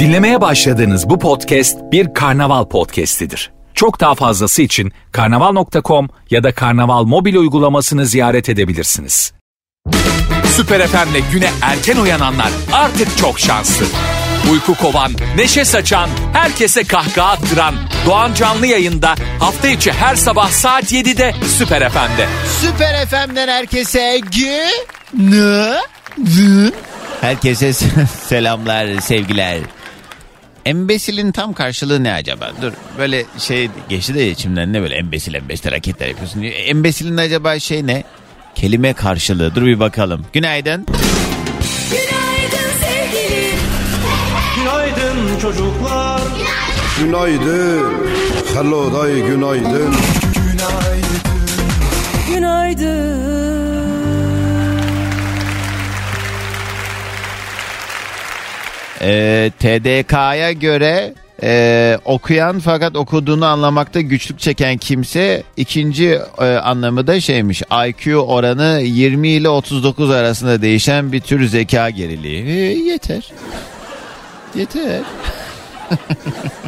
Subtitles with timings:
[0.00, 3.52] Dinlemeye başladığınız bu podcast bir karnaval podcastidir.
[3.74, 9.32] Çok daha fazlası için karnaval.com ya da karnaval mobil uygulamasını ziyaret edebilirsiniz.
[10.56, 13.86] Süper FM'le güne erken uyananlar artık çok şanslı.
[14.52, 17.74] Uyku kovan, neşe saçan, herkese kahkaha attıran
[18.06, 22.26] Doğan Canlı yayında hafta içi her sabah saat 7'de Süper FM'de.
[22.60, 25.82] Süper FM'den herkese günaydın.
[27.20, 27.72] Herkese
[28.28, 29.58] selamlar, sevgiler.
[30.66, 32.52] Embesilin tam karşılığı ne acaba?
[32.62, 36.42] Dur böyle şey geçti de içimden ne böyle embesil embesil hareketler yapıyorsun.
[36.42, 38.04] Embesilin acaba şey ne?
[38.56, 39.54] Kelime karşılığı.
[39.54, 40.26] Dur bir bakalım.
[40.32, 40.86] Günaydın.
[41.90, 43.58] Günaydın sevgilim.
[44.56, 46.20] Günaydın çocuklar.
[47.00, 47.92] Günaydın.
[48.54, 49.94] Hello day günaydın.
[59.00, 67.20] Ee, TDK'ya göre e, okuyan fakat okuduğunu anlamakta güçlük çeken kimse ikinci e, anlamı da
[67.20, 72.44] şeymiş IQ oranı 20 ile 39 arasında değişen bir tür zeka geriliği.
[72.44, 72.52] E,
[72.90, 73.32] yeter.
[74.54, 75.00] Yeter.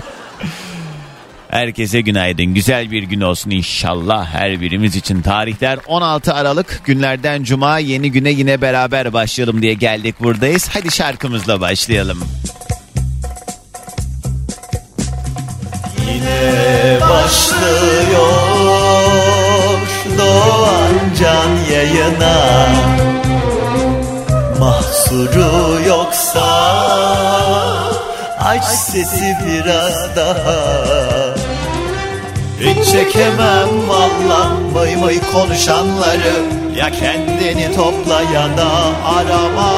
[1.51, 2.55] Herkese günaydın.
[2.55, 5.23] Güzel bir gün olsun inşallah her birimiz için.
[5.23, 10.69] Tarihler 16 Aralık günlerden cuma yeni güne yine beraber başlayalım diye geldik buradayız.
[10.73, 12.19] Hadi şarkımızla başlayalım.
[17.01, 18.39] Başlıyor.
[20.19, 22.69] Doğan Can yayına.
[24.61, 26.49] Mahsuru yoksa
[28.41, 31.28] Aç sesi biraz daha
[32.61, 36.35] Hiç çekemem vallam Vay vay konuşanları.
[36.77, 38.71] Ya kendini topla ya da
[39.05, 39.73] arama.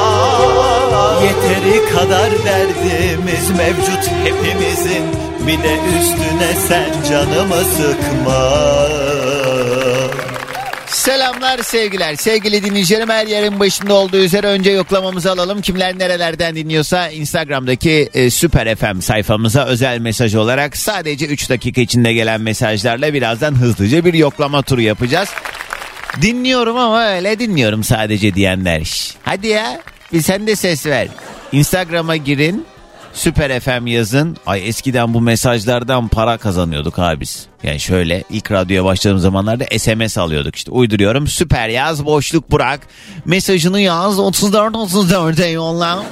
[1.23, 5.03] Yeteri kadar derdimiz mevcut hepimizin.
[5.47, 9.10] Bir de üstüne sen canımı sıkma
[11.01, 12.15] Selamlar sevgiler.
[12.15, 15.61] Sevgili dinleyicilerim her yerin başında olduğu üzere önce yoklamamızı alalım.
[15.61, 22.13] Kimler nerelerden dinliyorsa Instagram'daki e, Süper FM sayfamıza özel mesaj olarak sadece 3 dakika içinde
[22.13, 25.29] gelen mesajlarla birazdan hızlıca bir yoklama turu yapacağız.
[26.21, 29.13] Dinliyorum ama öyle dinliyorum sadece diyenler.
[29.23, 29.81] Hadi ya
[30.13, 31.07] bir sen de ses ver.
[31.51, 32.65] Instagram'a girin.
[33.13, 34.37] Süper FM yazın.
[34.45, 37.45] Ay eskiden bu mesajlardan para kazanıyorduk abi biz.
[37.63, 40.71] Yani şöyle ilk radyoya başladığım zamanlarda SMS alıyorduk işte.
[40.71, 41.27] Uyduruyorum.
[41.27, 42.79] Süper yaz boşluk bırak.
[43.25, 46.03] Mesajını yaz 34 34'e yolla.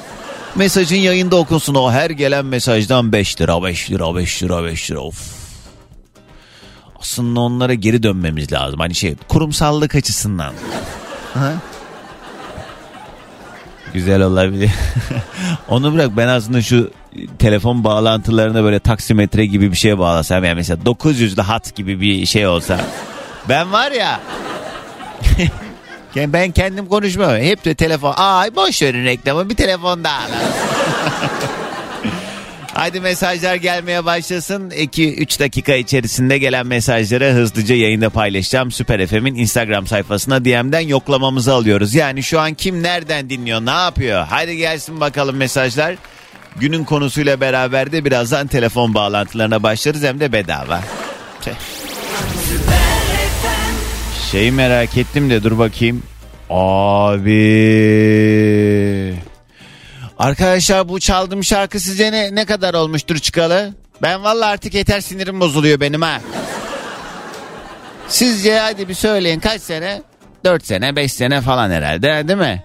[0.55, 4.99] Mesajın yayında okunsun o her gelen mesajdan 5 lira 5 lira 5 lira 5 lira
[4.99, 5.39] of.
[6.99, 8.79] Aslında onlara geri dönmemiz lazım.
[8.79, 10.53] Hani şey kurumsallık açısından.
[11.33, 11.53] Ha?
[13.93, 14.71] Güzel olabilir.
[15.69, 16.91] Onu bırak ben aslında şu
[17.39, 22.47] telefon bağlantılarına böyle taksimetre gibi bir şeye bağlasam yani mesela 900'lü hat gibi bir şey
[22.47, 22.79] olsa.
[23.49, 24.19] Ben var ya
[26.15, 27.43] ben kendim konuşmuyorum.
[27.43, 28.13] Hep de telefon.
[28.17, 30.21] Ay boş verin reklamı bir telefon daha.
[32.73, 34.69] Haydi mesajlar gelmeye başlasın.
[34.69, 38.71] 2-3 dakika içerisinde gelen mesajları hızlıca yayında paylaşacağım.
[38.71, 41.95] Süper FM'in Instagram sayfasına DM'den yoklamamızı alıyoruz.
[41.95, 44.25] Yani şu an kim nereden dinliyor ne yapıyor?
[44.27, 45.95] Haydi gelsin bakalım mesajlar.
[46.59, 50.81] Günün konusuyla beraber de birazdan telefon bağlantılarına başlarız hem de bedava.
[54.31, 56.03] Şeyi merak ettim de dur bakayım.
[56.49, 57.39] Abi.
[60.19, 63.73] Arkadaşlar bu çaldığım şarkı size ne, ne kadar olmuştur çıkalı?
[64.01, 66.21] Ben vallahi artık yeter sinirim bozuluyor benim ha.
[68.07, 70.01] Sizce hadi bir söyleyin kaç sene?
[70.45, 72.63] 4 sene 5 sene falan herhalde değil mi?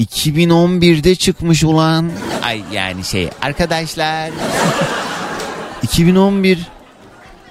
[0.00, 2.10] 2011'de çıkmış ulan.
[2.42, 4.30] Ay yani şey arkadaşlar.
[5.82, 6.66] 2011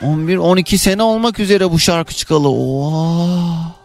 [0.04, 2.50] 11 12 sene olmak üzere bu şarkı çıkalı.
[2.50, 3.81] Oha.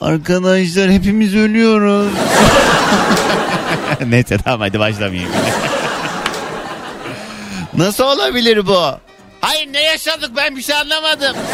[0.00, 2.12] Arkadaşlar hepimiz ölüyoruz.
[4.06, 5.30] Neyse tamam hadi başlamayayım.
[7.76, 8.82] Nasıl olabilir bu?
[9.40, 11.36] Hayır ne yaşadık ben bir şey anlamadım.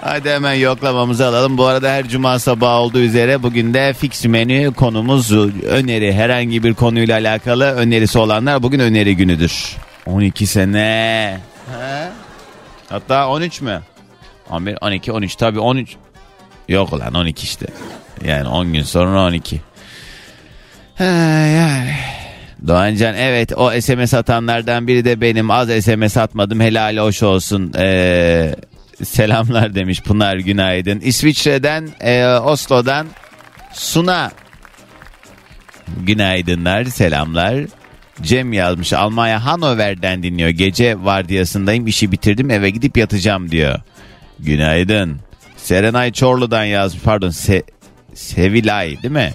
[0.00, 1.58] Hadi hemen yoklamamızı alalım.
[1.58, 5.32] Bu arada her cuma sabahı olduğu üzere bugün de fix menü konumuz
[5.64, 6.12] öneri.
[6.12, 9.76] Herhangi bir konuyla alakalı önerisi olanlar bugün öneri günüdür.
[10.06, 11.40] 12 sene.
[11.78, 12.08] He?
[12.88, 13.82] Hatta 13 mü?
[14.50, 15.96] 11, 12, 13 tabii 13.
[16.68, 17.66] Yok lan 12 işte.
[18.24, 19.60] Yani 10 gün sonra 12.
[20.94, 21.94] Ha, yani.
[22.66, 25.50] Doğancan evet o SMS atanlardan biri de benim.
[25.50, 27.72] Az SMS atmadım helal hoş olsun.
[27.78, 28.56] Ee,
[29.04, 31.00] selamlar demiş Pınar günaydın.
[31.00, 33.06] İsviçre'den e, Oslo'dan
[33.72, 34.30] Suna
[36.00, 37.64] günaydınlar selamlar.
[38.22, 40.48] Cem yazmış Almanya Hanover'den dinliyor.
[40.48, 43.80] Gece vardiyasındayım işi bitirdim eve gidip yatacağım diyor.
[44.38, 45.20] Günaydın.
[45.68, 47.02] Serenay Çorlu'dan yazmış.
[47.02, 47.62] Pardon Se
[48.14, 49.32] Sevilay değil mi?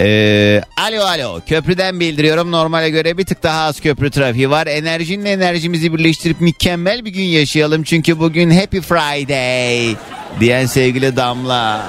[0.00, 1.40] Ee, alo alo.
[1.46, 2.52] Köprüden bildiriyorum.
[2.52, 4.66] Normale göre bir tık daha az köprü trafiği var.
[4.66, 7.82] Enerjinle enerjimizi birleştirip mükemmel bir gün yaşayalım.
[7.82, 9.96] Çünkü bugün Happy Friday
[10.40, 11.86] diyen sevgili Damla.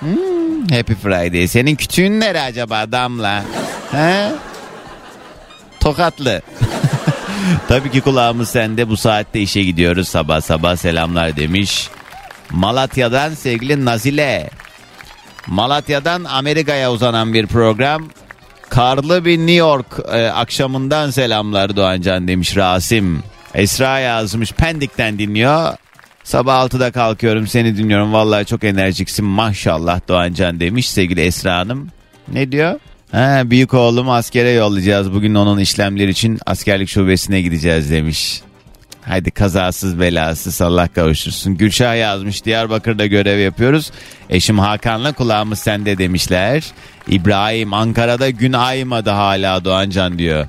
[0.00, 1.48] Hmm, Happy Friday.
[1.48, 3.44] Senin kütüğün nere acaba Damla?
[3.92, 4.32] He?
[5.80, 6.42] Tokatlı.
[7.68, 8.88] Tabii ki kulağımız sende.
[8.88, 10.08] Bu saatte işe gidiyoruz.
[10.08, 11.90] Sabah sabah selamlar demiş
[12.50, 14.50] Malatya'dan sevgili Nazile
[15.46, 18.08] Malatya'dan Amerika'ya uzanan bir program.
[18.68, 23.22] Karlı bir New York e, akşamından selamlar Doğancan demiş Rasim.
[23.54, 25.74] Esra yazmış Pendik'ten dinliyor.
[26.24, 28.12] Sabah 6'da kalkıyorum seni dinliyorum.
[28.12, 31.88] Vallahi çok enerjiksin maşallah Doğancan demiş sevgili Esra Hanım.
[32.32, 32.80] Ne diyor?
[33.12, 35.12] Ha, büyük oğlumu askere yollayacağız.
[35.12, 38.40] Bugün onun işlemleri için askerlik şubesine gideceğiz demiş.
[39.06, 41.56] Haydi kazasız belasız Allah kavuştursun.
[41.56, 43.90] Gülşah yazmış Diyarbakır'da görev yapıyoruz.
[44.30, 46.64] Eşim Hakan'la kulağımız sende demişler.
[47.08, 50.46] İbrahim Ankara'da gün aymadı hala Doğancan diyor.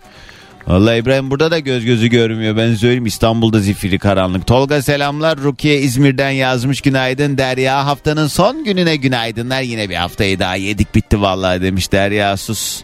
[0.67, 2.57] Vallahi İbrahim burada da göz gözü görmüyor.
[2.57, 4.47] Ben söyleyeyim İstanbul'da zifiri karanlık.
[4.47, 5.37] Tolga selamlar.
[5.37, 7.37] Rukiye İzmir'den yazmış günaydın.
[7.37, 9.61] Derya haftanın son gününe günaydınlar.
[9.61, 12.81] Yine bir haftayı daha yedik bitti vallahi demiş Derya sus.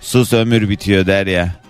[0.00, 1.65] Sus ömür bitiyor Derya.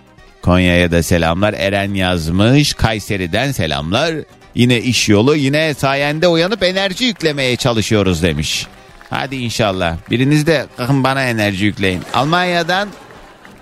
[0.46, 1.54] Konya'ya da selamlar.
[1.54, 2.74] Eren yazmış.
[2.74, 4.14] Kayseri'den selamlar.
[4.54, 8.66] Yine iş yolu yine sayende uyanıp enerji yüklemeye çalışıyoruz demiş.
[9.10, 9.96] Hadi inşallah.
[10.10, 12.02] Biriniz de bana enerji yükleyin.
[12.14, 12.88] Almanya'dan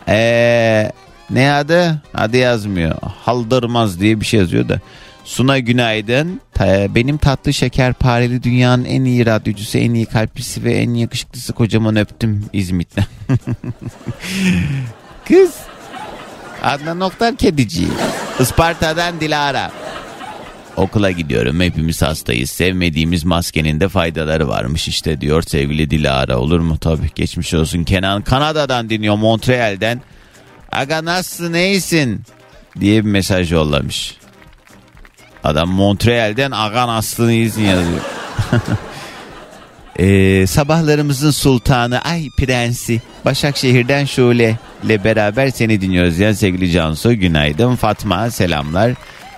[0.08, 0.90] ee,
[1.30, 2.02] ne adı?
[2.14, 2.94] Adı yazmıyor.
[3.24, 4.80] Haldırmaz diye bir şey yazıyor da.
[5.24, 6.40] Suna günaydın.
[6.94, 12.44] Benim tatlı şekerpareli dünyanın en iyi radyocusu, en iyi kalplisi ve en yakışıklısı kocaman öptüm
[12.52, 13.06] İzmit'ten.
[15.28, 15.50] Kız.
[16.64, 17.88] Adnan Oktar Kedici.
[18.40, 19.70] Isparta'dan Dilara.
[20.76, 22.50] Okula gidiyorum hepimiz hastayız.
[22.50, 26.38] Sevmediğimiz maskenin de faydaları varmış işte diyor sevgili Dilara.
[26.38, 26.78] Olur mu?
[26.78, 27.84] Tabii geçmiş olsun.
[27.84, 30.02] Kenan Kanada'dan dinliyor Montreal'den.
[30.72, 32.22] Aga nasılsın neysin?
[32.80, 34.16] diye bir mesaj yollamış.
[35.44, 38.00] Adam Montreal'den aga nasılsın iyisin yazıyor.
[39.98, 47.14] Ee, sabahlarımızın sultanı ay prensi Başakşehir'den Şule ile beraber seni dinliyoruz ya sevgili Cansu.
[47.14, 47.76] Günaydın.
[47.76, 48.92] Fatma selamlar.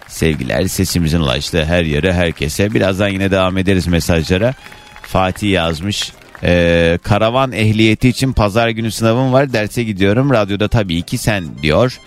[0.08, 2.75] Sevgiler sesimizin ulaştığı her yere herkese.
[2.75, 4.55] Birazdan yine devam ederiz mesajlara.
[5.03, 6.12] Fatih yazmış
[6.43, 9.52] ee, karavan ehliyeti için pazar günü sınavım var.
[9.52, 10.31] Derse gidiyorum.
[10.31, 12.00] Radyoda tabii ki sen diyor.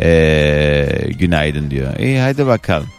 [0.00, 0.88] Ee,
[1.18, 1.98] günaydın diyor.
[1.98, 2.95] İyi hadi bakalım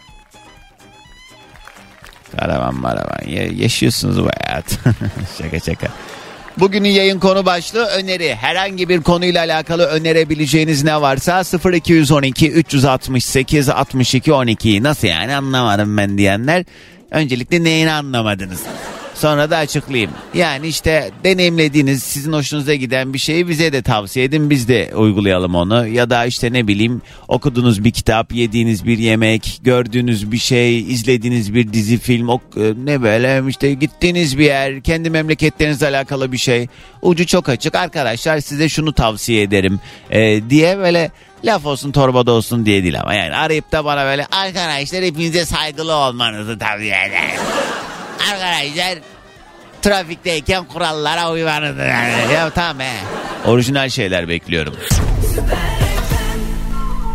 [2.38, 4.78] Karavan maravan Ya- yaşıyorsunuz bu hayat.
[5.38, 5.88] şaka şaka.
[6.58, 8.34] Bugünün yayın konu başlığı öneri.
[8.34, 11.42] Herhangi bir konuyla alakalı önerebileceğiniz ne varsa
[11.72, 16.64] 0212 368 62 12 nasıl yani anlamadım ben diyenler
[17.10, 18.60] öncelikle neyini anlamadınız?
[19.18, 20.10] Sonra da açıklayayım.
[20.34, 25.54] Yani işte deneyimlediğiniz sizin hoşunuza giden bir şeyi bize de tavsiye edin biz de uygulayalım
[25.54, 25.86] onu.
[25.86, 31.54] Ya da işte ne bileyim okuduğunuz bir kitap, yediğiniz bir yemek, gördüğünüz bir şey, izlediğiniz
[31.54, 36.38] bir dizi film, ok- e, ne böyle işte gittiğiniz bir yer, kendi memleketlerinizle alakalı bir
[36.38, 36.66] şey.
[37.02, 41.10] Ucu çok açık arkadaşlar size şunu tavsiye ederim e, diye böyle
[41.44, 45.94] laf olsun torbada olsun diye değil ama yani arayıp da bana böyle arkadaşlar hepinize saygılı
[45.94, 47.40] olmanızı tavsiye ederim.
[48.18, 48.98] Arkadaşlar
[49.82, 51.80] trafikteyken kurallara uymanızı.
[52.34, 52.92] ya tamam he.
[53.50, 54.74] Orijinal şeyler bekliyorum.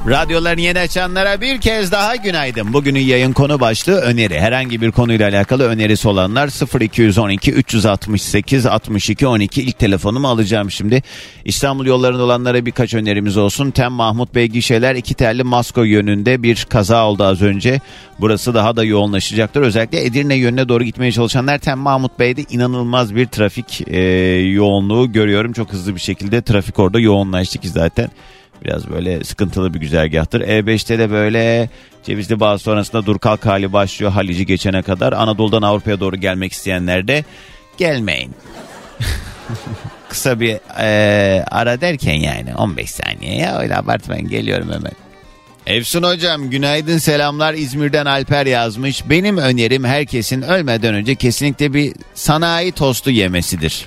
[0.07, 2.73] Radyolarını yeni açanlara bir kez daha günaydın.
[2.73, 4.39] Bugünün yayın konu başlığı öneri.
[4.39, 11.03] Herhangi bir konuyla alakalı önerisi olanlar 0212 368 62 12 ilk telefonumu alacağım şimdi.
[11.45, 13.71] İstanbul yollarında olanlara birkaç önerimiz olsun.
[13.71, 17.81] Tem Mahmut Bey gişeler iki telli Masko yönünde bir kaza oldu az önce.
[18.19, 19.61] Burası daha da yoğunlaşacaktır.
[19.61, 23.99] Özellikle Edirne yönüne doğru gitmeye çalışanlar Tem Mahmut Bey'de inanılmaz bir trafik e,
[24.39, 25.53] yoğunluğu görüyorum.
[25.53, 28.09] Çok hızlı bir şekilde trafik orada yoğunlaştı ki zaten.
[28.63, 30.41] Biraz böyle sıkıntılı bir güzergahtır.
[30.41, 31.69] E5'te de böyle
[32.03, 35.13] Cevizli Bağ sonrasında dur kalk hali başlıyor Halici geçene kadar.
[35.13, 37.23] Anadolu'dan Avrupa'ya doğru gelmek isteyenler de
[37.77, 38.31] gelmeyin.
[40.09, 44.91] Kısa bir e, ara derken yani 15 saniye ya öyle abartmayın geliyorum hemen.
[45.65, 49.09] Efsun hocam günaydın selamlar İzmir'den Alper yazmış.
[49.09, 53.85] Benim önerim herkesin ölmeden önce kesinlikle bir sanayi tostu yemesidir.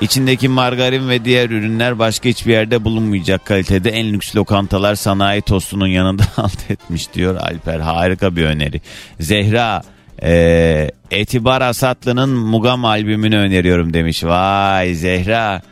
[0.00, 5.86] İçindeki margarin ve diğer ürünler başka hiçbir yerde bulunmayacak kalitede en lüks lokantalar sanayi tostunun
[5.86, 7.80] yanında alt etmiş diyor Alper.
[7.80, 8.80] Harika bir öneri.
[9.20, 9.82] Zehra
[10.22, 14.24] e, Etibar Asatlı'nın Mugam albümünü öneriyorum demiş.
[14.24, 15.62] Vay Zehra.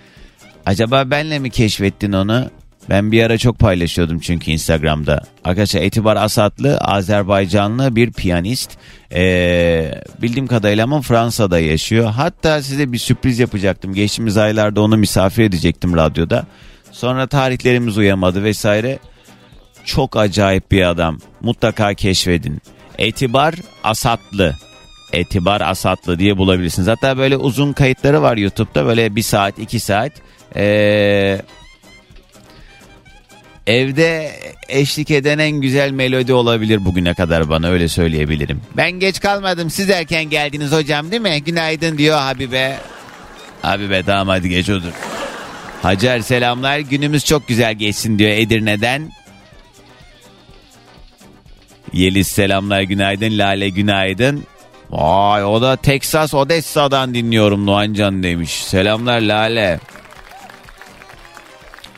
[0.66, 2.50] Acaba benle mi keşfettin onu?
[2.90, 5.22] Ben bir ara çok paylaşıyordum çünkü Instagram'da.
[5.44, 8.70] Arkadaşlar Etibar Asatlı Azerbaycanlı bir piyanist.
[9.14, 12.10] Ee, bildiğim kadarıyla ama Fransa'da yaşıyor.
[12.10, 13.94] Hatta size bir sürpriz yapacaktım.
[13.94, 16.46] Geçtiğimiz aylarda onu misafir edecektim radyoda.
[16.92, 18.98] Sonra tarihlerimiz uyamadı vesaire.
[19.84, 21.18] Çok acayip bir adam.
[21.40, 22.62] Mutlaka keşfedin.
[22.98, 24.54] Etibar Asatlı.
[25.12, 26.88] Etibar Asatlı diye bulabilirsiniz.
[26.88, 28.86] Hatta böyle uzun kayıtları var YouTube'da.
[28.86, 30.12] Böyle bir saat iki saat.
[30.56, 31.40] Ee,
[33.66, 34.32] Evde
[34.68, 38.60] eşlik eden en güzel melodi olabilir bugüne kadar bana öyle söyleyebilirim.
[38.76, 41.42] Ben geç kalmadım siz erken geldiniz hocam değil mi?
[41.42, 42.76] Günaydın diyor Habibe.
[43.62, 44.92] Habibe tamam hadi geç otur.
[45.82, 49.12] Hacer selamlar günümüz çok güzel geçsin diyor Edirne'den.
[51.92, 54.44] Yeliz selamlar günaydın Lale günaydın.
[54.90, 58.50] Vay o da Texas Odessa'dan dinliyorum Doğancan demiş.
[58.50, 59.80] Selamlar Lale.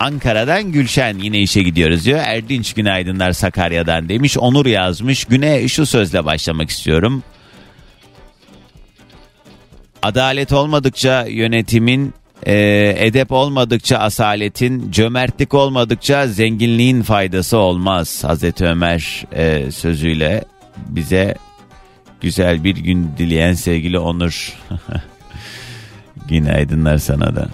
[0.00, 2.18] Ankara'dan Gülşen yine işe gidiyoruz diyor.
[2.18, 4.38] Erdinç günaydınlar Sakarya'dan demiş.
[4.38, 5.24] Onur yazmış.
[5.24, 7.22] Güne şu sözle başlamak istiyorum.
[10.02, 12.14] Adalet olmadıkça yönetimin,
[12.46, 18.24] e, edep olmadıkça asaletin, cömertlik olmadıkça zenginliğin faydası olmaz.
[18.24, 20.44] Hazreti Ömer e, sözüyle
[20.76, 21.34] bize
[22.20, 24.52] güzel bir gün dileyen sevgili Onur.
[26.28, 27.48] Günaydınlar sana da.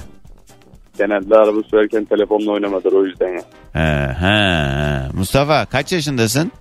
[0.97, 3.41] Genelde araba sürerken telefonla oynamadır o yüzden ya.
[3.73, 5.17] he, he.
[5.17, 6.51] Mustafa kaç yaşındasın?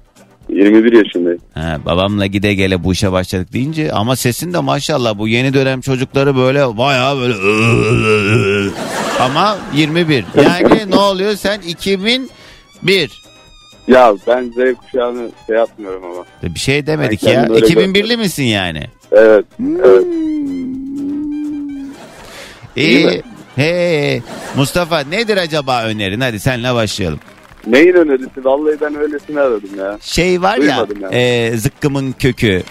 [0.49, 1.41] 21 yaşındayım.
[1.55, 5.81] Ha, babamla gide gele bu işe başladık deyince ama sesin de maşallah bu yeni dönem
[5.81, 7.35] çocukları böyle bayağı böyle
[9.21, 10.25] ama 21.
[10.37, 12.31] Yani ne oluyor sen 2001
[13.89, 16.55] Ya ben Z kuşağını şey yapmıyorum ama.
[16.55, 17.35] bir şey demedik Ben ya.
[17.35, 18.21] kendim öyle 2001'li görmedim.
[18.21, 18.83] misin yani?
[19.13, 19.45] Evet.
[19.85, 20.05] evet.
[22.77, 23.23] İyi İyi.
[23.57, 24.23] He.
[24.57, 26.21] Mustafa nedir acaba önerin?
[26.21, 27.21] Hadi senle başlayalım.
[27.67, 28.45] Neyin önerisi?
[28.45, 29.99] Vallahi ben öylesini aradım ya.
[30.03, 31.17] Şey var Duymadım ya yani.
[31.17, 32.63] e, zıkkımın kökü.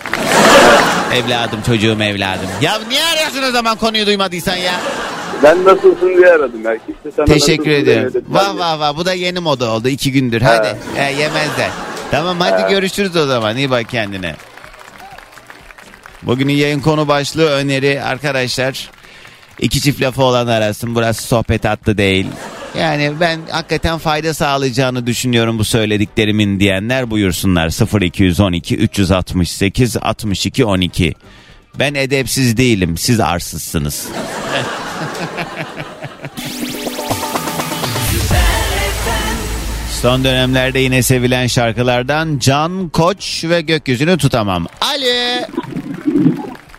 [1.14, 2.48] evladım çocuğum evladım.
[2.62, 4.74] Ya niye arıyorsun o zaman konuyu duymadıysan ya?
[5.44, 6.78] Ben nasılsın diye aradım ya.
[6.86, 8.14] Kimse sana Teşekkür nasılsın ediyorum.
[8.14, 8.26] demedi.
[8.30, 10.42] Vah vah vah bu da yeni moda oldu iki gündür.
[10.42, 11.70] Hadi e, yemezler.
[12.12, 14.36] Tamam hadi görüşürüz o zaman iyi bak kendine.
[16.24, 18.90] Bugünün yayın konu başlığı öneri arkadaşlar.
[19.60, 22.28] İki çift lafı olan arasın burası sohbet hattı değil.
[22.80, 31.13] Yani ben hakikaten fayda sağlayacağını düşünüyorum bu söylediklerimin diyenler buyursunlar 0212 368 62 12.
[31.80, 34.08] Ben edepsiz değilim siz arsızsınız.
[40.01, 44.68] Son dönemlerde yine sevilen şarkılardan Can Koç ve Gökyüzünü Tutamam.
[44.82, 45.46] Ali.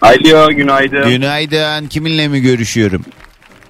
[0.01, 1.09] Alo günaydın.
[1.09, 1.87] Günaydın.
[1.87, 3.05] Kiminle mi görüşüyorum?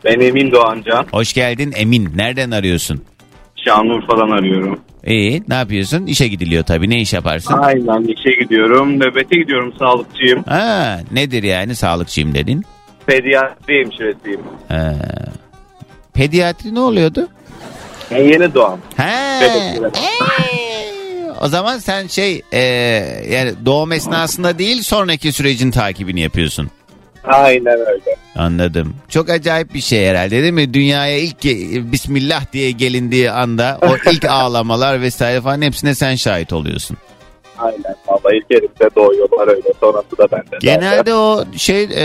[0.04, 1.06] Ben Emin Doğancan.
[1.10, 2.12] Hoş geldin Emin.
[2.16, 3.02] Nereden arıyorsun?
[3.56, 4.80] Şanlıurfa'dan arıyorum.
[5.06, 5.42] İyi.
[5.48, 6.06] Ne yapıyorsun?
[6.06, 6.90] İşe gidiliyor tabii.
[6.90, 7.54] Ne iş yaparsın?
[7.58, 9.00] Aynen işe gidiyorum.
[9.00, 10.42] Nöbete gidiyorum sağlıkçıyım.
[10.42, 12.64] Ha, nedir yani sağlıkçıyım dedin?
[13.06, 14.40] Pediatri hemşiresiyim.
[14.68, 14.94] Ha.
[16.14, 17.28] Pediatri ne oluyordu?
[18.10, 18.78] E, yeni doğan.
[18.96, 19.80] He.
[21.40, 22.60] O zaman sen şey e,
[23.30, 26.70] yani doğum esnasında değil sonraki sürecin takibini yapıyorsun.
[27.24, 28.16] Aynen öyle.
[28.36, 28.94] Anladım.
[29.08, 30.74] Çok acayip bir şey herhalde değil mi?
[30.74, 31.44] Dünyaya ilk
[31.92, 36.96] Bismillah diye gelindiği anda o ilk ağlamalar vesaire falan hepsine sen şahit oluyorsun.
[37.58, 37.94] Aynen.
[38.06, 39.72] Valla ilk elimde doğuyorlar öyle.
[39.80, 40.56] Sonrası da bende.
[40.60, 42.04] Genelde o şey e,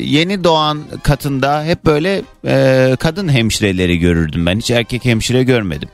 [0.00, 4.58] yeni doğan katında hep böyle e, kadın hemşireleri görürdüm ben.
[4.58, 5.88] Hiç erkek hemşire görmedim.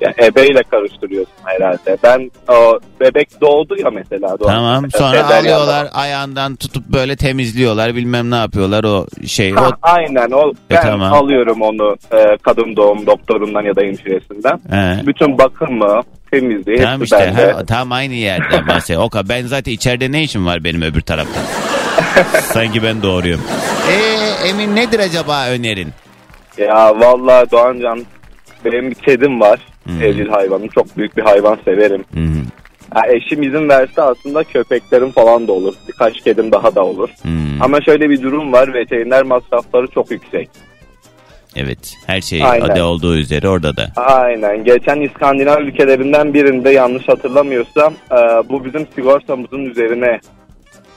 [0.00, 1.96] Ya, ebeyle karıştırıyorsun herhalde.
[2.02, 4.38] Ben o bebek doğdu ya mesela.
[4.38, 4.48] Doğan.
[4.54, 5.90] Tamam sonra beden alıyorlar yanına.
[5.90, 9.52] ayağından tutup böyle temizliyorlar bilmem ne yapıyorlar o şey.
[9.52, 10.50] Ha, O, aynen o.
[10.50, 11.12] E, Ben tamam.
[11.12, 14.60] alıyorum onu e, kadın doğum doktorundan ya da hemşiresinden.
[14.70, 15.06] He.
[15.06, 17.52] Bütün bakımı, temizliği Tamam hepsi işte bende.
[17.52, 19.06] ha, tam aynı yerden bahsediyorum.
[19.06, 21.40] O kadar ben zaten içeride ne işim var benim öbür tarafta?
[22.40, 23.40] Sanki ben doğruyum.
[23.90, 25.88] Eee Emin nedir acaba önerin?
[26.58, 28.04] Ya vallahi Doğancan
[28.64, 29.60] benim bir kedim var.
[29.94, 30.02] Hmm.
[30.02, 30.68] Evcil hayvanım.
[30.68, 32.04] Çok büyük bir hayvan severim.
[32.14, 32.20] Hı,
[32.94, 35.74] Ha, eşim izin verse aslında köpeklerim falan da olur.
[35.88, 37.08] Birkaç kedim daha da olur.
[37.22, 37.28] hı.
[37.60, 38.74] Ama şöyle bir durum var.
[38.74, 40.48] Veteriner masrafları çok yüksek.
[41.56, 42.68] Evet her şey Aynen.
[42.68, 43.86] adı olduğu üzere orada da.
[43.96, 44.64] Aynen.
[44.64, 48.16] Geçen İskandinav ülkelerinden birinde yanlış hatırlamıyorsam e,
[48.48, 50.20] bu bizim sigortamızın üzerine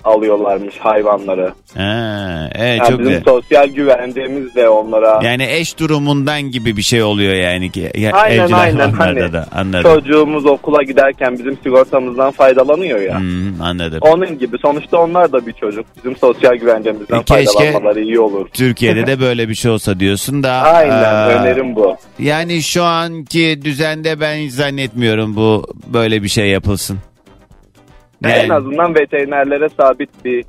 [0.04, 1.54] alıyorlarmış hayvanları.
[1.78, 3.24] Ha, evet Yani çok bizim güzel.
[3.28, 7.92] sosyal güvencemiz de onlara Yani eş durumundan gibi bir şey oluyor yani ki.
[7.96, 8.80] Ya, Aynen, evcil aynen.
[8.80, 9.94] hayvanlarda Hani da anladım.
[9.96, 13.20] çocuğumuz okula giderken bizim sigortamızdan faydalanıyor ya.
[13.20, 13.24] Hı,
[13.64, 14.00] anladım.
[14.02, 15.86] Onun gibi sonuçta onlar da bir çocuk.
[15.98, 18.48] Bizim sosyal güvencemizden E, keşke- faydalanmaları iyi olur.
[18.54, 20.52] Türkiye'de de böyle bir şey olsa diyorsun da.
[20.52, 21.96] Aynen aa, önerim bu.
[22.20, 26.98] Yani şu anki düzende ben zannetmiyorum bu böyle bir şey yapılsın.
[28.24, 30.46] En Yani, azından veterinerlere sabit bir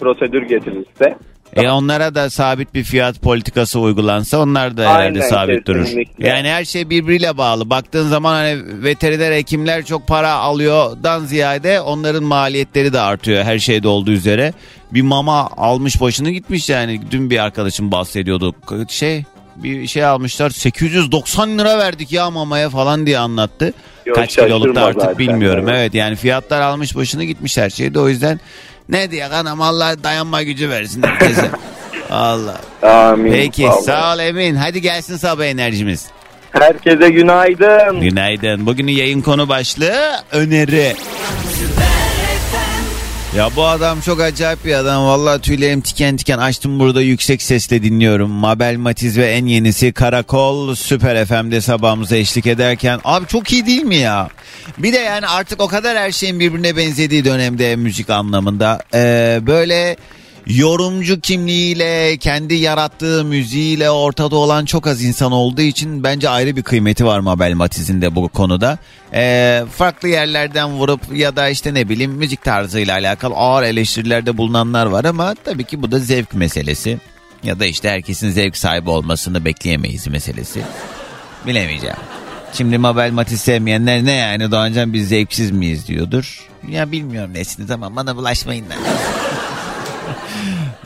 [0.00, 1.16] prosedür getirilse.
[1.56, 5.84] e onlara da sabit bir fiyat politikası uygulansa onlar da herhalde Aynen, sabit durur.
[5.84, 6.28] kesinlikle.
[6.28, 7.70] Yani her şey birbiriyle bağlı.
[7.70, 13.88] Baktığın zaman hani veteriner hekimler çok para alıyordan ziyade onların maliyetleri de artıyor her şeyde
[13.88, 14.52] olduğu üzere.
[14.92, 17.00] Bir mama almış başını gitmiş yani.
[17.10, 18.54] Dün bir arkadaşım bahsediyordu.
[18.88, 19.24] Şey
[19.62, 23.72] bir şey almışlar 890 lira verdik ya mamaya falan diye anlattı.
[24.06, 25.18] Yok, Kaç kiloluk da artık zaten.
[25.18, 25.64] bilmiyorum.
[25.68, 25.78] Evet.
[25.80, 28.40] Evet yani fiyatlar almış başını gitmiş her şeyde o yüzden
[28.88, 31.50] ne diye kanam Allah dayanma gücü versin herkese.
[32.10, 32.60] Allah.
[32.82, 33.32] Amin.
[33.32, 33.84] Peki Vallahi.
[33.84, 34.54] sağ ol Emin.
[34.54, 36.06] Hadi gelsin sabah enerjimiz.
[36.52, 38.00] Herkese günaydın.
[38.00, 38.66] Günaydın.
[38.66, 40.94] Bugünün yayın konu başlığı öneri.
[43.36, 45.04] Ya bu adam çok acayip bir adam.
[45.04, 48.30] Vallahi tüylerim tiken tiken açtım burada yüksek sesle dinliyorum.
[48.30, 53.00] Mabel Matiz ve en yenisi Karakol Süper FM'de sabahımıza eşlik ederken.
[53.04, 54.28] Abi çok iyi değil mi ya?
[54.78, 58.82] Bir de yani artık o kadar her şeyin birbirine benzediği dönemde müzik anlamında.
[58.94, 59.96] Ee, böyle
[60.56, 66.62] yorumcu kimliğiyle, kendi yarattığı müziğiyle ortada olan çok az insan olduğu için bence ayrı bir
[66.62, 68.78] kıymeti var Mabel Matiz'in de bu konuda.
[69.14, 74.86] Ee, farklı yerlerden vurup ya da işte ne bileyim müzik tarzıyla alakalı ağır eleştirilerde bulunanlar
[74.86, 76.98] var ama tabii ki bu da zevk meselesi.
[77.42, 80.62] Ya da işte herkesin zevk sahibi olmasını bekleyemeyiz meselesi.
[81.46, 81.96] Bilemeyeceğim.
[82.52, 86.48] Şimdi Mabel Matiz sevmeyenler ne yani Doğancan biz zevksiz miyiz diyordur.
[86.68, 88.74] Ya bilmiyorum nesiniz ama bana bulaşmayın da.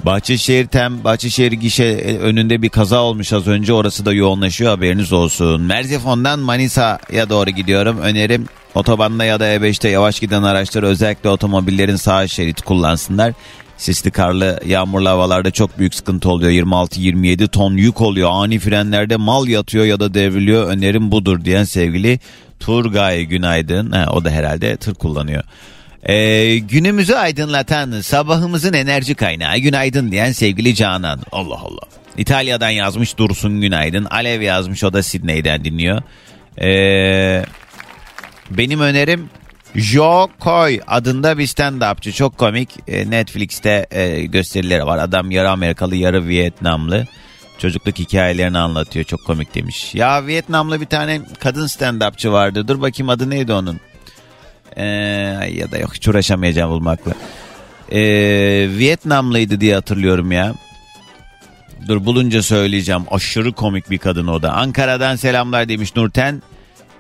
[0.05, 3.73] Bahçeşehir Tem, Bahçeşehir gişe e, önünde bir kaza olmuş az önce.
[3.73, 5.63] Orası da yoğunlaşıyor haberiniz olsun.
[5.63, 7.99] Merzifon'dan Manisa'ya doğru gidiyorum.
[7.99, 13.33] Önerim otobanda ya da E5'te yavaş giden araçlar özellikle otomobillerin sağ şerit kullansınlar.
[13.77, 16.67] Sisli karlı yağmurlu havalarda çok büyük sıkıntı oluyor.
[16.67, 18.31] 26-27 ton yük oluyor.
[18.33, 20.69] Ani frenlerde mal yatıyor ya da devriliyor.
[20.69, 22.19] Önerim budur diyen sevgili
[22.61, 23.91] Turgay günaydın.
[23.91, 25.45] Ha, o da herhalde tır kullanıyor.
[26.05, 31.21] Ee, günümüzü aydınlatan sabahımızın enerji kaynağı günaydın diyen sevgili Canan.
[31.33, 31.89] Allah Allah.
[32.17, 34.05] İtalya'dan yazmış Dursun günaydın.
[34.05, 36.03] Alev yazmış o da Sydney'den dinliyor.
[36.61, 37.45] Ee,
[38.51, 39.29] benim önerim
[39.75, 42.13] Joe Coy adında bir stand-upçı.
[42.13, 42.71] Çok komik.
[42.89, 44.99] Ee, Netflix'te e, gösterileri var.
[44.99, 47.07] Adam yarı Amerikalı yarı Vietnamlı.
[47.59, 49.05] Çocukluk hikayelerini anlatıyor.
[49.05, 49.95] Çok komik demiş.
[49.95, 52.69] Ya Vietnamlı bir tane kadın stand-upçı vardı.
[52.69, 53.81] Dur bakayım adı neydi onun?
[54.77, 54.85] Ee,
[55.53, 57.13] ya da yok hiç uğraşamayacağım bulmakla.
[57.93, 58.01] Ee,
[58.79, 60.55] Vietnamlıydı diye hatırlıyorum ya.
[61.89, 63.03] Dur bulunca söyleyeceğim.
[63.11, 64.53] Aşırı komik bir kadın o da.
[64.53, 66.43] Ankara'dan selamlar demiş Nurten.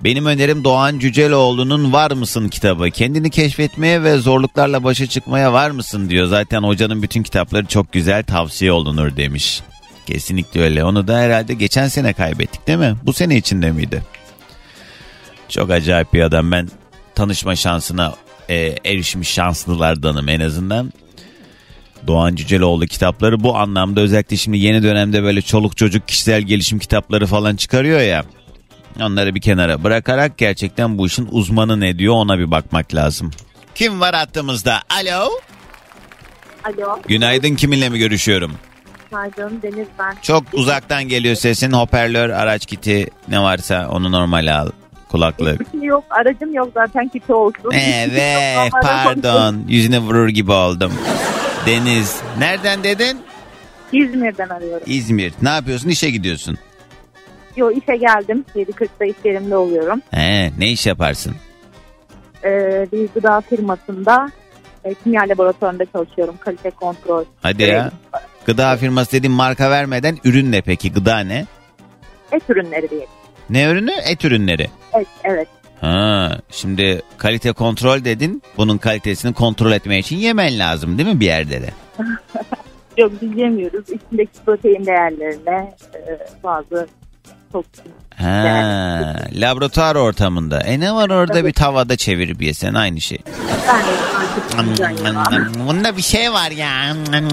[0.00, 2.90] Benim önerim Doğan Cüceloğlu'nun Var mısın kitabı.
[2.90, 6.26] Kendini keşfetmeye ve zorluklarla başa çıkmaya var mısın diyor.
[6.26, 9.60] Zaten hocanın bütün kitapları çok güzel tavsiye olunur demiş.
[10.06, 10.84] Kesinlikle öyle.
[10.84, 12.96] Onu da herhalde geçen sene kaybettik değil mi?
[13.02, 14.02] Bu sene içinde miydi?
[15.48, 16.52] Çok acayip bir adam.
[16.52, 16.68] Ben
[17.14, 18.14] tanışma şansına
[18.48, 20.92] e, erişmiş şanslılardanım en azından.
[22.06, 27.26] Doğan Cüceloğlu kitapları bu anlamda özellikle şimdi yeni dönemde böyle çoluk çocuk kişisel gelişim kitapları
[27.26, 28.24] falan çıkarıyor ya.
[29.00, 33.30] Onları bir kenara bırakarak gerçekten bu işin uzmanı ne diyor ona bir bakmak lazım.
[33.74, 34.80] Kim var hattımızda?
[34.90, 35.28] Alo.
[36.64, 38.52] Alo, Günaydın kiminle mi görüşüyorum?
[39.10, 40.16] pardon Deniz ben.
[40.22, 41.72] Çok uzaktan geliyor sesin.
[41.72, 44.70] Hoparlör, araç kiti ne varsa onu normal al.
[45.14, 45.60] Kulaklık.
[45.60, 47.70] Hiçbir şey yok, aracım yok zaten kiti olsun.
[47.72, 50.92] Evet pardon yüzüne vurur gibi oldum.
[51.66, 52.20] Deniz.
[52.38, 53.22] Nereden dedin?
[53.92, 54.82] İzmir'den arıyorum.
[54.86, 55.32] İzmir.
[55.42, 55.88] Ne yapıyorsun?
[55.88, 56.58] İşe gidiyorsun.
[57.56, 58.44] Yo işe geldim.
[58.56, 60.00] 7.40'da iş yerimde oluyorum.
[60.10, 61.34] He, ne iş yaparsın?
[62.44, 64.30] Ee, bir gıda firmasında
[64.84, 66.34] e, kimya laboratuvarında çalışıyorum.
[66.40, 67.24] Kalite kontrol.
[67.42, 67.92] Hadi ya.
[68.46, 70.92] Gıda firması dediğin marka vermeden ürün ne peki?
[70.92, 71.46] Gıda ne?
[72.32, 73.08] Et ürünleri diyelim.
[73.50, 73.92] Ne ürünü?
[74.06, 74.70] Et ürünleri.
[74.94, 75.48] Evet, evet.
[75.80, 78.42] Ha, şimdi kalite kontrol dedin.
[78.56, 81.70] Bunun kalitesini kontrol etmek için yemen lazım değil mi bir yerde de?
[82.98, 83.84] Yok biz yemiyoruz.
[83.90, 86.86] İçindeki protein değerlerine e, bazı
[87.52, 87.84] toksin.
[88.16, 90.60] Ha, laboratuvar ortamında.
[90.60, 93.18] E ne var orada bir tavada çevirip yesen aynı şey.
[94.58, 95.24] Artık yiyeceğim ya.
[95.68, 96.96] Bunda bir şey var ya.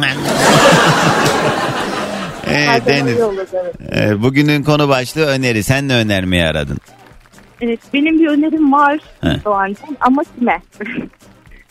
[2.47, 3.75] ee, Deniz, olur, evet.
[3.95, 5.63] e, bugünün konu başlığı öneri.
[5.63, 6.77] Sen ne önermeyi aradın?
[7.61, 8.99] Evet, benim bir önerim var.
[9.45, 10.61] Doğancan ama kime?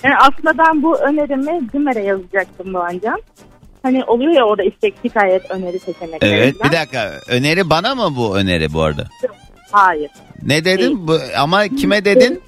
[0.05, 3.23] yani aslında ben bu önerimi Zümer'e yazacaktım Doğancan.
[3.83, 6.37] Hani oluyor ya orada istek şikayet öneri seçeneklerinden.
[6.37, 7.13] Evet bir dakika.
[7.29, 9.09] Öneri bana mı bu öneri bu arada?
[9.71, 10.11] Hayır.
[10.43, 11.09] Ne dedin?
[11.09, 12.43] Bu, ama kime dedin?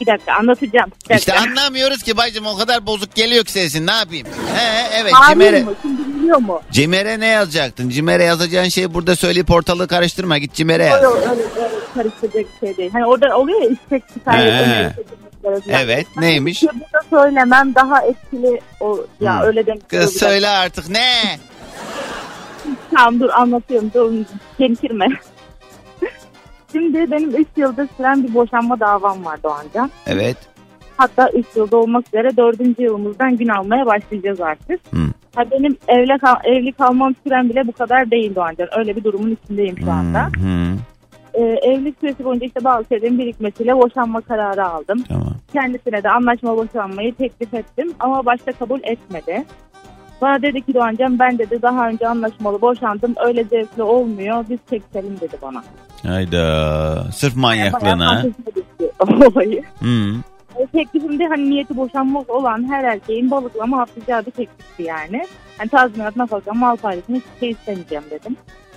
[0.00, 0.90] Bir dakika anlatacağım.
[1.04, 1.14] Bir dakika.
[1.14, 4.26] İşte anlamıyoruz ki bacım o kadar bozuk geliyor ki sesin ne yapayım?
[4.54, 5.62] He evet Hayır Cimer'e.
[5.62, 5.74] mı?
[5.82, 6.62] Şimdi biliyor mu?
[6.70, 7.88] Cimer'e ne yazacaktın?
[7.88, 11.04] Cimer'e yazacağın şeyi burada söyleyip ortalığı karıştırma git Cimer'e Öyle, yaz.
[11.14, 12.90] öyle, öyle karıştıracak bir şey değil.
[12.92, 14.92] Hani orada oluyor ya istek seçenekleri
[15.42, 15.62] falan.
[15.70, 16.58] Evet Hani neymiş?
[16.58, 19.46] şey burada söylemem daha etkili o ya Hı.
[19.46, 19.88] öyle demek.
[19.88, 21.38] Kız söyle artık ne?
[22.94, 23.90] Tamam dur anlatıyorum.
[23.94, 24.12] Dur
[24.58, 25.06] çemkirme.
[26.74, 29.90] Şimdi benim 3 yıldır süren bir boşanma davam var Doğancan.
[30.06, 30.36] Evet.
[30.96, 32.78] Hatta 3 yılda olmak üzere 4.
[32.78, 34.80] yılımızdan gün almaya başlayacağız artık.
[34.94, 34.98] Hı.
[35.34, 38.68] Ha benim evle kal- evli kalmam süren bile bu kadar değil Doğancan.
[38.78, 40.24] Öyle bir durumun içindeyim şu anda.
[40.26, 40.74] Hı, hı,
[41.34, 45.02] Ee, evlilik süresi boyunca işte bazı şeylerin birikmesiyle boşanma kararı aldım.
[45.08, 45.34] tamam.
[45.52, 49.44] Kendisine de anlaşma boşanmayı teklif ettim ama başta kabul etmedi.
[50.20, 55.20] Bana dedi ki Doğancan ben dedi daha önce anlaşmalı boşandım öyle zevkli olmuyor biz çekelim
[55.20, 55.62] dedi bana.
[56.02, 57.06] Hayda.
[57.12, 58.22] Sırf manyaklığına.
[58.56, 58.90] düştü
[59.34, 59.62] olayı.
[59.80, 60.14] Hı.
[60.58, 65.26] E, Teklifimde hani niyeti boşanmak olan her erkeğin balıklama atlayacağı bir teklifti yani.
[65.58, 68.36] Hani tazminat, nafaka, mal paylaşımı hiçbir şey istemeyeceğim dedim.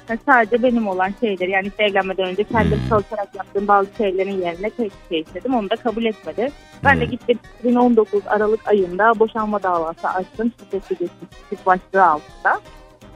[0.10, 2.89] Yani sadece benim olan şeyler yani işte evlenmeden önce kendim Hmm.
[2.89, 5.56] çalışarak yaptığım bazı şeylerin yerine tek şey istedim.
[5.56, 6.52] Onu da kabul etmedi.
[6.84, 7.12] Ben de Hmm.
[7.12, 10.52] gittim 2019 Aralık ayında boşanma davası açtım.
[10.60, 12.60] Şiddetli geçmiş başlığı altında.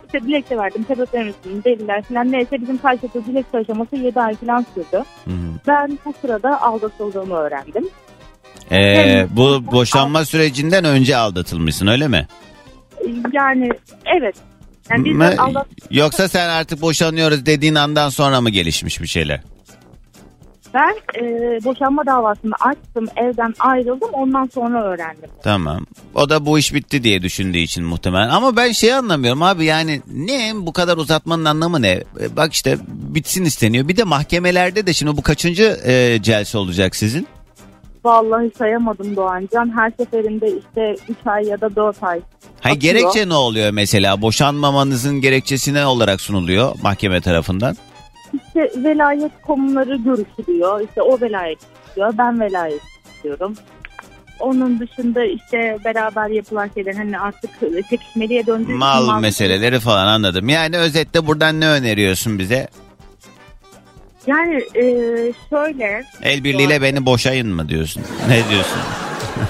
[0.06, 0.86] İşte dilekçe verdim.
[0.88, 5.04] Sebeplerin üstünde deliller falan neyse bizim karşılıklı dilekçe aşaması 7 ay falan sürdü.
[5.26, 5.32] Hı.
[5.68, 7.90] Ben bu sırada aldatıldığımı öğrendim.
[8.72, 12.28] Ee, bu boşanma sürecinden önce aldatılmışsın öyle mi?
[13.34, 13.70] Yani
[14.06, 14.36] evet.
[14.92, 19.42] Yani biz Yoksa sen artık boşanıyoruz dediğin andan sonra mı gelişmiş bir şeyler?
[20.74, 21.24] ben e,
[21.64, 24.10] boşanma davasını açtım, evden ayrıldım.
[24.14, 25.30] Ondan sonra öğrendim.
[25.44, 25.86] Tamam.
[26.16, 28.30] O da bu iş bitti diye düşündüğü için muhtemelen.
[28.30, 32.04] Ama ben şey anlamıyorum abi yani ne bu kadar uzatmanın anlamı ne?
[32.20, 33.88] E, Bak işte bitsin isteniyor.
[33.88, 37.28] Bir de mahkemelerde de şimdi bu kaçıncı e, celse olacak sizin?
[38.06, 39.78] Vallahi sayamadım Doğancan.
[39.78, 42.22] Her seferinde işte 3 ay ya da 4 ay.
[42.62, 42.94] Hayır Atıyor.
[42.94, 44.22] gerekçe ne oluyor mesela?
[44.22, 47.78] Boşanmamanızın gerekçesi ne olarak sunuluyor mahkeme tarafından?
[48.34, 50.82] İşte velayet konuları görüşülüyor.
[50.88, 52.14] İşte o velayet istiyor.
[52.18, 52.82] Ben velayet
[53.16, 53.56] istiyorum.
[54.40, 57.50] Onun dışında işte beraber yapılan şeyler hani artık
[57.90, 60.50] çekişmeliye döndüğü Mal mal- meseleleri falan anladım.
[60.50, 62.68] Yani özetle buradan ne öneriyorsun bize?
[64.28, 64.84] Yani e,
[65.50, 68.04] şöyle El birliğiyle beni boşayın mı diyorsun?
[68.28, 68.80] Ne diyorsun?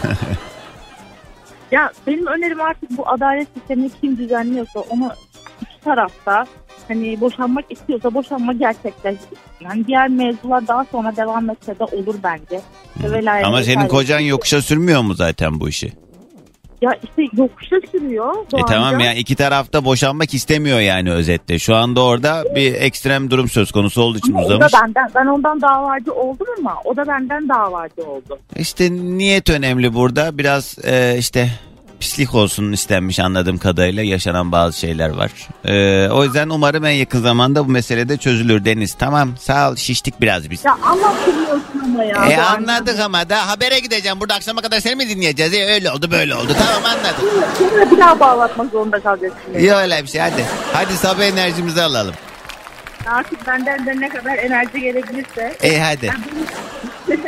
[1.71, 5.11] Ya benim önerim artık bu adalet sistemini kim düzenliyorsa onu
[5.61, 6.45] iki tarafta
[6.87, 9.37] hani boşanmak istiyorsa boşanma gerçekleştirsin.
[9.61, 12.61] Yani diğer mevzular daha sonra devam etse de olur bence.
[13.03, 15.93] Velayet Ama senin kocan yokuşa sürmüyor mu zaten bu işi?
[16.81, 18.35] Ya işte yokuşa sürüyor.
[18.53, 21.59] E tamam ya iki tarafta boşanmak istemiyor yani özette.
[21.59, 24.73] Şu anda orada bir ekstrem durum söz konusu olduğu için Ama o uzamış.
[24.73, 28.39] da benden, ben ondan davacı oldum ama o da benden davacı oldu.
[28.55, 30.37] İşte niyet önemli burada.
[30.37, 31.49] Biraz e, işte
[32.01, 35.31] pislik olsun istenmiş anladığım kadarıyla yaşanan bazı şeyler var.
[35.65, 38.93] E, o yüzden umarım en yakın zamanda bu mesele de çözülür Deniz.
[38.93, 40.65] Tamam sağ ol şiştik biraz biz.
[40.65, 42.25] Ya anlatılmıyorsun ama ya.
[42.25, 44.19] E anladık ama da habere gideceğim.
[44.19, 45.53] Burada akşama kadar seni mi dinleyeceğiz?
[45.53, 46.55] E, öyle oldu böyle oldu.
[46.57, 47.49] Tamam anladım.
[47.59, 49.39] Sonra bir daha bağlatmak zorunda kalacaksın.
[49.59, 50.45] İyi öyle bir şey hadi.
[50.73, 52.13] Hadi sabah enerjimizi alalım.
[53.07, 55.57] Artık benden de ne kadar enerji gelebilirse.
[55.63, 56.11] E hadi.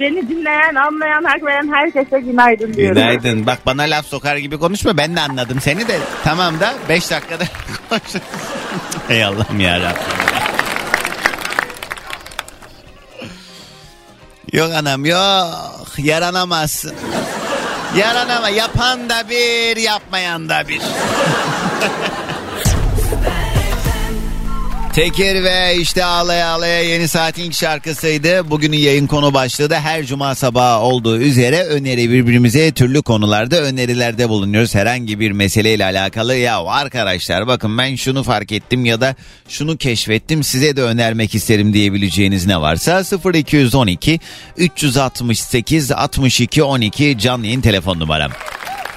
[0.00, 2.94] Beni dinleyen, anlayan, hak veren herkese günaydın diyorum.
[2.94, 3.46] Günaydın.
[3.46, 4.96] Bak bana laf sokar gibi konuşma.
[4.96, 5.98] Ben de anladım seni de.
[6.24, 7.44] Tamam da 5 dakikada
[7.88, 8.26] konuşuruz.
[9.08, 10.02] Ey Allah'ım yarabbim.
[14.52, 15.88] Yok anam yok.
[15.98, 16.94] Yaranamazsın.
[17.96, 18.48] Yaranama.
[18.48, 20.80] Yapan da bir, yapmayan da bir.
[24.94, 28.50] Tekir ve işte ağlaya ağlaya yeni saatin şarkısıydı.
[28.50, 34.28] Bugünün yayın konu başlığı da her cuma sabahı olduğu üzere öneri birbirimize türlü konularda önerilerde
[34.28, 34.74] bulunuyoruz.
[34.74, 39.16] Herhangi bir meseleyle alakalı ya arkadaşlar bakın ben şunu fark ettim ya da
[39.48, 43.02] şunu keşfettim size de önermek isterim diyebileceğiniz ne varsa
[43.34, 44.20] 0212
[44.56, 48.30] 368 62 12 canlı yayın telefon numaram.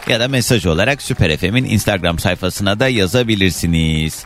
[0.10, 4.26] Ya da mesaj olarak Süper FM'in Instagram sayfasına da yazabilirsiniz.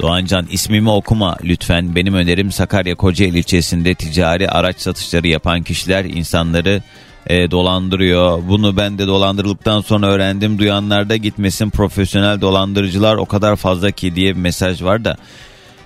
[0.00, 1.94] Doğancan ismimi okuma lütfen.
[1.94, 6.82] Benim önerim Sakarya Kocaeli ilçesinde ticari araç satışları yapan kişiler insanları
[7.26, 8.42] e, dolandırıyor.
[8.48, 10.58] Bunu ben de dolandırıldıktan sonra öğrendim.
[10.58, 15.16] Duyanlarda gitmesin profesyonel dolandırıcılar o kadar fazla ki diye bir mesaj var da.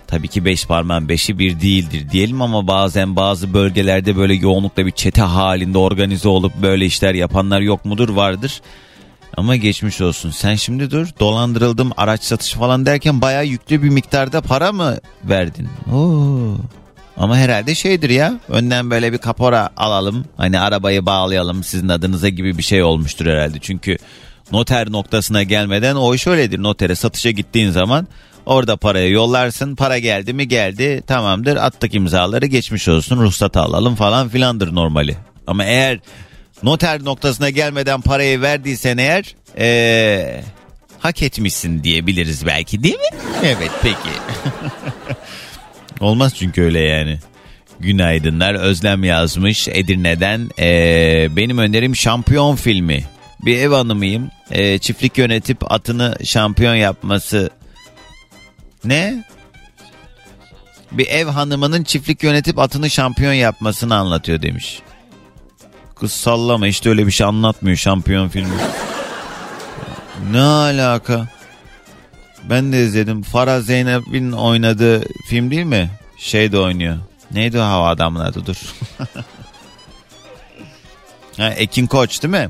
[0.06, 4.90] Tabii ki beş parmağın beşi bir değildir diyelim ama bazen bazı bölgelerde böyle yoğunlukla bir
[4.90, 8.60] çete halinde organize olup böyle işler yapanlar yok mudur vardır.
[9.36, 10.30] Ama geçmiş olsun.
[10.30, 11.06] Sen şimdi dur.
[11.20, 15.68] Dolandırıldım araç satışı falan derken bayağı yüklü bir miktarda para mı verdin?
[15.92, 16.56] Oo.
[17.16, 18.40] Ama herhalde şeydir ya.
[18.48, 20.24] Önden böyle bir kapora alalım.
[20.36, 23.58] Hani arabayı bağlayalım sizin adınıza gibi bir şey olmuştur herhalde.
[23.60, 23.96] Çünkü
[24.52, 26.62] noter noktasına gelmeden o iş öyledir.
[26.62, 28.08] Notere satışa gittiğin zaman
[28.46, 29.74] orada parayı yollarsın.
[29.74, 31.02] Para geldi mi geldi.
[31.06, 33.18] Tamamdır attık imzaları geçmiş olsun.
[33.18, 35.16] Ruhsat alalım falan filandır normali.
[35.46, 36.00] Ama eğer
[36.62, 40.42] noter noktasına gelmeden parayı verdiysen eğer ee,
[40.98, 43.18] hak etmişsin diyebiliriz belki değil mi?
[43.44, 43.96] Evet peki.
[46.00, 47.18] Olmaz çünkü öyle yani.
[47.80, 50.50] Günaydınlar Özlem yazmış Edirne'den.
[50.58, 53.04] Ee, benim önerim şampiyon filmi.
[53.40, 54.30] Bir ev hanımıyım.
[54.50, 57.50] Ee, çiftlik yönetip atını şampiyon yapması.
[58.84, 59.24] Ne?
[60.92, 64.82] Bir ev hanımının çiftlik yönetip atını şampiyon yapmasını anlatıyor demiş.
[66.00, 68.54] Kız sallama işte öyle bir şey anlatmıyor şampiyon filmi.
[70.30, 71.28] Ne alaka?
[72.50, 73.22] Ben de izledim.
[73.22, 75.90] Farah Zeynep'in oynadığı film değil mi?
[76.18, 76.98] Şey de oynuyor.
[77.30, 78.56] Neydi o hava adamın adı dur.
[81.36, 82.48] ha, Ekin Koç değil mi?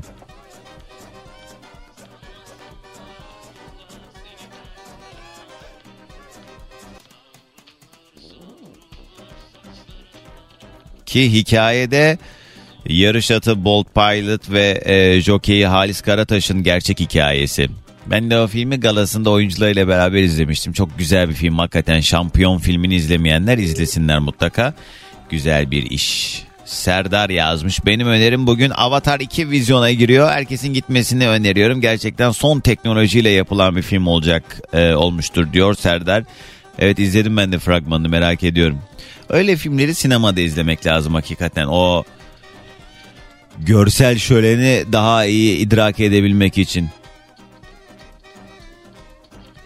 [11.05, 12.17] Ki hikayede
[12.87, 17.69] yarış atı Bolt Pilot ve e, jokeyi Halis Karataş'ın gerçek hikayesi.
[18.05, 20.73] Ben de o filmi galasında oyuncularıyla beraber izlemiştim.
[20.73, 21.99] Çok güzel bir film hakikaten.
[21.99, 24.73] Şampiyon filmini izlemeyenler izlesinler mutlaka.
[25.29, 26.41] Güzel bir iş.
[26.65, 27.85] Serdar yazmış.
[27.85, 30.29] Benim önerim bugün Avatar 2 vizyona giriyor.
[30.29, 31.81] Herkesin gitmesini öneriyorum.
[31.81, 36.23] Gerçekten son teknolojiyle yapılan bir film olacak e, olmuştur diyor Serdar.
[36.79, 38.79] Evet izledim ben de fragmanını merak ediyorum.
[39.29, 41.67] Öyle filmleri sinemada izlemek lazım hakikaten.
[41.67, 42.03] O
[43.59, 46.89] görsel şöleni daha iyi idrak edebilmek için.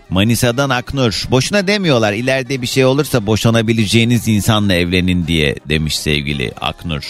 [0.09, 1.25] Manisa'dan Aknur.
[1.31, 7.03] Boşuna demiyorlar ileride bir şey olursa boşanabileceğiniz insanla evlenin diye demiş sevgili Aknur.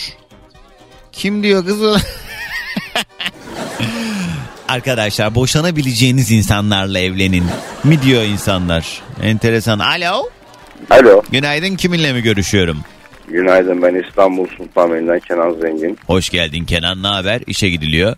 [1.12, 1.98] Kim diyor kız o?
[4.68, 7.44] Arkadaşlar boşanabileceğiniz insanlarla evlenin
[7.84, 9.02] mi diyor insanlar.
[9.24, 9.80] Enteresan.
[9.80, 10.30] Alo.
[10.90, 11.22] Alo.
[11.32, 12.78] Günaydın kiminle mi görüşüyorum?
[13.34, 15.98] Günaydın ben İstanbul Sultanbeyli'den Kenan Zengin.
[16.08, 17.42] Hoş geldin Kenan ne haber?
[17.48, 18.16] İşe gidiliyor.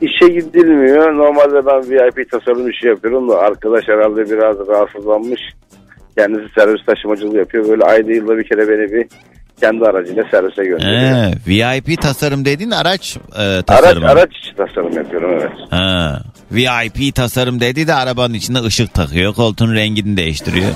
[0.00, 1.16] İşe gidilmiyor.
[1.16, 5.40] Normalde ben VIP tasarım işi yapıyorum da arkadaş herhalde biraz rahatsızlanmış.
[6.18, 7.68] Kendisi servis taşımacılığı yapıyor.
[7.68, 9.06] Böyle ayda yılda bir kere beni bir
[9.60, 11.02] kendi aracıyla servise gönderiyor.
[11.02, 14.08] Ee, VIP tasarım dediğin araç e, araç, tasarımı.
[14.08, 15.50] araç içi tasarım yapıyorum evet.
[15.70, 19.34] Ha, VIP tasarım dedi de arabanın içinde ışık takıyor.
[19.34, 20.70] Koltuğun rengini değiştiriyor.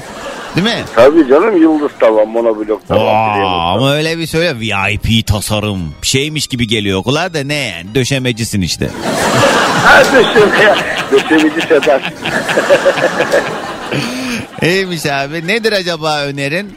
[0.56, 0.82] Değil mi?
[0.94, 3.06] Tabii canım yıldız tavan, monoblok tavan.
[3.06, 5.94] Aa, ama öyle bir söyle VIP tasarım.
[6.02, 8.90] Şeymiş gibi geliyor kulağa da ne yani döşemecisin işte.
[9.84, 10.74] Ha döşeme.
[11.12, 12.02] Döşemeci Sedat.
[14.62, 15.46] İyiymiş abi.
[15.46, 16.76] Nedir acaba önerin?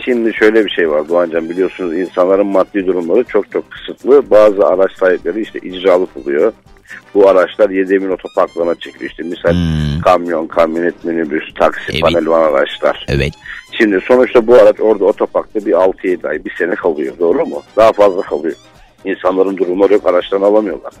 [0.00, 4.30] Şimdi şöyle bir şey var Doğancan biliyorsunuz insanların maddi durumları çok çok kısıtlı.
[4.30, 6.52] Bazı araç sahipleri işte icralık oluyor.
[7.14, 9.10] Bu araçlar 7 emin otoparklarına çekiliyor.
[9.10, 10.00] İşte misal Hmm.
[10.04, 12.00] kamyon, kamyonet, minibüs, taksi, Evet.
[12.02, 13.06] panel van araçlar.
[13.08, 13.32] Evet.
[13.72, 17.14] Şimdi sonuçta bu araç orada otoparkta bir 6-7 ay, bir sene kalıyor.
[17.18, 17.62] Doğru mu?
[17.76, 18.54] Daha fazla kalıyor.
[19.04, 20.92] İnsanların durumları yok, araçlarını alamıyorlar.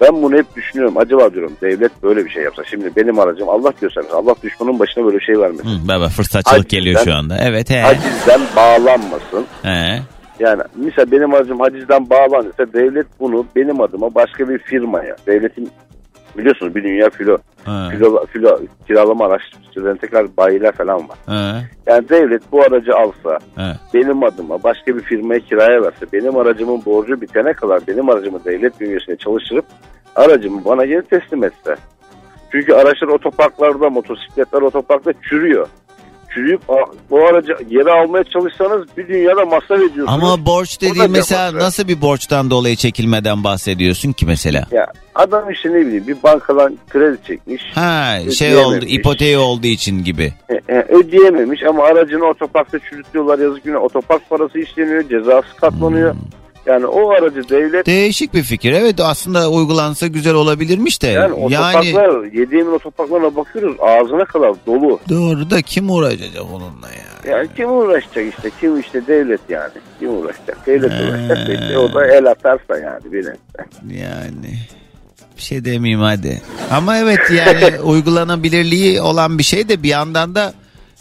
[0.00, 0.96] Ben bunu hep düşünüyorum.
[0.98, 2.64] Acaba diyorum devlet böyle bir şey yapsa.
[2.64, 4.16] Şimdi benim aracım Allah göstermesin.
[4.16, 5.68] Allah düşmanın başına böyle bir şey vermesin.
[5.68, 7.38] Hı, baba fırsatçılık Hacizden- geliyor şu anda.
[7.42, 7.80] Evet he.
[7.80, 9.46] Hacizden bağlanmasın.
[9.62, 9.98] he.
[10.40, 15.70] Yani mesela benim aracım hacizden bağlanırsa devlet bunu benim adıma başka bir firmaya, devletin
[16.40, 17.88] biliyorsunuz bir dünya filo, Ha.
[17.92, 21.18] filo, filo kiralama araçlarının tekrar bayiler falan var.
[21.26, 21.60] Ha.
[21.86, 23.76] Yani devlet bu aracı alsa Ha.
[23.94, 28.80] benim adıma başka bir firmaya kiraya verse benim aracımın borcu bitene kadar benim aracımı devlet
[28.80, 29.64] bünyesinde çalıştırıp
[30.16, 31.74] aracımı bana geri teslim etse.
[32.52, 35.68] Çünkü araçlar otoparklarda, motosikletler otoparkta çürüyor.
[36.34, 36.60] Çürüyüp
[37.10, 40.08] bu aracı geri almaya çalışsanız bir dünyada masraf ediyorsunuz.
[40.08, 41.62] Ama borç dediğin mesela masraf.
[41.62, 44.66] nasıl bir borçtan dolayı çekilmeden bahsediyorsun ki mesela?
[44.70, 44.86] Ya
[45.20, 47.62] adam işte ne bileyim bir bankadan kredi çekmiş.
[47.74, 50.32] Ha şey oldu ipoteği olduğu için gibi.
[50.48, 53.82] E, e, ödeyememiş ama aracını otoparkta çürütüyorlar yazık günah.
[53.82, 56.12] Otopark parası işleniyor, cezası katlanıyor.
[56.12, 56.20] Hmm.
[56.66, 58.72] Yani o aracı devlet Değişik bir fikir.
[58.72, 61.06] Evet aslında uygulansa güzel olabilirmiş de.
[61.06, 65.00] yani Yani, otoparklar, yediğimin otoparklarına bakıyoruz ağzına kadar dolu.
[65.08, 67.32] doğru da kim uğraşacak onunla ya?
[67.36, 69.72] Yani kim uğraşacak işte kim işte devlet yani.
[69.98, 70.66] Kim uğraşacak?
[70.66, 71.04] Devlet He.
[71.04, 74.58] uğraşacak işte o da el atarsa yani bir Yani
[75.40, 76.42] bir şey demeyeyim hadi.
[76.70, 80.54] Ama evet yani uygulanabilirliği olan bir şey de bir yandan da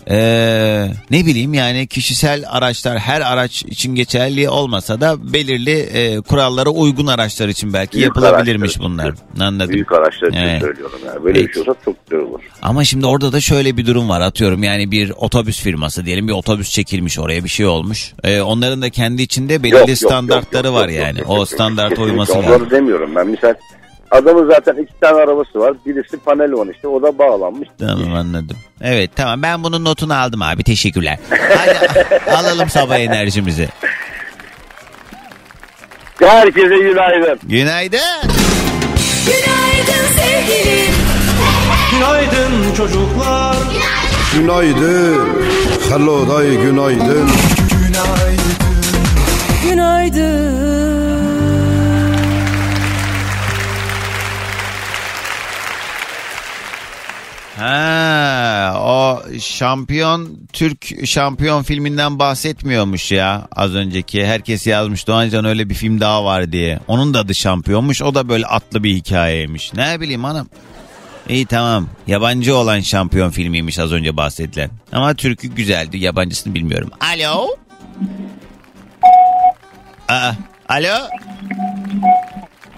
[0.10, 6.70] eee, ne bileyim yani kişisel araçlar her araç için geçerli olmasa da belirli eee, kurallara
[6.70, 9.14] uygun araçlar için belki Büyük yapılabilirmiş araçlar bunlar.
[9.40, 9.74] Anladım.
[9.74, 10.62] Büyük araçlar için Evet.
[10.62, 11.24] söylüyorum yani.
[11.24, 11.54] Böyle bir Evet.
[11.54, 12.40] şey olsa çok güzel olur.
[12.62, 16.34] Ama şimdi orada da şöyle bir durum var atıyorum yani bir otobüs firması diyelim bir
[16.34, 18.14] otobüs çekilmiş oraya bir şey olmuş.
[18.24, 21.20] Eee, onların da kendi içinde belirli Yok, yok, standartlara yok, yok, var yok, yani.
[21.20, 21.50] yok, o yok, yok.
[21.50, 22.70] standarta uyması onları lazım.
[22.72, 23.28] demiyorum ben.
[23.28, 23.54] Misal
[24.12, 25.74] adamın zaten iki tane arabası var.
[25.86, 26.88] Birisi panel van işte.
[26.88, 27.70] O da bağlanmış.
[27.80, 28.58] Tamam anladım.
[28.82, 31.20] Evet tamam ben bunun notunu aldım abi teşekkürler.
[31.30, 33.70] Hadi alalım sabah enerjimizi.
[36.20, 37.40] Herkese günaydın.
[37.44, 38.00] Günaydın.
[39.26, 40.94] Günaydın sevgilim.
[41.92, 43.56] Günaydın çocuklar.
[44.36, 45.30] Günaydın.
[45.90, 47.30] Hello day günaydın.
[49.64, 50.69] Günaydın.
[57.60, 64.26] Ha, o şampiyon Türk şampiyon filminden bahsetmiyormuş ya az önceki.
[64.26, 66.80] Herkes yazmış Doğancan öyle bir film daha var diye.
[66.88, 68.02] Onun da adı şampiyonmuş.
[68.02, 69.74] O da böyle atlı bir hikayeymiş.
[69.74, 70.50] Ne bileyim hanım.
[71.30, 71.90] İyi tamam.
[72.08, 74.70] Yabancı olan şampiyon filmiymiş az önce bahsedilen.
[74.92, 75.98] Ama Türk'ü güzeldi.
[75.98, 76.92] Yabancısını bilmiyorum.
[77.00, 77.48] Alo.
[80.08, 80.32] Aa,
[80.70, 81.08] alo.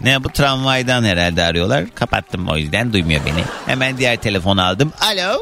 [0.04, 1.84] Ne bu tramvaydan herhalde arıyorlar.
[1.96, 3.44] Kapattım o yüzden duymuyor beni.
[3.66, 4.94] Hemen diğer telefonu aldım.
[5.02, 5.40] Alo.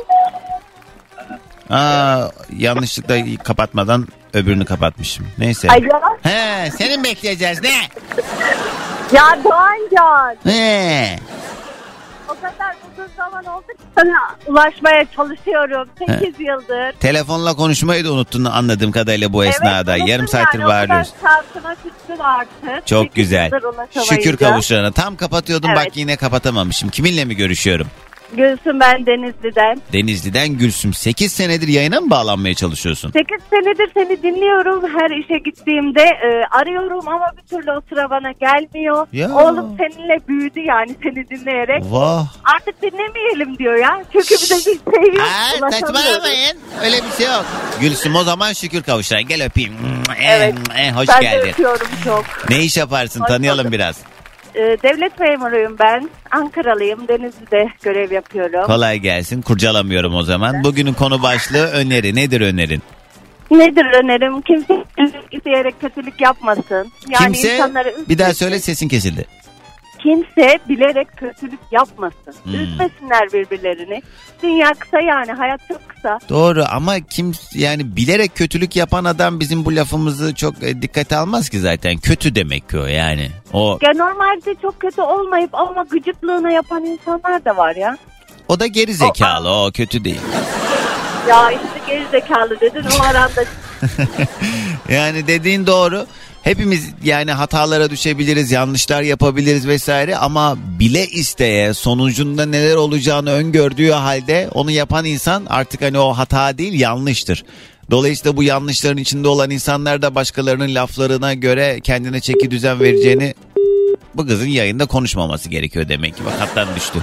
[1.69, 5.27] Aa, yanlışlıkla kapatmadan öbürünü kapatmışım.
[5.37, 5.67] Neyse.
[5.69, 6.17] Alo.
[6.23, 7.73] He, senin bekleyeceğiz ne?
[9.11, 10.35] Ya Doğancan.
[10.43, 11.19] He.
[12.27, 15.89] O kadar uzun zaman oldu ki sana ulaşmaya çalışıyorum.
[16.07, 16.91] 8 yıldır.
[16.99, 19.97] Telefonla konuşmayı da unuttun anladığım kadarıyla bu esnada.
[19.97, 20.67] Evet, Yarım unuttum saattir yani.
[20.67, 21.09] O bağırıyoruz.
[21.23, 21.43] kadar
[22.19, 22.87] artık.
[22.87, 23.45] Çok Sekiz güzel.
[23.45, 24.15] yıldır ulaşamayınca.
[24.15, 24.91] Şükür kavuşlarına.
[24.91, 25.85] Tam kapatıyordum Evet.
[25.85, 26.89] bak yine kapatamamışım.
[26.89, 27.87] Kiminle mi görüşüyorum?
[28.33, 29.81] Gülsün ben Denizli'den.
[29.93, 30.93] Denizli'den Gülsüm.
[30.93, 33.11] 8 senedir yayına mı bağlanmaya çalışıyorsun?
[33.11, 34.83] 8 senedir seni dinliyorum.
[34.99, 39.07] Her işe gittiğimde e, arıyorum ama bir türlü o sıra bana gelmiyor.
[39.13, 39.29] Ya.
[39.35, 41.83] Oğlum seninle büyüdü yani seni dinleyerek.
[41.89, 42.25] Vah.
[42.55, 44.03] Artık dinlemeyelim diyor ya.
[44.13, 44.63] Çünkü bize bir
[44.95, 45.27] şey yok.
[45.63, 46.57] Aa, saçmalamayın.
[46.83, 47.45] Öyle bir şey yok.
[47.81, 49.19] Gülsüm o zaman şükür kavuşlar.
[49.19, 49.73] Gel öpeyim.
[50.21, 50.55] Evet.
[50.77, 51.49] Eh, hoş ben de geldin.
[51.49, 52.25] öpüyorum çok.
[52.49, 53.19] Ne iş yaparsın?
[53.21, 53.73] Hoş Tanıyalım bulduk.
[53.73, 53.97] biraz.
[54.55, 56.09] E, devlet memuruyum ben.
[56.31, 57.07] Ankaralıyım.
[57.07, 58.65] Denizli'de görev yapıyorum.
[58.65, 59.41] Kolay gelsin.
[59.41, 60.63] Kurcalamıyorum o zaman.
[60.63, 62.15] Bugünün konu başlığı öneri.
[62.15, 62.81] Nedir önerin?
[63.51, 64.41] Nedir önerim?
[64.41, 64.85] Kimse
[65.31, 66.91] isteyerek kötülük yapmasın.
[67.09, 69.25] Yani Kimse insanları bir daha söyle sesin kesildi.
[70.03, 72.35] Kimse bilerek kötülük yapmasın.
[72.43, 72.53] Hmm.
[72.53, 74.01] Üzmesinler birbirlerini.
[74.43, 76.19] Dünya kısa yani hayat çok kısa.
[76.29, 81.49] Doğru ama kim yani bilerek kötülük yapan adam bizim bu lafımızı çok e, dikkate almaz
[81.49, 81.97] ki zaten.
[81.97, 83.29] Kötü demek ki o yani.
[83.53, 87.97] O Ya normalde çok kötü olmayıp ama gıcıklığına yapan insanlar da var ya.
[88.47, 89.49] o da geri zekalı.
[89.49, 90.21] O kötü değil.
[91.29, 93.43] Ya işte geri zekalı dedin o aranda
[94.89, 96.05] Yani dediğin doğru.
[96.43, 104.49] Hepimiz yani hatalara düşebiliriz, yanlışlar yapabiliriz vesaire ama bile isteye sonucunda neler olacağını öngördüğü halde
[104.53, 107.43] onu yapan insan artık hani o hata değil yanlıştır.
[107.91, 113.33] Dolayısıyla bu yanlışların içinde olan insanlar da başkalarının laflarına göre kendine çeki düzen vereceğini
[114.15, 116.25] bu kızın yayında konuşmaması gerekiyor demek ki.
[116.25, 116.99] Bak hattan düştü.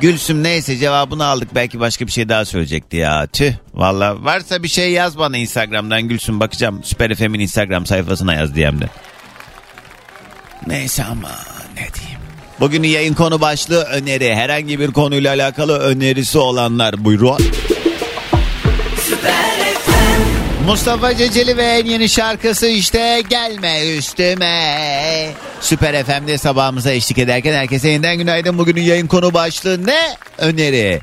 [0.00, 1.54] Gülsüm neyse cevabını aldık.
[1.54, 3.26] Belki başka bir şey daha söyleyecekti ya.
[3.26, 6.80] Tüh valla varsa bir şey yaz bana Instagram'dan Gülsüm bakacağım.
[6.84, 8.90] Süper FM'in Instagram sayfasına yaz DM'den.
[10.66, 11.30] Neyse ama
[11.74, 12.20] ne diyeyim.
[12.60, 14.34] Bugünün yayın konu başlığı öneri.
[14.34, 17.38] Herhangi bir konuyla alakalı önerisi olanlar buyurun.
[20.68, 25.30] Mustafa Ceceli ve en yeni şarkısı işte Gelme Üstüme.
[25.60, 28.58] Süper FM'de sabahımıza eşlik ederken herkese yeniden günaydın.
[28.58, 30.16] Bugünün yayın konu başlığı ne?
[30.38, 31.00] Öneri.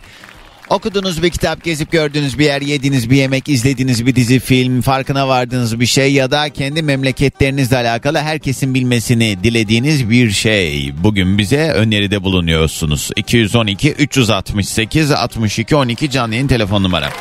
[0.70, 5.28] Okuduğunuz bir kitap, gezip gördüğünüz bir yer, yediğiniz bir yemek, izlediğiniz bir dizi, film, farkına
[5.28, 10.94] vardığınız bir şey ya da kendi memleketlerinizle alakalı herkesin bilmesini dilediğiniz bir şey.
[11.04, 13.10] Bugün bize öneride bulunuyorsunuz.
[13.16, 17.12] 212 368 62 12 canlı yayın telefon numaram.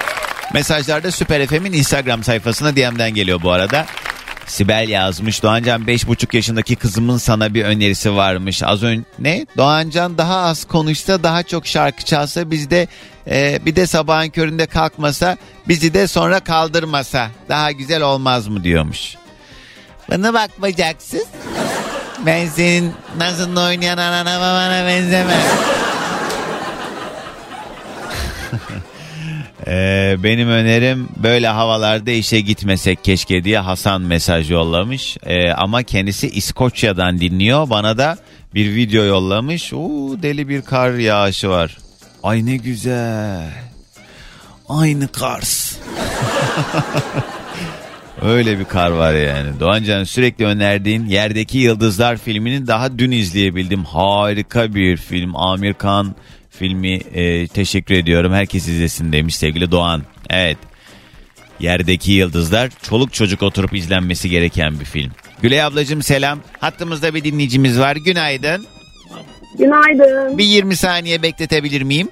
[0.53, 3.87] Mesajlarda Süper FM'in Instagram sayfasına DM'den geliyor bu arada.
[4.47, 5.43] Sibel yazmış.
[5.43, 8.63] Doğancan 5,5 yaşındaki kızımın sana bir önerisi varmış.
[8.63, 9.47] Az önce ne?
[9.57, 12.89] Doğancan daha az konuşsa daha çok şarkı çalsa biz de
[13.31, 15.37] e, bir de sabahın köründe kalkmasa
[15.69, 19.15] bizi de sonra kaldırmasa daha güzel olmaz mı diyormuş.
[20.11, 21.25] Bana bak bacaksız.
[22.27, 25.41] Ben senin nasıl oynayan anana babana benzemem.
[29.67, 35.17] Ee, benim önerim böyle havalarda işe gitmesek keşke diye Hasan mesaj yollamış.
[35.27, 37.71] Ee, ama kendisi İskoçya'dan dinliyor.
[37.71, 38.19] Bana da
[38.55, 39.73] bir video yollamış.
[39.73, 41.79] Oo, deli bir kar yağışı var.
[42.23, 43.51] Ay ne güzel.
[44.69, 45.77] Aynı Kars.
[48.23, 49.61] Öyle bir kar var yani.
[49.61, 53.85] Doğancan sürekli önerdiğin Yerdeki Yıldızlar filmini daha dün izleyebildim.
[53.85, 55.37] Harika bir film.
[55.37, 56.15] Amir Khan
[56.59, 58.33] filmi e, teşekkür ediyorum.
[58.33, 60.03] Herkes izlesin demiş sevgili Doğan.
[60.31, 60.59] Evet.
[61.61, 65.13] Yerdeki Yıldızlar çoluk çocuk oturup izlenmesi gereken bir film.
[65.43, 66.41] Gülay ablacığım selam.
[66.61, 67.97] Hattımızda bir dinleyicimiz var.
[67.97, 68.67] Günaydın.
[69.59, 70.39] Günaydın.
[70.39, 72.09] Bir 20 saniye bekletebilir miyim?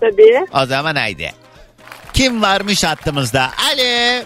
[0.00, 0.46] Tabii.
[0.62, 1.32] O zaman haydi.
[2.12, 3.50] Kim varmış hattımızda?
[3.72, 4.22] Ali.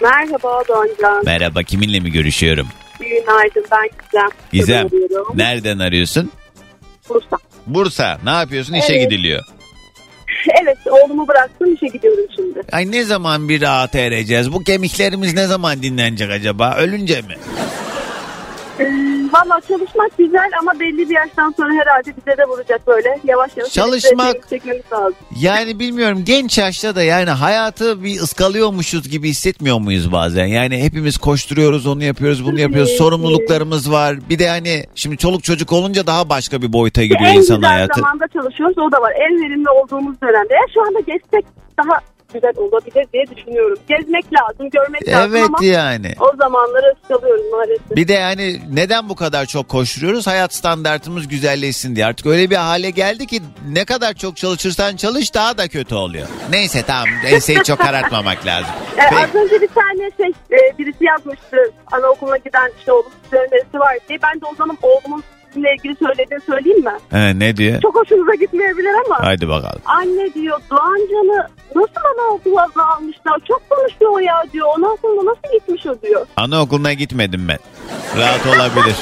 [0.00, 1.24] Merhaba Doğancan.
[1.24, 2.68] Merhaba kiminle mi görüşüyorum?
[3.00, 3.88] Günaydın ben
[4.52, 4.88] Gizem.
[4.88, 4.88] Gizem.
[5.34, 6.32] Nereden arıyorsun?
[7.08, 7.49] Bursa.
[7.74, 8.18] Bursa.
[8.24, 8.74] Ne yapıyorsun?
[8.74, 9.02] İşe Evet.
[9.10, 9.44] gidiliyor.
[10.62, 12.60] Evet oğlumu bıraktım işe gidiyorum şimdi.
[12.72, 14.52] Ay ne zaman bir rahat ereceğiz?
[14.52, 16.74] Bu kemiklerimiz ne zaman dinlenecek acaba?
[16.78, 17.34] Ölünce mi?
[18.80, 23.18] Ee, Valla çalışmak güzel ama belli bir yaştan sonra herhalde bize de vuracak böyle.
[23.24, 23.72] Yavaş yavaş.
[23.72, 25.14] Çalışmak- elimize çekmemiz lazım.
[25.40, 30.46] Yani bilmiyorum genç yaşta da yani hayatı bir ıskalıyormuşuz gibi hissetmiyor muyuz bazen?
[30.46, 34.16] Yani hepimiz koşturuyoruz onu yapıyoruz bunu yapıyoruz sorumluluklarımız var.
[34.28, 37.70] Bir de hani şimdi çoluk çocuk olunca daha başka bir boyuta en giriyor insan güzel
[37.70, 38.00] hayatı.
[38.00, 39.12] zamanda çalışıyoruz o da var.
[39.12, 40.54] En verimli olduğumuz dönemde.
[40.54, 41.44] Eğer şu anda gezsek
[41.78, 42.00] daha
[42.34, 43.78] güzel olabilir diye düşünüyorum.
[43.88, 46.14] Gezmek lazım, görmek lazım Evet ama yani.
[46.20, 47.90] o zamanları ıskalıyoruz maalesef.
[47.96, 50.26] Bir de yani neden bu kadar çok koşturuyoruz?
[50.26, 52.06] Hayat standartımız güzelleşsin diye.
[52.06, 56.26] Artık öyle bir hale geldi ki ne kadar çok çalışırsan çalış daha da kötü oluyor.
[56.50, 58.70] Neyse tamam enseyi çok karartmamak lazım.
[58.96, 59.16] Ee, Peki.
[59.24, 61.56] az önce bir tane şey e, birisi yazmıştı
[61.92, 64.18] anaokuluna giden işte oğlum önerisi var diye.
[64.22, 66.92] Ben de o zaman oğlumun sizinle ilgili söylediğini söyleyeyim mi?
[67.10, 67.80] He, ne diyor?
[67.82, 69.20] Çok hoşunuza gitmeyebilir ama.
[69.26, 69.80] Haydi bakalım.
[69.84, 73.40] Anne diyor Doğancan'ı nasıl anaokuluna almışlar?
[73.48, 74.66] Çok konuşuyor ya diyor.
[74.76, 76.26] Ondan sonra nasıl gitmiş o diyor.
[76.36, 77.58] Anaokuluna gitmedim ben.
[78.16, 78.96] Rahat olabilir.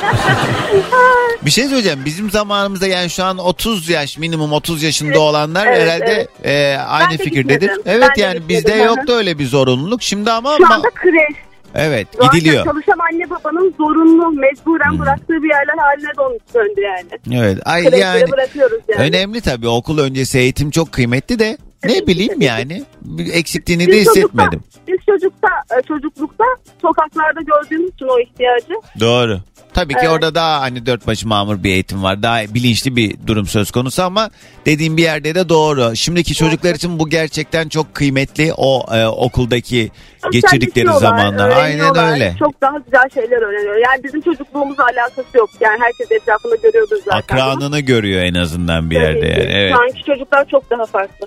[1.45, 2.03] bir şey söyleyeceğim.
[2.05, 6.47] Bizim zamanımızda yani şu an 30 yaş minimum 30 yaşında Evet, olanlar evet, herhalde evet.
[6.47, 7.71] e, aynı Ben de fikirdedir.
[7.87, 10.03] Evet Ben yani bizde yoktu öyle bir zorunluluk.
[10.03, 11.48] Şimdi ama Şu anda kreş.
[11.79, 12.65] Evet Doğancan gidiliyor.
[12.65, 14.99] çalışan anne babanın zorunlu, mecburen Hmm.
[14.99, 16.11] bıraktığı bir yerler haline
[16.55, 17.43] döndü yani.
[17.43, 17.59] Evet.
[17.65, 19.03] Ay yani bırakıyoruz yani.
[19.03, 24.05] önemli tabii okul öncesi eğitim çok kıymetli de ne bileyim yani bir eksikliğini de Biz
[24.05, 24.61] çocukta- hissetmedim.
[24.89, 25.49] Biz çocukta,
[25.79, 26.45] e, çocuklukta
[26.83, 28.75] sokaklarda gördüğümüz için o ihtiyacı.
[29.01, 29.41] Doğru.
[29.75, 30.11] Tabii ki Evet.
[30.13, 32.23] orada daha hani dört başı mamur bir eğitim var.
[32.23, 34.31] Daha bilinçli bir durum söz konusu ama
[34.67, 35.97] dediğim bir yerde de doğru.
[35.97, 38.53] Şimdiki çocuklar için bu gerçekten çok kıymetli.
[38.57, 39.91] O e, okuldaki
[40.33, 41.51] geçirdikleri zamanlar.
[41.51, 42.35] Aynen öyle.
[42.39, 43.77] Çok daha güzel şeyler öğreniyor.
[43.77, 45.51] Yani bizim çocukluğumuzla alakası yok.
[45.61, 47.19] Yani herkes etrafında görüyordur zaten.
[47.19, 49.53] Akranını görüyor en azından bir yerde yani.
[49.53, 49.73] Evet.
[49.75, 51.27] Şu anki çocuklar çok daha farklı.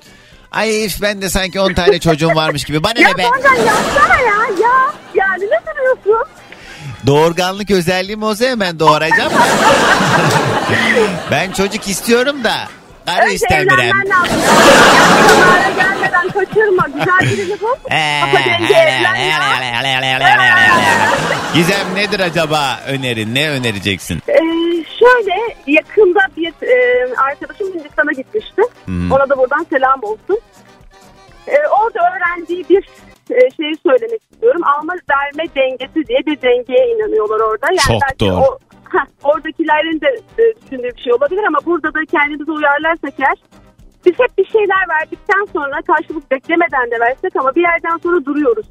[0.52, 2.84] Ay if ben de sanki 10 tane çocuğum varmış gibi.
[2.84, 3.24] Bana ya ne be?
[3.24, 4.36] Doğancan yapsana ya.
[4.62, 4.94] Ya.
[5.16, 6.28] Yani ne duruyorsun?
[7.06, 9.32] Doğurganlık özelliğim olsa hemen doğuracağım.
[11.32, 12.68] ben çocuk istiyorum da.
[13.06, 13.84] Karı Önce istemiyorum.
[13.84, 14.38] evlenmen lazım.
[14.96, 17.76] Yaşlılara gelmeden kaçırma güzel birini bul.
[18.22, 19.42] Kafa dengi evlen ya.
[21.54, 23.36] Gizem nedir acaba önerin?
[23.36, 24.22] Ne önereceksin?
[24.28, 24.34] Ee,
[25.00, 25.36] şöyle
[25.68, 28.62] yakında bir e, arkadaşım Hindistan'a gitmişti.
[29.12, 30.40] Ona da buradan selam olsun.
[31.48, 32.84] Ee, orada öğrendiği bir
[33.32, 34.62] e, şeyi söylemek istiyorum.
[34.64, 37.66] Alma verme dengesi diye bir dengeye inanıyorlar orada.
[37.70, 38.42] Yani Çok belki doğru.
[38.42, 38.60] O,
[38.94, 43.38] heh, oradakilerin de e, düşündüğü bir şey olabilir ama burada da kendimizi uyarlarsak eğer
[44.06, 48.66] biz hep bir şeyler verdikten sonra karşılık beklemeden de versek ama bir yerden sonra duruyoruz.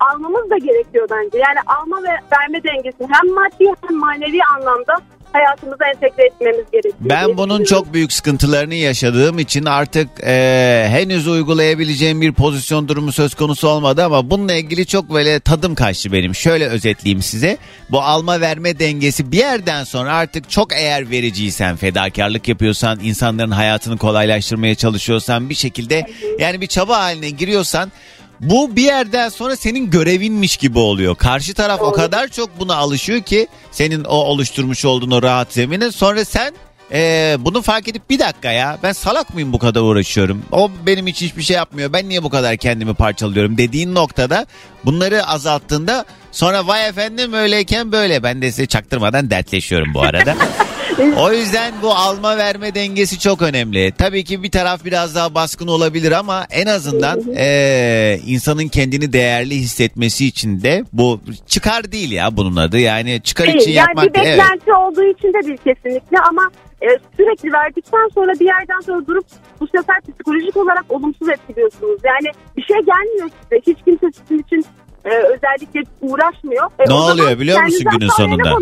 [0.00, 1.38] Almamız da gerekiyor bence.
[1.38, 4.96] Yani alma ve verme dengesi hem maddi hem manevi anlamda
[5.32, 6.94] hayatımıza entegre etmemiz gerekiyor.
[7.00, 13.34] Ben bunun çok büyük sıkıntılarını yaşadığım için artık e, henüz uygulayabileceğim bir pozisyon durumu söz
[13.34, 16.34] konusu olmadı ama bununla ilgili çok böyle tadım kaçtı benim.
[16.34, 17.58] Şöyle özetleyeyim size.
[17.90, 23.98] Bu alma verme dengesi bir yerden sonra artık çok eğer vericiysen, fedakarlık yapıyorsan, insanların hayatını
[23.98, 26.06] kolaylaştırmaya çalışıyorsan bir şekilde
[26.38, 27.92] yani bir çaba haline giriyorsan
[28.40, 31.16] bu bir yerden sonra senin görevinmiş gibi oluyor.
[31.16, 35.92] Karşı taraf o kadar çok buna alışıyor ki senin o oluşturmuş olduğun o rahat zemine
[35.92, 36.54] sonra sen
[36.92, 40.42] ee, bunu fark edip bir dakika ya ben salak mıyım bu kadar uğraşıyorum.
[40.52, 41.92] O benim için hiçbir şey yapmıyor.
[41.92, 44.46] Ben niye bu kadar kendimi parçalıyorum dediğin noktada
[44.84, 48.22] bunları azalttığında sonra vay efendim öyleyken böyle.
[48.22, 50.36] Ben de size çaktırmadan dertleşiyorum bu arada.
[50.98, 53.92] O yüzden bu alma verme dengesi çok önemli.
[53.98, 59.54] Tabii ki bir taraf biraz daha baskın olabilir ama en azından eee, insanın kendini değerli
[59.54, 62.78] hissetmesi için de bu çıkar değil ya bunun adı.
[62.78, 63.76] Yani çıkar için Değil.
[63.76, 64.38] Yani yapmak bir evet.
[64.38, 66.50] beklenti olduğu için de değil kesinlikle ama
[66.82, 66.86] e,
[67.16, 69.26] sürekli verdikten sonra bir yerden sonra durup
[69.60, 72.00] bu sefer psikolojik olarak olumsuz etkiliyorsunuz.
[72.04, 73.60] Yani bir şey gelmiyor size.
[73.66, 74.64] Hiç kimse sizin için
[75.10, 76.66] e, özellikle uğraşmıyor.
[76.78, 78.54] E, Ne oluyor biliyor musun günün sonunda?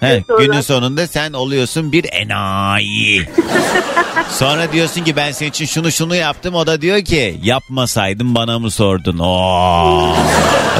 [0.00, 3.28] He, günün sonunda sen oluyorsun bir enayi.
[4.30, 6.54] Sonra diyorsun ki ben senin için şunu şunu yaptım.
[6.54, 9.18] O da diyor ki yapmasaydın bana mı sordun?
[9.18, 10.14] Oo.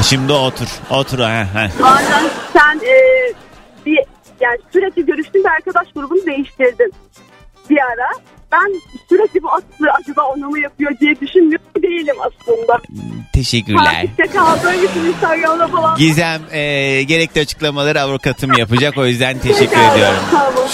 [0.03, 0.66] Şimdi otur.
[0.91, 1.18] Otur.
[1.18, 1.70] He, he.
[1.82, 2.97] Bazen sen e,
[3.87, 3.99] bir
[4.41, 6.93] yani sürekli görüştüğün bir arkadaş grubunu değiştirdin
[7.70, 8.09] bir ara.
[8.53, 12.80] Ben sürekli bu aslı acaba ona mı yapıyor diye düşünmüyor değilim aslında.
[13.32, 13.84] Teşekkürler.
[13.84, 15.97] Takipte kaldığım için Instagram'da falan.
[15.99, 18.99] Gizem e, gerekli açıklamaları avukatım yapacak.
[18.99, 20.18] O yüzden teşekkür ediyorum.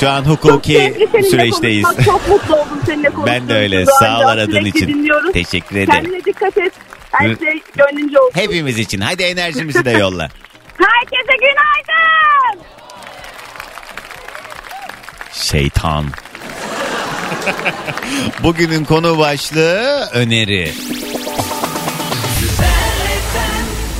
[0.00, 1.84] Şu an Çok hukuki seninle süreçteyiz.
[1.84, 3.86] konuşmak, Çok mutlu oldum seninle konuştuğum Ben de öyle.
[3.86, 4.88] Sağ ol aradığın sürekli için.
[4.88, 5.32] Dinliyoruz.
[5.32, 5.92] Teşekkür ederim.
[6.02, 6.72] Kendine dikkat et.
[7.12, 8.40] Her şey gönlünce olsun.
[8.40, 9.00] Hepimiz için.
[9.00, 10.28] Hadi enerjimizi de yolla.
[10.78, 12.64] Herkese günaydın.
[15.32, 16.04] Şeytan.
[18.42, 20.72] Bugünün konu başlığı öneri.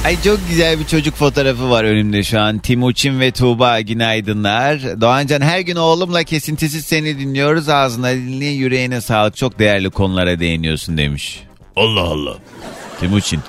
[0.04, 2.58] Ay çok güzel bir çocuk fotoğrafı var önümde şu an.
[2.58, 5.00] Timuçin ve Tuğba günaydınlar.
[5.00, 7.68] Doğancan her gün oğlumla kesintisiz seni dinliyoruz.
[7.68, 9.36] Ağzına diline yüreğine sağlık.
[9.36, 11.42] Çok değerli konulara değiniyorsun demiş.
[11.76, 12.34] Allah Allah.
[13.00, 13.40] Timuçin.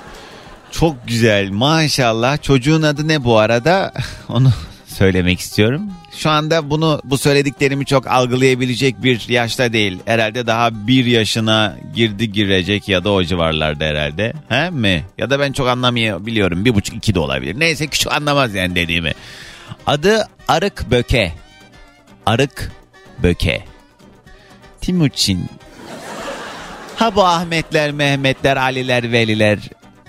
[0.70, 2.42] Çok güzel maşallah.
[2.42, 3.92] Çocuğun adı ne bu arada?
[4.28, 4.52] Onu
[4.94, 5.82] söylemek istiyorum.
[6.16, 9.98] Şu anda bunu bu söylediklerimi çok algılayabilecek bir yaşta değil.
[10.04, 14.32] Herhalde daha bir yaşına girdi girecek ya da o civarlarda herhalde.
[14.48, 15.04] He mi?
[15.18, 16.64] Ya da ben çok anlamayabiliyorum.
[16.64, 17.60] Bir buçuk iki de olabilir.
[17.60, 19.12] Neyse küçük anlamaz yani dediğimi.
[19.86, 21.32] Adı Arık Böke.
[22.26, 22.72] Arık
[23.22, 23.64] Böke.
[24.80, 25.46] Timuçin.
[26.96, 29.58] Ha bu Ahmetler, Mehmetler, Aliler, Veliler.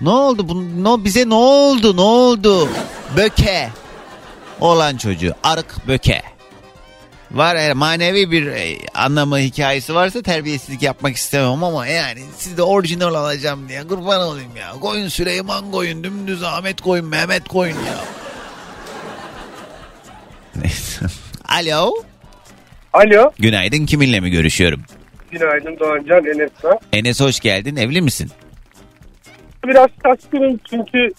[0.01, 0.49] Ne oldu?
[0.49, 1.97] Bu, no, bize ne oldu?
[1.97, 2.69] Ne oldu?
[3.17, 3.69] Böke.
[4.61, 5.35] Olan çocuğu.
[5.43, 6.21] Arık Böke.
[7.31, 12.61] Var eğer manevi bir e, anlamı hikayesi varsa terbiyesizlik yapmak istemem ama yani siz de
[12.63, 14.71] orijinal alacağım diye kurban olayım ya.
[14.71, 17.95] Koyun Süleyman koyun dümdüz Ahmet koyun Mehmet koyun ya.
[20.61, 21.05] Neyse.
[21.49, 21.91] Alo.
[22.93, 23.31] Alo.
[23.39, 24.81] Günaydın kiminle mi görüşüyorum?
[25.31, 26.79] Günaydın Doğancan Enes ben.
[26.93, 28.31] Enes hoş geldin evli misin?
[29.67, 31.09] Biraz şaşkınım çünkü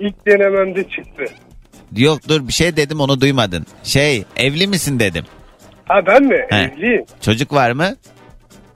[0.00, 1.24] ilk denememde çıktı.
[1.96, 3.66] Yok dur bir şey dedim onu duymadın.
[3.84, 5.24] Şey evli misin dedim.
[5.84, 6.36] Ha ben mi?
[6.50, 6.56] He.
[6.56, 7.04] Evliyim.
[7.20, 7.96] Çocuk var mı?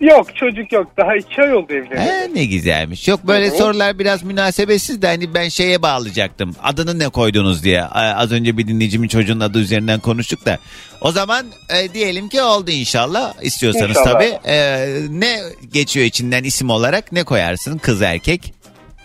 [0.01, 0.87] Yok çocuk yok.
[0.97, 2.01] Daha iki ay oldu evleneli.
[2.01, 3.09] He, ne güzelmiş.
[3.09, 3.59] Yok böyle Hı hı.
[3.59, 6.57] sorular biraz münasebetsiz de hani ben şeye bağlayacaktım.
[6.63, 7.85] Adını ne koydunuz diye.
[7.85, 10.59] Az önce bir dinleyicimin çocuğun adı üzerinden konuştuk da.
[11.01, 13.35] O zaman e, diyelim ki oldu inşallah.
[13.43, 14.13] İstiyorsanız İnşallah.
[14.13, 14.39] tabii.
[14.51, 15.37] E, ne
[15.73, 17.13] geçiyor içinden isim olarak?
[17.13, 17.79] Ne koyarsın?
[17.79, 18.55] Kız erkek?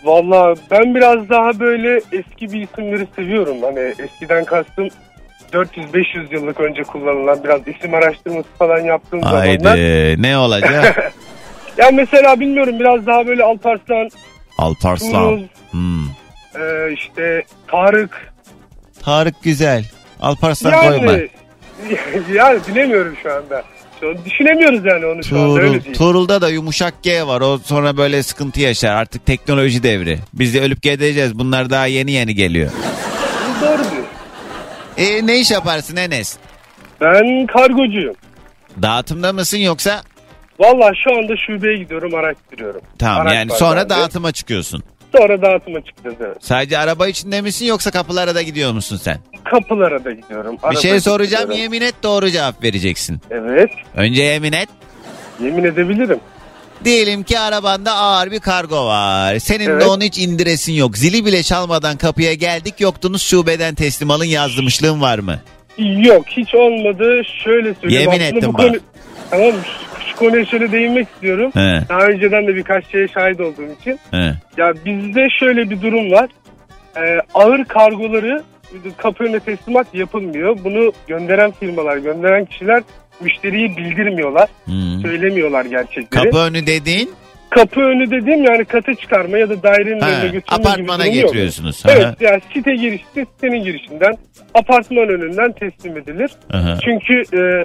[0.04, 3.62] Valla ben biraz daha böyle eski bir isimleri seviyorum.
[3.62, 4.88] Hani eskiden kastım
[5.52, 9.46] 400-500 yıllık önce kullanılan biraz isim araştırması falan yaptığım zamanlar.
[9.66, 11.12] Haydi ne olacak?
[11.76, 14.10] Ya mesela bilmiyorum biraz daha böyle Alparslan,
[14.58, 15.12] Alparslan.
[15.12, 16.04] Tuğrul, Hmm.
[16.54, 18.32] e, işte Tarık.
[19.02, 19.84] Tarık güzel.
[20.20, 21.12] Alparslan yani, koyma.
[22.34, 23.62] yani bilemiyorum şu anda.
[24.02, 25.96] An düşünemiyoruz yani onu şu anda Tuğrul, öyle değil.
[25.96, 27.40] Tuğrul'da da yumuşak G var.
[27.40, 28.94] O sonra böyle sıkıntı yaşar.
[28.94, 30.18] Artık teknoloji devri.
[30.34, 31.38] Biz de ölüp gideceğiz.
[31.38, 32.70] Bunlar daha yeni yeni geliyor.
[33.62, 34.04] Doğru diyor.
[34.96, 36.36] E, ne iş yaparsın Enes?
[37.00, 38.14] Ben kargocuyum.
[38.82, 40.02] Dağıtımda mısın yoksa?
[40.58, 42.80] Valla şu anda şubeye gidiyorum araştırıyorum.
[42.98, 43.88] Tamam Araç yani var sonra bende.
[43.90, 44.82] dağıtıma çıkıyorsun.
[45.16, 46.36] Sonra dağıtıma çıkacağız evet.
[46.40, 49.18] Sadece araba içinde misin yoksa kapılara da gidiyor musun sen?
[49.50, 50.56] Kapılara da gidiyorum.
[50.70, 51.72] Bir şey soracağım gidiyorum.
[51.74, 53.20] yemin et doğru cevap vereceksin.
[53.30, 54.68] Evet Önce yemin et.
[55.42, 56.18] yemin edebilirim.
[56.84, 59.38] Diyelim ki arabanda ağır bir kargo var.
[59.38, 59.86] Senin de Evet.
[59.86, 60.98] onu hiç indiresin yok.
[60.98, 65.40] Zili bile çalmadan kapıya geldik yoktunuz şubeden teslim alın yazmışlığın var mı?
[65.78, 67.22] Yok hiç olmadı.
[67.44, 68.10] Şöyle söyleyeyim.
[68.10, 68.66] Yemin Aslında ettim bu bak.
[68.66, 68.78] konu-
[69.30, 71.50] Tamam şu, şu konuya şöyle değinmek istiyorum.
[71.54, 71.80] He.
[71.88, 73.98] Daha önceden de birkaç şeye şahit olduğum için.
[74.10, 74.34] He.
[74.56, 76.28] Ya bizde şöyle bir durum var.
[76.96, 78.42] Ee, ağır kargoları
[78.96, 80.58] kapı önüne teslimat yapılmıyor.
[80.64, 82.82] Bunu gönderen firmalar, gönderen kişiler
[83.20, 84.48] müşteriyi bildirmiyorlar.
[84.64, 85.00] Hmm.
[85.02, 86.24] Söylemiyorlar gerçekleri.
[86.24, 87.10] Kapı önü dediğin
[87.50, 91.26] Kapı önü dediğim yani kata çıkarma ya da dairenin Ha, önüne götürme apartmana gibi yok.
[91.26, 91.82] getiriyorsunuz.
[91.86, 91.92] Aha.
[91.92, 94.16] Evet yani site girişte sitenin girişinden
[94.54, 96.30] apartman önünden teslim edilir.
[96.52, 96.78] Aha.
[96.84, 97.64] Çünkü e,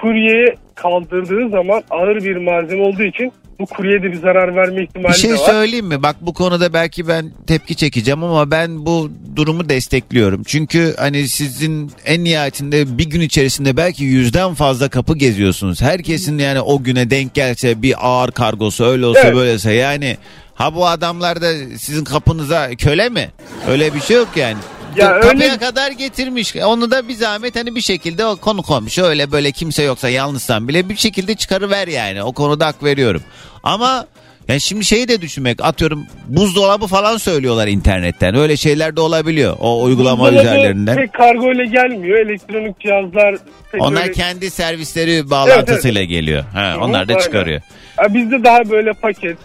[0.00, 5.12] kuryeye kaldırdığı zaman ağır bir malzeme olduğu için bu kuryeye de bir zarar verme ihtimali
[5.12, 5.38] Bir şey de var.
[5.46, 6.02] söyleyeyim mi?
[6.02, 10.42] Bak bu konuda belki ben tepki çekeceğim ama ben bu durumu destekliyorum.
[10.46, 15.82] Çünkü hani sizin en nihayetinde bir gün içerisinde belki yüzden fazla kapı geziyorsunuz.
[15.82, 19.34] Herkesin yani o güne denk gelse bir ağır kargosu öyle olsa Evet.
[19.34, 20.16] böylese yani
[20.54, 23.28] ha bu adamlar da sizin kapınıza köle mi?
[23.68, 24.56] Öyle bir şey yok yani.
[24.98, 26.56] Ya Kapıya öyle- kadar getirmiş.
[26.56, 30.68] Onu da bir zahmet hani bir şekilde o konu komşu öyle böyle kimse yoksa yalnızsan
[30.68, 32.22] bile bir şekilde çıkarıver yani.
[32.22, 33.22] O konuda hak veriyorum.
[33.62, 34.06] Ama
[34.48, 38.34] yani şimdi şeyi de düşünmek atıyorum buzdolabı falan söylüyorlar internetten.
[38.34, 40.96] Öyle şeyler de olabiliyor o uygulama Buzdolabı üzerlerinden.
[40.96, 42.18] Pek kargo ile gelmiyor.
[42.18, 43.34] Elektronik cihazlar
[43.78, 46.44] Onlar öyle- kendi servisleri bağlantısıyla geliyor.
[46.54, 47.60] Ha, onlar da çıkarıyor.
[48.02, 49.36] Ya bizde daha böyle paket.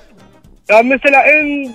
[0.70, 1.74] Ya mesela en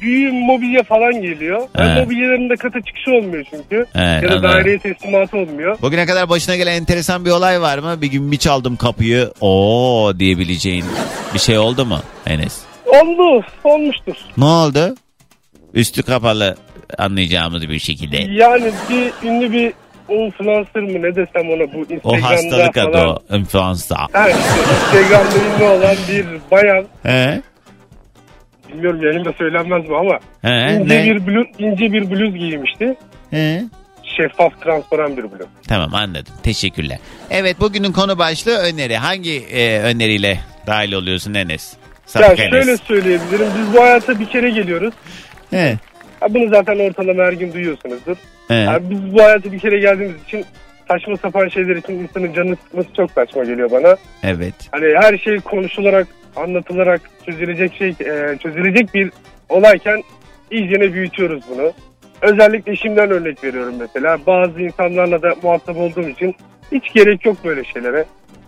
[0.00, 1.60] büyük mobilya falan geliyor.
[1.76, 1.82] He.
[1.82, 3.86] O mobilyaların da kata çıkışı olmuyor çünkü.
[3.92, 4.42] He, ya da anladım.
[4.42, 5.78] daireye teslimatı olmuyor.
[5.82, 8.02] Bugüne kadar başına gelen enteresan bir olay var mı?
[8.02, 9.30] Bir gün bir çaldım kapıyı.
[9.40, 10.84] Oo diyebileceğin
[11.34, 12.58] bir şey oldu mu Enes?
[12.86, 14.14] Oldu, olmuştur.
[14.36, 14.94] Ne oldu?
[15.74, 16.56] Üstü kapalı
[16.98, 18.16] anlayacağımız bir şekilde.
[18.16, 19.72] Yani bir ünlü bir
[20.14, 23.08] influencer mı ne desem ona bu Instagram'da O hastalık adı falan.
[23.30, 23.36] o.
[23.36, 23.96] Influenza.
[24.12, 24.40] Ha işte
[25.00, 26.84] Instagram'da ünlü olan bir bayan.
[27.02, 27.40] He?
[28.68, 30.18] Bilmiyorum yayında söylenmez mi ama.
[30.42, 31.04] He, ince ne?
[31.04, 32.96] bir bluz, ince bir bluz giymişti.
[33.30, 33.62] He?
[34.16, 35.46] Şeffaf transparan bir bluz.
[35.68, 36.34] Tamam anladım.
[36.42, 36.98] Teşekkürler.
[37.30, 38.96] Evet bugünün konu başlığı öneri.
[38.96, 41.72] Hangi e, öneriyle dahil oluyorsun Enes?
[41.72, 42.50] Ya Sapık Enes.
[42.50, 43.46] şöyle söyleyebilirim.
[43.58, 44.94] Biz bu hayata bir kere geliyoruz.
[45.50, 45.76] He.
[46.30, 48.16] Bunu zaten ortalama her gün duyuyorsunuzdur.
[48.48, 48.66] He.
[48.90, 50.44] Biz bu hayata bir kere geldiğimiz için
[50.88, 53.96] saçma sapan şeyler için insanın canını sıkması çok saçma geliyor bana.
[54.22, 54.54] Evet.
[54.70, 56.06] Hani her şey konuşularak,
[56.38, 59.12] anlatılarak çözülecek şey, e, çözülecek bir
[59.48, 60.02] olayken
[60.50, 61.72] iyicene büyütüyoruz bunu.
[62.22, 64.18] Özellikle eşimden örnek veriyorum mesela.
[64.26, 66.34] Bazı insanlarla da muhatap olduğum için
[66.72, 68.04] hiç gerek yok böyle şeylere.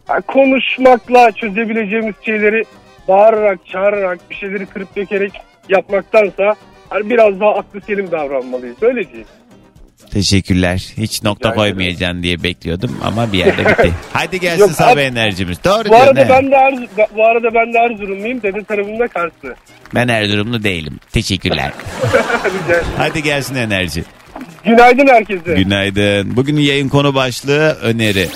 [0.07, 2.62] Ha, konuşmakla çözebileceğimiz şeyleri
[3.09, 5.32] bağırarak, çağırarak, bir şeyleri kırıp dökerek
[5.68, 6.55] yapmaktansa
[6.88, 8.82] hani biraz daha aklı selim davranmalıyız.
[8.82, 9.26] Öyle değil.
[10.13, 10.87] Teşekkürler.
[10.97, 13.93] Hiç nokta koymayacaksın diye bekliyordum ama bir yerde bitti.
[14.13, 15.65] Hadi gelsin Yok, sabah abi- enerjimiz.
[15.65, 18.43] Doğru Bu arada ben de Erz- bu arada ben de Erzurumluyum.
[18.43, 19.55] Dede tarafımda Karslı.
[19.95, 21.01] Ben Erzurumlu değilim.
[21.13, 21.73] Teşekkürler.
[22.97, 24.05] Hadi gelsin enerji.
[24.65, 25.55] Günaydın herkese.
[25.55, 26.37] Günaydın.
[26.37, 28.29] Bugünün yayın konu başlığı öneri.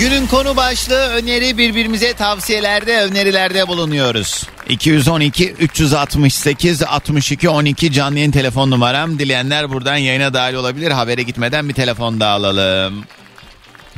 [0.00, 4.46] Günün konu başlığı öneri birbirimize tavsiyelerde önerilerde bulunuyoruz.
[4.68, 9.18] 212 368 62 12 canlı yayın telefon numaram.
[9.18, 10.90] Dileyenler buradan yayına dahil olabilir.
[10.90, 13.04] Habere gitmeden bir telefon daha alalım.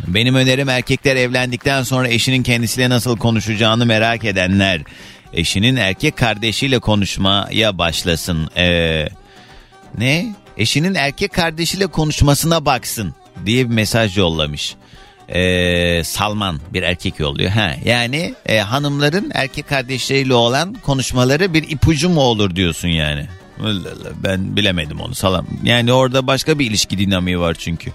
[0.06, 4.80] Benim önerim erkekler evlendikten sonra eşinin kendisiyle nasıl konuşacağını merak edenler.
[5.32, 8.50] Eşinin erkek kardeşiyle konuşmaya başlasın.
[8.56, 9.08] Ee,
[9.98, 10.34] ne?
[10.56, 13.14] Eşinin erkek kardeşiyle konuşmasına baksın
[13.46, 14.74] diye bir mesaj yollamış.
[15.34, 17.50] Ee, Salman bir erkek yolluyor.
[17.50, 23.26] Ha, yani e, hanımların erkek kardeşleriyle olan konuşmaları bir ipucu mu olur diyorsun yani.
[24.24, 25.46] Ben bilemedim onu salam.
[25.64, 27.92] Yani orada başka bir ilişki dinamiği var çünkü.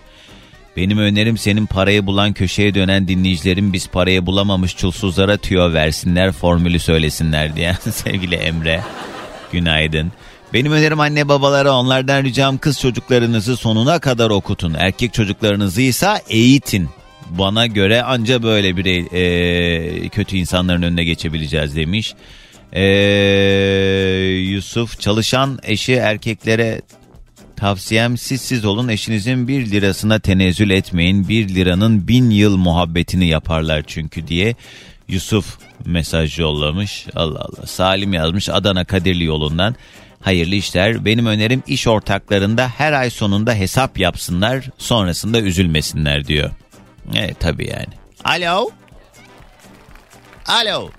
[0.78, 6.80] Benim önerim senin parayı bulan köşeye dönen dinleyicilerin biz parayı bulamamış çulsuzlara tüyo versinler formülü
[6.80, 8.82] söylesinler diye sevgili Emre.
[9.52, 10.12] Günaydın.
[10.54, 14.74] Benim önerim anne babalara onlardan ricam kız çocuklarınızı sonuna kadar okutun.
[14.74, 16.90] Erkek çocuklarınızı ise eğitin.
[17.30, 22.14] Bana göre anca böyle bir e, kötü insanların önüne geçebileceğiz demiş.
[22.74, 22.84] E,
[24.50, 26.82] Yusuf çalışan eşi erkeklere
[27.56, 31.28] Tavsiyem siz siz olun eşinizin bir lirasına tenezzül etmeyin.
[31.30, 34.56] Bir liranın bin yıl muhabbetini yaparlar çünkü diye
[35.08, 37.06] Yusuf mesaj yollamış.
[37.16, 37.66] Allah Allah.
[37.66, 39.76] Salim yazmış Adana Kadirli yolundan.
[40.22, 41.06] Hayırlı işler.
[41.06, 44.66] Benim önerim iş ortaklarında her ay sonunda hesap yapsınlar.
[44.78, 46.52] Sonrasında üzülmesinler diyor.
[47.14, 47.88] Evet tabii yani.
[48.24, 48.70] Alo.
[50.48, 50.90] Alo.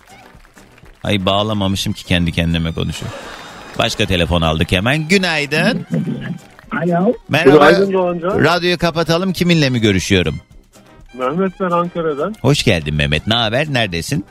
[1.05, 3.13] Ay bağlamamışım ki kendi kendime konuşuyor.
[3.79, 5.09] Başka telefon aldık hemen.
[5.09, 5.87] Günaydın.
[6.73, 7.13] Alo.
[7.29, 7.51] Merhaba.
[7.57, 8.45] Günaydın Doğancan.
[8.45, 9.33] Radyoyu kapatalım.
[9.33, 10.41] Kiminle mi görüşüyorum?
[11.15, 12.35] Mehmet ben Ankara'dan.
[12.43, 13.27] Hoş geldin Mehmet.
[13.27, 13.73] Ne haber?
[13.73, 14.25] Neredesin?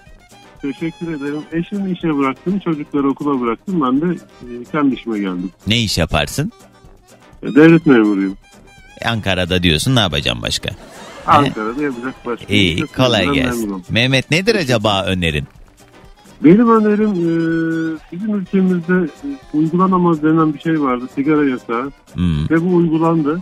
[0.62, 1.42] Teşekkür ederim.
[1.52, 2.60] Eşimi işe bıraktım.
[2.60, 3.82] Çocukları okula bıraktım.
[3.82, 5.52] Ben de e, kendi işime geldim.
[5.68, 6.52] Ne iş yaparsın?
[7.44, 8.38] E, devlet memuruyum.
[9.06, 9.96] Ankara'da diyorsun.
[9.96, 10.70] Ne yapacağım başka?
[11.28, 12.90] Ankara'da yapacak başka şey İyi yok.
[12.96, 13.84] kolay gelsin.
[13.90, 15.44] Mehmet nedir acaba önerin?
[16.44, 17.32] Benim önerim e,
[18.12, 21.06] bizim ülkemizde e, uygulanamaz denen bir şey vardı.
[21.16, 21.92] Sigara yasağı.
[22.14, 22.50] Hmm.
[22.50, 23.42] Ve bu uygulandı.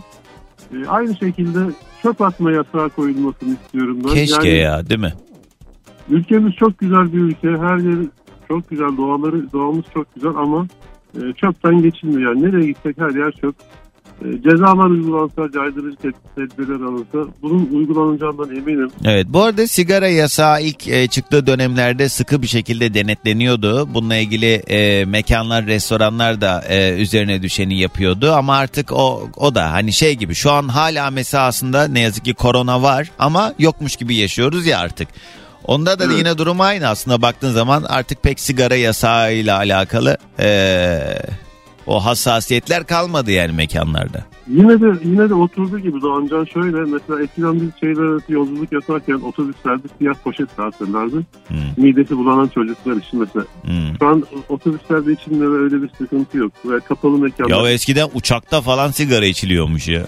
[0.72, 1.58] E, aynı şekilde
[2.02, 4.10] çöp atma yasağı koyulmasını istiyorum ben.
[4.14, 5.12] Keşke Yani ya değil mi?
[6.10, 7.48] Ülkemiz çok güzel bir ülke.
[7.48, 8.08] Her yeri
[8.48, 8.96] çok güzel.
[8.96, 10.66] Doğaları, doğamız çok güzel ama
[11.16, 12.34] e, çöpten geçilmiyor.
[12.34, 13.54] Yani nereye gitsek her yer çöp.
[14.24, 18.90] E, cezalar uygulansa, caydırıcı ted- tedbirler alınsa bunun uygulanacağından eminim.
[19.04, 23.94] Evet bu arada sigara yasağı ilk e, çıktığı dönemlerde sıkı bir şekilde denetleniyordu.
[23.94, 28.32] Bununla ilgili e, mekanlar, restoranlar da e, üzerine düşeni yapıyordu.
[28.32, 32.24] Ama artık o o da hani şey gibi şu an hala mesela aslında ne yazık
[32.24, 35.08] ki korona var ama yokmuş gibi yaşıyoruz ya artık.
[35.64, 40.48] Onda da yine durum aynı aslında baktığın zaman artık pek sigara yasağıyla alakalı e,
[41.86, 44.24] o hassasiyetler kalmadı yani mekanlarda.
[44.48, 49.14] Yine de yine de oturduğu gibi Doğancan şöyle mesela eskiden biz şehirler arası yolculuk yaparken
[49.14, 51.16] otobüslerde siyah poşet dağıtırlardı.
[51.48, 51.56] Hmm.
[51.76, 53.44] Midesi bulanan çocuklar için mesela.
[53.62, 53.98] Hmm.
[53.98, 56.52] Şu an otobüslerde içinde öyle bir sıkıntı yok.
[56.64, 57.64] Ve kapalı mekanlar.
[57.64, 60.02] Ya eskiden uçakta falan sigara içiliyormuş ya.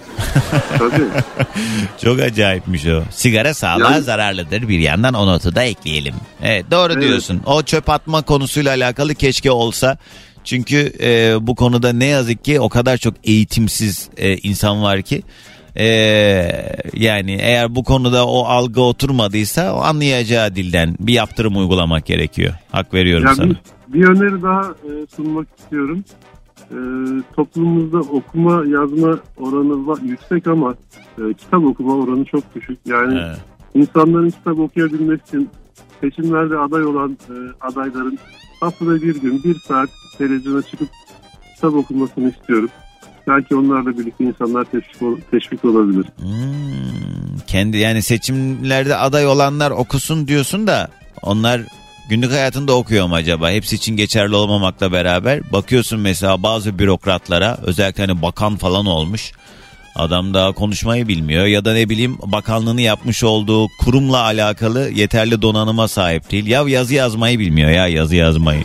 [0.78, 1.04] Tabii.
[2.04, 3.02] Çok acayipmiş o.
[3.10, 6.14] Sigara sağlığa Yani- zararlıdır bir yandan o notu da ekleyelim.
[6.42, 7.02] Evet doğru Evet.
[7.02, 7.40] diyorsun.
[7.46, 9.98] O çöp atma konusuyla alakalı keşke olsa.
[10.46, 15.22] Çünkü e, bu konuda ne yazık ki o kadar çok eğitimsiz e, insan var ki.
[15.76, 15.86] E,
[16.94, 22.54] yani eğer bu konuda o algı oturmadıysa o anlayacağı dilden bir yaptırım uygulamak gerekiyor.
[22.72, 23.50] Hak veriyorum Ya sana.
[23.50, 23.56] bir,
[23.88, 26.04] bir öneri daha e, sunmak istiyorum.
[26.70, 26.78] E,
[27.36, 30.74] toplumumuzda okuma yazma oranı var, yüksek ama
[31.18, 32.78] e, kitap okuma oranı çok düşük.
[32.86, 33.38] Yani Evet.
[33.74, 35.50] insanların kitap okuyabilmesi için
[36.00, 38.18] seçimlerde aday olan e, adayların
[38.60, 40.88] haftada bir gün bir saat televizyona çıkıp
[41.54, 42.68] kitap okumasını istiyorum.
[43.28, 46.06] Belki onlarla birlikte insanlar teşvik, ol- teşvik olabilir.
[46.16, 50.88] Hmm, kendi yani seçimlerde aday olanlar okusun diyorsun da
[51.22, 51.60] onlar
[52.10, 53.50] günlük hayatında okuyor mu acaba?
[53.50, 59.32] Hepsi için geçerli olmamakla beraber bakıyorsun mesela bazı bürokratlara özellikle hani bakan falan olmuş.
[59.96, 65.88] Adam daha konuşmayı bilmiyor ya da ne bileyim bakanlığını yapmış olduğu kurumla alakalı yeterli donanıma
[65.88, 66.46] sahip değil.
[66.46, 68.64] Ya yazı yazmayı bilmiyor ya yazı yazmayı.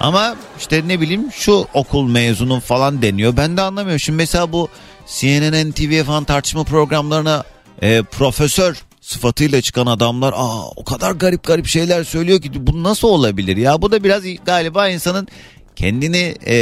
[0.00, 3.36] Ama işte ne bileyim şu okul mezunu falan deniyor.
[3.36, 4.00] Ben de anlamıyorum.
[4.00, 4.68] Şimdi mesela bu
[5.06, 7.44] CNN, NTV falan tartışma programlarına
[7.82, 13.08] e, profesör sıfatıyla çıkan adamlar aa o kadar garip garip şeyler söylüyor ki bu nasıl
[13.08, 13.82] olabilir ya?
[13.82, 15.28] Bu da biraz galiba insanın
[15.76, 16.56] kendini e,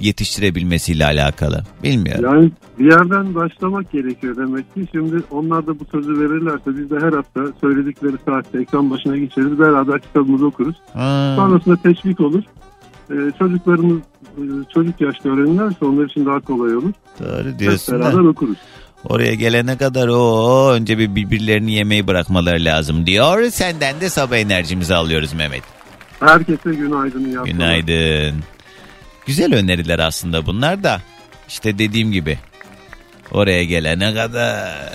[0.00, 1.62] yetiştirebilmesiyle alakalı.
[1.82, 2.24] Bilmiyorum.
[2.24, 4.86] Yani bir yerden başlamak gerekiyor demek ki.
[4.92, 9.58] Şimdi onlar da bu sözü verirlerse biz de her hafta söyledikleri saatte ekran başına geçeriz.
[9.58, 10.76] Beraber kitabımızı okuruz.
[10.92, 11.34] Ha.
[11.36, 12.42] Sonrasında teşvik olur.
[13.10, 13.98] Ee, çocuklarımız
[14.38, 14.42] e,
[14.74, 16.92] çocuk yaşta öğrenirlerse onlar için daha kolay olur.
[17.20, 18.28] Doğru Hep diyorsun beraber da.
[18.28, 18.56] okuruz.
[19.04, 23.50] Oraya gelene kadar o önce bir birbirlerini yemeyi bırakmaları lazım diyor.
[23.50, 25.62] Senden de sabah enerjimizi alıyoruz Mehmet.
[26.20, 27.24] Herkese günaydın.
[27.24, 27.52] iyi.
[27.52, 28.42] Günaydın.
[29.26, 31.00] Güzel öneriler aslında bunlar da.
[31.48, 32.38] İşte dediğim gibi.
[33.30, 34.70] Oraya gelene kadar.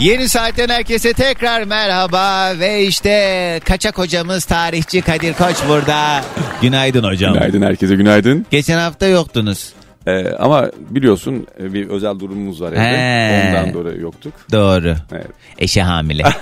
[0.00, 6.24] Yeni saatten herkese tekrar merhaba ve işte kaçak hocamız tarihçi Kadir Koç burada.
[6.62, 7.34] Günaydın hocam.
[7.34, 8.46] Günaydın herkese günaydın.
[8.50, 9.72] Geçen hafta yoktunuz.
[10.06, 12.80] Ee, ama biliyorsun e, bir özel durumumuz var evde.
[12.80, 13.48] He.
[13.48, 14.32] Ondan dolayı yoktuk.
[14.52, 14.94] Doğru.
[15.12, 15.26] Evet.
[15.58, 16.22] Eşe hamile.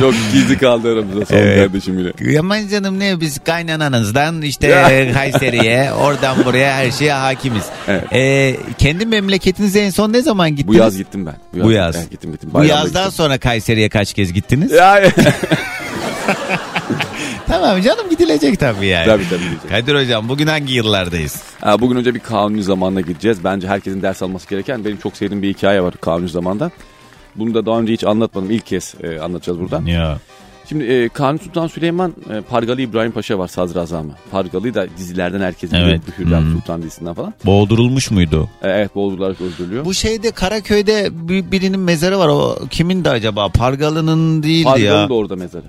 [0.00, 1.58] Çok gizli kaldı aramızda son Evet.
[1.58, 2.38] kardeşim bile.
[2.40, 4.68] Aman canım ne biz kaynananızdan işte.
[5.14, 7.62] Kayseri'ye oradan buraya her şeye hakimiz.
[7.88, 8.04] Evet.
[8.12, 10.68] Ee, kendi memleketinize en son ne zaman gittiniz?
[10.68, 11.62] Bu yaz gittim ben.
[11.64, 11.96] Bu yaz.
[11.96, 12.50] Evet, gittim gittim.
[12.52, 13.16] Bu Bayramda yazdan gittim.
[13.24, 14.72] sonra Kayseri'ye kaç kez gittiniz?
[14.72, 15.02] Ya,
[17.60, 19.06] Tamam canım gidilecek tabii yani.
[19.06, 19.38] tabii tabii.
[19.38, 19.68] gideceğim.
[19.70, 21.42] Kadir hocam bugün hangi yıllardayız?
[21.60, 23.44] Ha, bugün önce bir kanuni zamanına gideceğiz.
[23.44, 26.70] Bence herkesin ders alması gereken benim çok sevdiğim bir hikaye var kanuni zamanda.
[27.36, 28.50] Bunu da daha önce hiç anlatmadım.
[28.50, 29.90] İlk kez e, anlatacağız burada.
[29.90, 30.18] Ya.
[30.68, 34.12] Şimdi e, Kanuni Sultan Süleyman, e, Pargalı İbrahim Paşa var Sadrazamı.
[34.30, 36.00] Pargalı da dizilerden herkesin Evet.
[36.08, 36.18] evet.
[36.18, 36.52] Hürrem Hmm.
[36.52, 37.34] Sultan dizisinden falan.
[37.44, 38.48] Boğdurulmuş muydu?
[38.62, 39.84] E, evet boğdurularak öldürülüyor.
[39.84, 42.28] Bu şeyde Karaköy'de bir- birinin mezarı var.
[42.28, 43.48] O kimin de acaba?
[43.48, 45.08] Pargalı'nın değildi Pargalı ya.
[45.08, 45.64] da orada mezarı.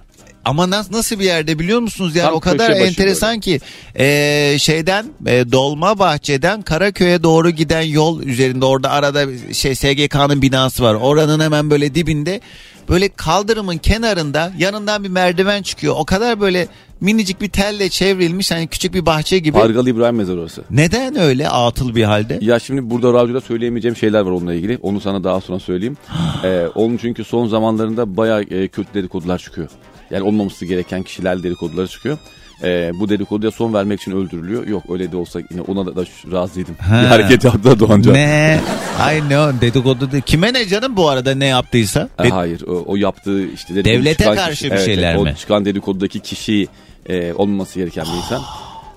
[0.45, 2.15] Ama nasıl nasıl bir yerde biliyor musunuz?
[2.15, 3.59] Yani Tam o kadar enteresan ki
[3.99, 10.83] e, şeyden e, Dolma Bahçe'den Karaköy'e doğru giden yol üzerinde orada arada şey SGK'nın binası
[10.83, 10.93] var.
[10.93, 12.41] Oranın hemen böyle dibinde
[12.89, 15.95] böyle kaldırımın kenarında yanından bir merdiven çıkıyor.
[15.97, 16.67] O kadar böyle
[17.01, 19.57] minicik bir telle çevrilmiş hani küçük bir bahçe gibi.
[19.57, 20.63] Pargalı İbrahim mezarı orası.
[20.69, 22.39] Neden öyle atıl bir halde?
[22.41, 24.79] Ya şimdi burada radyoda söyleyemeyeceğim şeyler var onunla ilgili.
[24.81, 25.97] Onu sana daha sonra söyleyeyim.
[26.43, 29.69] ee, onun çünkü son zamanlarında bayağı e, kötü dedikodular çıkıyor.
[30.11, 32.17] Yani olmaması gereken kişiler dedikoduları çıkıyor.
[32.63, 34.67] Ee, bu dedikoduya son vermek için öldürülüyor.
[34.67, 36.75] Yok öyle de olsa yine ona da, da razıydım.
[36.75, 37.01] Ha.
[37.03, 38.13] Bir hareket yaptı Doğancan.
[38.13, 38.59] Ne?
[38.99, 40.23] Ay ne o dedikodu değil.
[40.25, 42.09] Kime ne canım bu arada ne yaptıysa?
[42.23, 45.31] E, hayır o, o yaptığı işte Devlete karşı kişi- bir şeyler evet, mi?
[45.35, 46.67] O çıkan dedikodudaki kişi
[47.09, 48.41] e, olmaması gereken bir insan.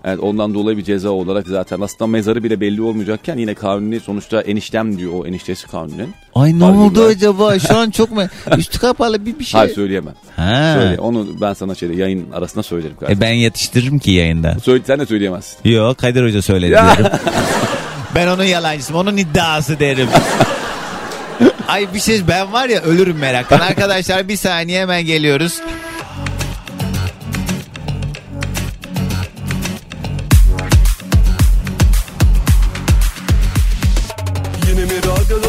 [0.04, 4.40] Evet, ondan dolayı bir ceza olarak zaten aslında mezarı bile belli olmayacakken yine kanuni sonuçta
[4.40, 6.14] eniştem diyor o eniştesi kanunun.
[6.34, 7.16] Ay ne Pargalı oldu İbrahim.
[7.16, 7.58] acaba?
[7.58, 8.22] Şu an çok mu?
[8.56, 9.60] Üstü kapalı bir bir şey.
[9.60, 10.14] Hayır söyleyemem.
[10.36, 10.74] Ha.
[10.78, 12.96] Söyle, onu ben sana şeyde yayın arasında söylerim.
[13.00, 13.22] kardeşim.
[13.22, 14.56] E ben yetiştiririm ki yayında.
[14.62, 15.70] Söyle, sen de söyleyemezsin.
[15.70, 17.06] Yok Kadir Hoca söyledi derim.
[18.14, 18.96] ben onun yalancısım.
[18.96, 20.08] Onun iddiası derim.
[21.68, 23.60] Ay bir şey ben var ya ölürüm meraktan.
[23.60, 25.60] Arkadaşlar bir saniye hemen geliyoruz.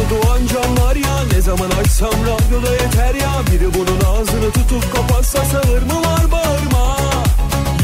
[0.00, 4.94] Mi radyoda doğan canlar ya Ne zaman açsam radyoda yeter ya Biri bunun ağzını tutup
[4.94, 6.96] kapatsa sağır mı var bağırma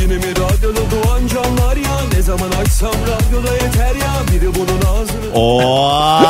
[0.00, 5.34] Yeni mi radyoda doğan canlar ya Ne zaman açsam radyoda yeter ya Biri bunun ağzını
[5.34, 6.20] Oo.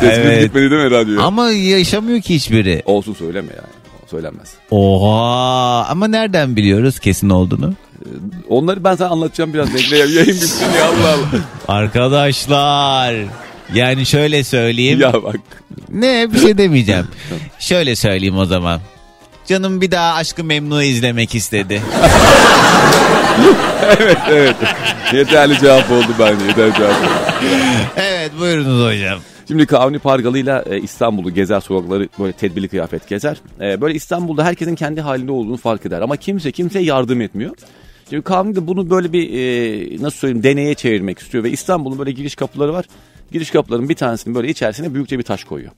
[0.00, 0.42] Sesimiz evet.
[0.42, 1.22] gitmedi değil mi radyoya?
[1.22, 2.82] Ama yaşamıyor ki hiçbiri.
[2.86, 3.82] Olsun söyleme yani.
[4.10, 4.48] Söylenmez.
[4.70, 5.86] Oha.
[5.88, 7.74] Ama nereden biliyoruz kesin olduğunu?
[8.48, 9.74] Onları ben sana anlatacağım biraz.
[9.74, 11.78] Bekle ya, yayın bitsin ya Allah Allah.
[11.78, 13.14] Arkadaşlar.
[13.74, 15.00] Yani şöyle söyleyeyim.
[15.00, 15.36] Ya bak.
[15.88, 17.06] Ne bir şey demeyeceğim.
[17.58, 18.80] şöyle söyleyeyim o zaman.
[19.46, 21.82] Canım bir daha Aşkı Memnu'yu izlemek istedi.
[23.98, 24.56] evet evet.
[25.12, 26.44] Yeterli cevap oldu bence.
[26.44, 27.10] Yeterli cevap oldu.
[27.96, 29.18] evet buyurunuz hocam.
[29.48, 33.36] Şimdi Kavni Pargalı'yla e, İstanbul'u gezer sokakları böyle tedbirli kıyafet gezer.
[33.60, 36.00] E, böyle İstanbul'da herkesin kendi halinde olduğunu fark eder.
[36.00, 37.54] Ama kimse kimseye yardım etmiyor.
[38.10, 41.44] Şimdi Kavni de bunu böyle bir e, nasıl söyleyeyim deneye çevirmek istiyor.
[41.44, 42.84] Ve İstanbul'un böyle giriş kapıları var.
[43.32, 45.72] Giriş kapılarının bir tanesinin böyle içerisine büyükçe bir taş koyuyor.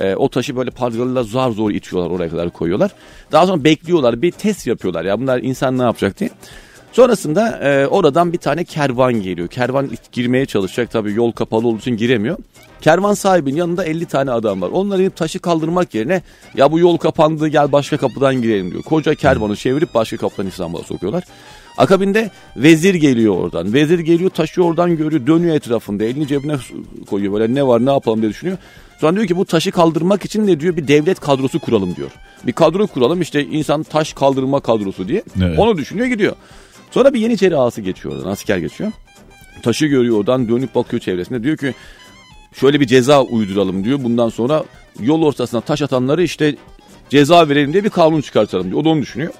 [0.00, 2.90] E, o taşı böyle Pargalı'yla zar zor itiyorlar oraya kadar koyuyorlar.
[3.32, 6.30] Daha sonra bekliyorlar bir test yapıyorlar ya bunlar insan ne yapacak diye.
[6.92, 9.48] Sonrasında e, oradan bir tane kervan geliyor.
[9.48, 12.38] Kervan girmeye çalışacak tabii yol kapalı olduğu için giremiyor.
[12.80, 14.68] Kervan sahibinin yanında 50 tane adam var.
[14.68, 16.22] Onları inip taşı kaldırmak yerine
[16.54, 18.82] ya bu yol kapandı gel başka kapıdan girelim diyor.
[18.82, 21.24] Koca kervanı çevirip başka kapıdan İstanbul'a sokuyorlar.
[21.80, 23.72] Akabinde vezir geliyor oradan.
[23.72, 26.56] Vezir geliyor taşı oradan görüyor dönüyor etrafında elini cebine
[27.10, 28.58] koyuyor böyle ne var ne yapalım diye düşünüyor.
[29.00, 32.10] Sonra diyor ki bu taşı kaldırmak için ne diyor bir devlet kadrosu kuralım diyor.
[32.46, 35.22] Bir kadro kuralım işte insan taş kaldırma kadrosu diye.
[35.42, 35.58] Evet.
[35.58, 36.36] Onu düşünüyor gidiyor.
[36.90, 38.92] Sonra bir Yeniçeri ağası geçiyor oradan asker geçiyor.
[39.62, 41.74] Taşı görüyor oradan dönüp bakıyor çevresinde diyor ki
[42.52, 43.98] şöyle bir ceza uyduralım diyor.
[44.04, 44.64] Bundan sonra
[45.00, 46.56] yol ortasına taş atanları işte
[47.10, 48.80] ceza verelim diye bir kanun çıkartalım diyor.
[48.80, 49.32] O da onu düşünüyor.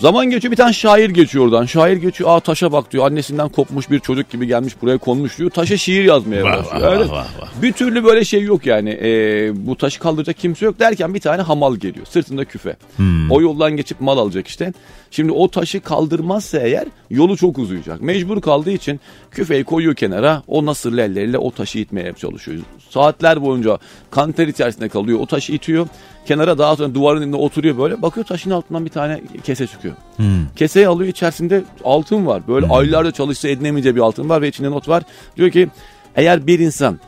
[0.00, 1.64] Zaman geçiyor bir tane şair geçiyor oradan.
[1.66, 3.06] Şair geçiyor aa taşa bak diyor.
[3.06, 5.50] Annesinden kopmuş bir çocuk gibi gelmiş buraya konmuş diyor.
[5.50, 6.92] Taşa şiir yazmaya Vah, başlıyor.
[6.92, 7.10] vah, Evet.
[7.10, 8.90] vah, Bir türlü böyle şey yok yani.
[9.02, 12.06] Ee, bu taşı kaldıracak kimse yok derken bir tane hamal geliyor.
[12.06, 12.76] Sırtında küfe.
[12.96, 13.30] Hmm.
[13.30, 14.72] O yoldan geçip mal alacak işte.
[15.10, 18.02] Şimdi o taşı kaldırmazsa eğer yolu çok uzayacak.
[18.02, 20.42] Mecbur kaldığı için küfeyi koyuyor kenara.
[20.46, 22.58] O nasırlı elleriyle o taşı itmeye çalışıyor.
[22.90, 23.78] Saatler boyunca
[24.10, 25.18] kanter içerisinde kalıyor.
[25.20, 25.86] O taşı itiyor.
[26.30, 28.02] Kenara daha sonra duvarın önünde oturuyor böyle.
[28.02, 29.94] Bakıyor taşın altından bir tane kese çıkıyor.
[30.16, 30.26] Hmm.
[30.56, 32.42] Keseyi alıyor içerisinde altın var.
[32.48, 35.02] Böyle aylarda çalışsa edinemeyeceği bir altın var ve içinde not var.
[35.36, 35.68] Diyor ki
[36.16, 37.00] eğer bir insan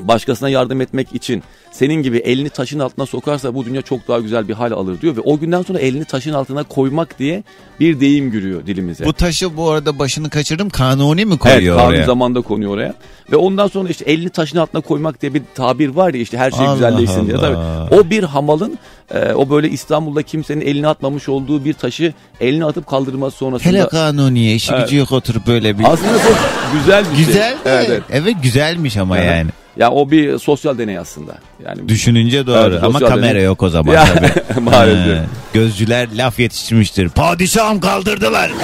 [0.00, 1.42] başkasına yardım etmek için
[1.78, 5.16] senin gibi elini taşın altına sokarsa bu dünya çok daha güzel bir hal alır diyor.
[5.16, 7.42] Ve o günden sonra elini taşın altına koymak diye
[7.80, 9.04] bir deyim giriyor dilimize.
[9.04, 10.70] Bu taşı bu arada başını kaçırdım.
[10.70, 12.06] Kanuni mi Evet koyuyor kanun oraya?
[12.06, 12.94] zamanda konuyor oraya.
[13.32, 16.50] Ve ondan sonra işte elini taşın altına koymak diye bir tabir var ya işte her
[16.50, 17.36] şey Allah güzelleşsin diye.
[17.36, 17.86] Allah.
[17.90, 18.00] Tabii.
[18.00, 18.78] O bir hamalın
[19.14, 23.68] e, o böyle İstanbul'da kimsenin elini atmamış olduğu bir taşı elini atıp kaldırması sonrasında.
[23.68, 24.84] Hele kanuniye işi Evet.
[24.84, 25.84] gücü yok oturup böyle bir...
[25.84, 26.38] Aslında çok
[26.74, 27.24] güzel bir şey.
[27.26, 27.56] Güzel.
[27.64, 28.34] Evet, Evet, evet.
[28.42, 29.30] güzelmiş ama Evet.
[29.36, 29.50] yani.
[29.76, 31.34] Ya o bir sosyal deney aslında.
[31.64, 33.44] Yani Düşününce doğru Evet, ama kamera deney.
[33.44, 34.60] yok o zaman Ya, tabii.
[34.60, 35.18] maalesef.
[35.54, 37.08] Gözcüler laf yetiştirmiştir.
[37.08, 38.50] Padişahım kaldırdılar.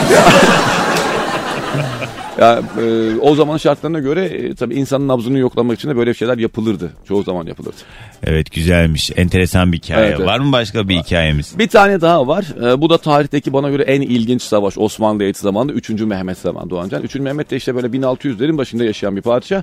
[2.43, 6.39] Ya, e, o zaman şartlarına göre e, tabii insanın nabzını yoklamak için de böyle şeyler
[6.39, 6.93] yapılırdı.
[7.09, 7.77] Çoğu zaman yapılırdı.
[8.23, 9.11] Evet güzelmiş.
[9.17, 10.07] Enteresan bir hikaye.
[10.07, 10.29] Evet, evet.
[10.29, 11.59] Var mı başka bir hikayemiz?
[11.59, 12.45] Bir tane daha var.
[12.63, 15.91] Ee, bu da tarihteki bana göre en ilginç savaş Osmanlı Devleti zamanında 3.
[15.91, 17.03] Mehmet zamanı Doğancan.
[17.03, 17.15] 3.
[17.15, 19.63] Mehmet de işte böyle 1600'lerin başında yaşayan bir padişah.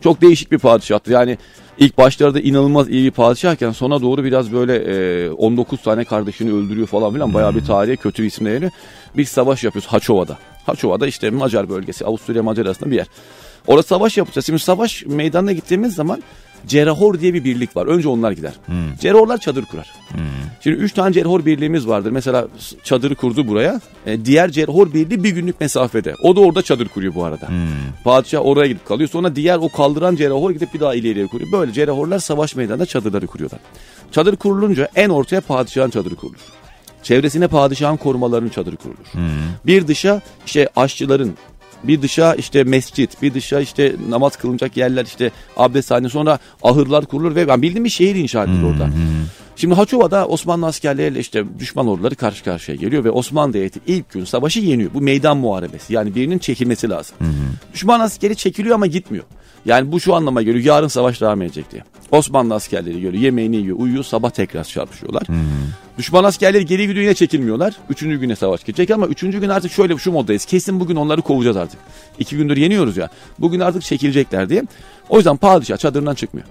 [0.00, 1.12] Çok değişik bir padişahtı.
[1.12, 1.38] Yani
[1.78, 6.86] ilk başlarda inanılmaz iyi bir padişahken sona doğru biraz böyle e, 19 tane kardeşini öldürüyor
[6.86, 7.34] falan filan.
[7.34, 8.70] Bayağı bir tarihe kötü isimle geliyor.
[9.16, 10.38] Bir savaş yapıyoruz Haçova'da.
[10.70, 13.06] Haçova'da işte Macar bölgesi Avusturya Macar arasında bir yer.
[13.66, 14.46] Orada savaş yapacağız.
[14.46, 16.22] Şimdi savaş meydanına gittiğimiz zaman
[16.66, 17.86] Cerahor diye bir birlik var.
[17.86, 18.52] Önce onlar gider.
[19.00, 19.92] Cerahorlar çadır kurar.
[20.62, 22.10] Şimdi üç tane Cerahor birliğimiz vardır.
[22.10, 22.48] Mesela
[22.84, 23.80] çadırı kurdu buraya.
[24.06, 26.14] E, diğer Cerahor birliği bir günlük mesafede.
[26.22, 27.48] O da orada çadır kuruyor bu arada.
[28.04, 29.08] Padişah oraya gidip kalıyor.
[29.08, 31.52] Sonra diğer o kaldıran Cerahor gidip bir daha ileriye kuruyor.
[31.52, 33.60] Böyle Cerahorlar savaş meydanında çadırları kuruyorlar.
[34.12, 36.59] Çadır kurulunca en ortaya padişahın çadırı kurulur.
[37.02, 39.06] Çevresine padişahın korumalarının çadırı kurulur.
[39.66, 41.34] Bir dışa işte aşçıların,
[41.84, 47.34] bir dışa işte mescit, bir dışa işte namaz kılınacak yerler işte abdesthane sonra ahırlar kurulur
[47.34, 48.90] ve ben bildiğim bir şehir inşa edilir orada.
[49.60, 54.24] Şimdi Haçova'da Osmanlı askerleriyle işte düşman orduları karşı karşıya geliyor ve Osmanlı Devleti ilk gün
[54.24, 54.94] savaşı yeniyor.
[54.94, 57.16] Bu meydan muharebesi yani birinin çekilmesi lazım.
[57.74, 59.24] Düşman askeri çekiliyor ama gitmiyor.
[59.66, 61.84] Yani bu şu anlama geliyor yarın savaş devam edecek diye.
[62.10, 65.22] Osmanlı askerleri görüyor yemeğini yiyor uyuyor sabah tekrar çarpışıyorlar.
[65.98, 67.76] Düşman askerleri geri gidiyor yine çekilmiyorlar.
[67.90, 70.44] Üçüncü güne savaş geçecek ama üçüncü gün artık şöyle şu moddayız.
[70.44, 71.80] Kesin bugün onları kovacağız artık.
[72.18, 73.10] İki gündür yeniyoruz ya.
[73.38, 74.62] Bugün artık çekilecekler diye.
[75.08, 76.46] O yüzden padişah çadırından çıkmıyor.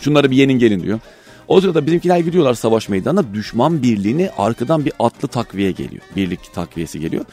[0.00, 1.00] Şunları bir yenin gelin diyor.
[1.48, 3.34] O sırada bizimkiler gidiyorlar savaş meydanına.
[3.34, 6.02] Düşman birliğini arkadan bir atlı takviye geliyor.
[6.16, 7.24] Birlik takviyesi geliyor.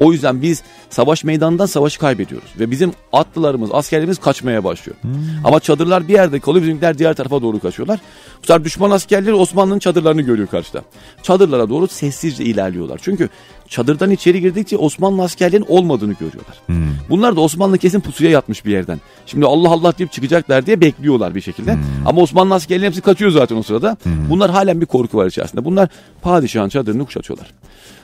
[0.00, 2.48] O yüzden biz savaş meydanından savaşı kaybediyoruz.
[2.60, 4.96] Ve bizim atlılarımız, askerlerimiz kaçmaya başlıyor.
[5.44, 6.62] Ama çadırlar bir yerde kalıyor.
[6.62, 8.00] Bizimkiler diğer tarafa doğru kaçıyorlar.
[8.42, 10.82] Bu sefer düşman askerleri Osmanlı'nın çadırlarını görüyor karşıda.
[11.22, 13.00] Çadırlara doğru sessizce ilerliyorlar.
[13.02, 13.28] Çünkü
[13.68, 16.56] çadırdan içeri girdikçe Osmanlı askerlerinin olmadığını görüyorlar.
[17.10, 19.00] Bunlar da Osmanlı kesin pusuya yatmış bir yerden.
[19.26, 21.78] Şimdi Allah Allah deyip çıkacaklar diye bekliyorlar bir şekilde.
[22.06, 23.96] Ama Osmanlı askerlerinin hepsi kaçıyor zaten o sırada.
[24.30, 25.64] Bunlar halen bir korku var içerisinde.
[25.64, 25.88] Bunlar
[26.22, 27.46] padişahın çadırını kuşatıyorlar.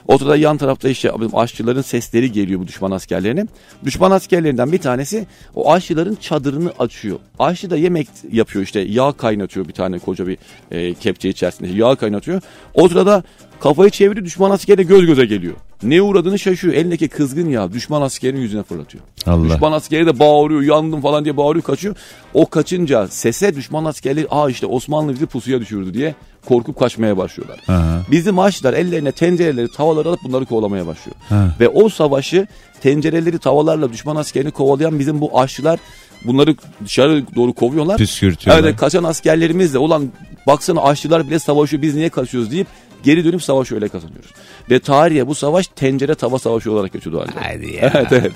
[0.07, 3.45] O sırada yan tarafta işte aşçıların sesleri geliyor bu düşman askerlerine.
[3.85, 7.19] Düşman askerlerinden bir tanesi o aşçıların çadırını açıyor.
[7.39, 10.37] Aşçı da yemek yapıyor işte yağ kaynatıyor bir tane koca bir
[10.71, 12.41] e, kepçe içerisinde yağ kaynatıyor.
[12.73, 13.23] O sırada
[13.59, 15.55] kafayı çeviriyor düşman askeriyle göz göze geliyor.
[15.83, 16.73] Ne uğradığını şaşıyor.
[16.73, 19.03] Elindeki kızgın yağ düşman askerinin yüzüne fırlatıyor.
[19.25, 19.53] Allah.
[19.53, 21.95] Düşman askeri de bağırıyor yandım falan diye bağırıyor kaçıyor.
[22.33, 26.15] O kaçınca sese düşman askerleri aa işte Osmanlı bizi pusuya düşürdü diye
[26.45, 27.59] korkup kaçmaya başlıyorlar.
[27.67, 28.01] Aha.
[28.11, 31.15] Bizim aşçılar ellerine tencereleri tavalar alıp bunları kovalamaya başlıyor.
[31.29, 31.55] Ha.
[31.59, 32.47] Ve o savaşı
[32.81, 35.79] tencereleri tavalarla düşman askerini kovalayan bizim bu aşçılar
[36.25, 36.55] bunları
[36.85, 37.97] dışarı doğru kovuyorlar.
[37.97, 38.63] Püskürtüyorlar.
[38.63, 40.11] Evet kaçan askerlerimiz de ulan
[40.47, 42.67] baksana aşçılar bile savaşıyor biz niye kaçıyoruz deyip
[43.03, 44.29] geri dönüp savaşı öyle kazanıyoruz.
[44.69, 47.47] Ve tarihe bu savaş tencere tava savaşı olarak geçiyordu halde.
[47.53, 47.91] Hadi ya.
[47.95, 48.31] Evet evet.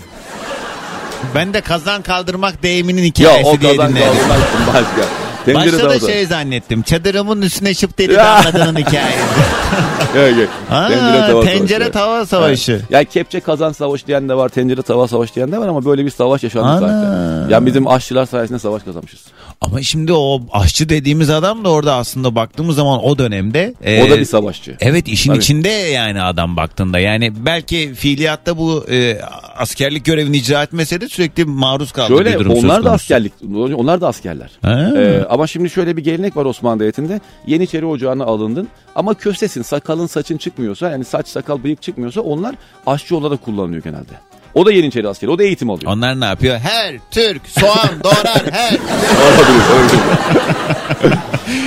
[1.36, 4.08] Ben de kazan kaldırmak deyiminin Ya hikayesi o diye kazan dinledim.
[4.08, 5.08] kaldırmak başka.
[5.48, 6.82] Başta da şey zannettim.
[6.82, 8.36] Çadırımın üstüne şıp dedi Ya.
[8.36, 9.20] anladığının hikayesi.
[10.16, 10.50] Evet, evet.
[10.72, 11.92] Aa, Tencere tava tencere savaşı.
[11.92, 12.72] tava savaşı.
[12.72, 12.84] Evet.
[12.90, 16.06] Yani kepçe kazan savaşı diyen de var, tencere tava savaşı diyen de var ama böyle
[16.06, 16.80] bir savaş yaşandı Ana.
[16.80, 17.50] zaten.
[17.50, 19.20] Yani bizim aşçılar sayesinde savaş kazanmışız.
[19.62, 23.74] Ama şimdi o aşçı dediğimiz adam da orada aslında baktığımız zaman o dönemde.
[23.82, 24.76] o da e, bir savaşçı.
[24.80, 25.40] Evet işin Tabii.
[25.40, 27.00] içinde yani adam baktığında.
[27.00, 29.18] Yani belki fiiliyatta bu e,
[29.58, 33.34] askerlik görevini icra etmese de sürekli maruz kaldığı bir Şöyle durum söz onlar da askerlik,
[33.76, 34.50] onlar da askerler.
[34.62, 34.92] Ha.
[34.98, 37.22] Ee, ama şimdi şöyle bir gelenek var Osmanlı Devleti'nde.
[37.48, 42.56] Yeniçeri Ocağı'na alındın ama köstesin, sakalın saçın çıkmıyorsa yani saç sakal bıyık çıkmıyorsa onlar
[42.88, 44.31] aşçı olarak kullanılıyor genelde.
[44.54, 45.92] O da Yeniçeri askeri, o da eğitim alıyor.
[45.92, 46.60] Onlar ne yapıyor?
[46.60, 48.78] Her Türk soğan doğrar her.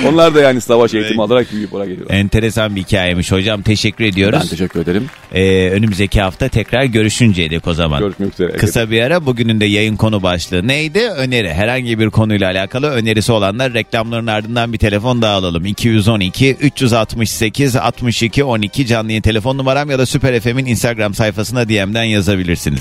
[0.07, 2.15] Onlar da yani savaş eğitimi alarak büyüyüp oraya geliyorlar.
[2.15, 3.61] Enteresan bir hikayeymiş hocam.
[3.61, 4.39] Teşekkür ediyoruz.
[4.41, 5.05] Ben teşekkür ederim.
[5.33, 7.99] Ee, önümüzdeki hafta tekrar görüşünceye dek o zaman.
[7.99, 8.51] Görüşmek üzere.
[8.51, 10.99] Kısa bir ara bugünün de yayın konu başlığı neydi?
[10.99, 11.53] Öneri.
[11.53, 15.65] Herhangi bir konuyla alakalı önerisi olanlar reklamların ardından bir telefon daha alalım.
[15.65, 22.74] 212 368 62 12 canlı telefon numaram ya da Süper FM'in Instagram sayfasına DM'den yazabilirsiniz.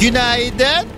[0.00, 0.88] Günaydın.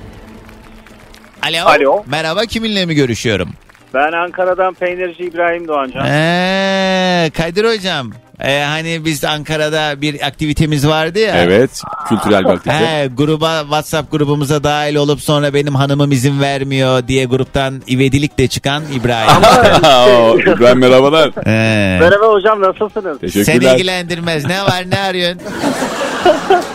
[1.42, 1.66] Alo.
[1.66, 2.04] Alo.
[2.06, 3.48] Merhaba kiminle mi görüşüyorum?
[3.94, 6.06] Ben Ankara'dan peynirci İbrahim Doğancan.
[6.06, 8.10] Ee, Kadir hocam.
[8.40, 11.36] Ee, hani biz Ankara'da bir aktivitemiz vardı ya.
[11.36, 12.86] Evet, kültürel bir aktivite.
[12.86, 18.82] He, gruba WhatsApp grubumuza dahil olup sonra benim hanımım izin vermiyor diye gruptan ivedilikle çıkan
[18.94, 19.42] İbrahim.
[19.84, 21.30] Oo, İbrahim merhabalar.
[21.44, 21.98] He.
[22.00, 23.46] Merhaba hocam nasılsınız?
[23.46, 24.44] Seni ilgilendirmez.
[24.44, 25.42] Ne var ne arıyorsun?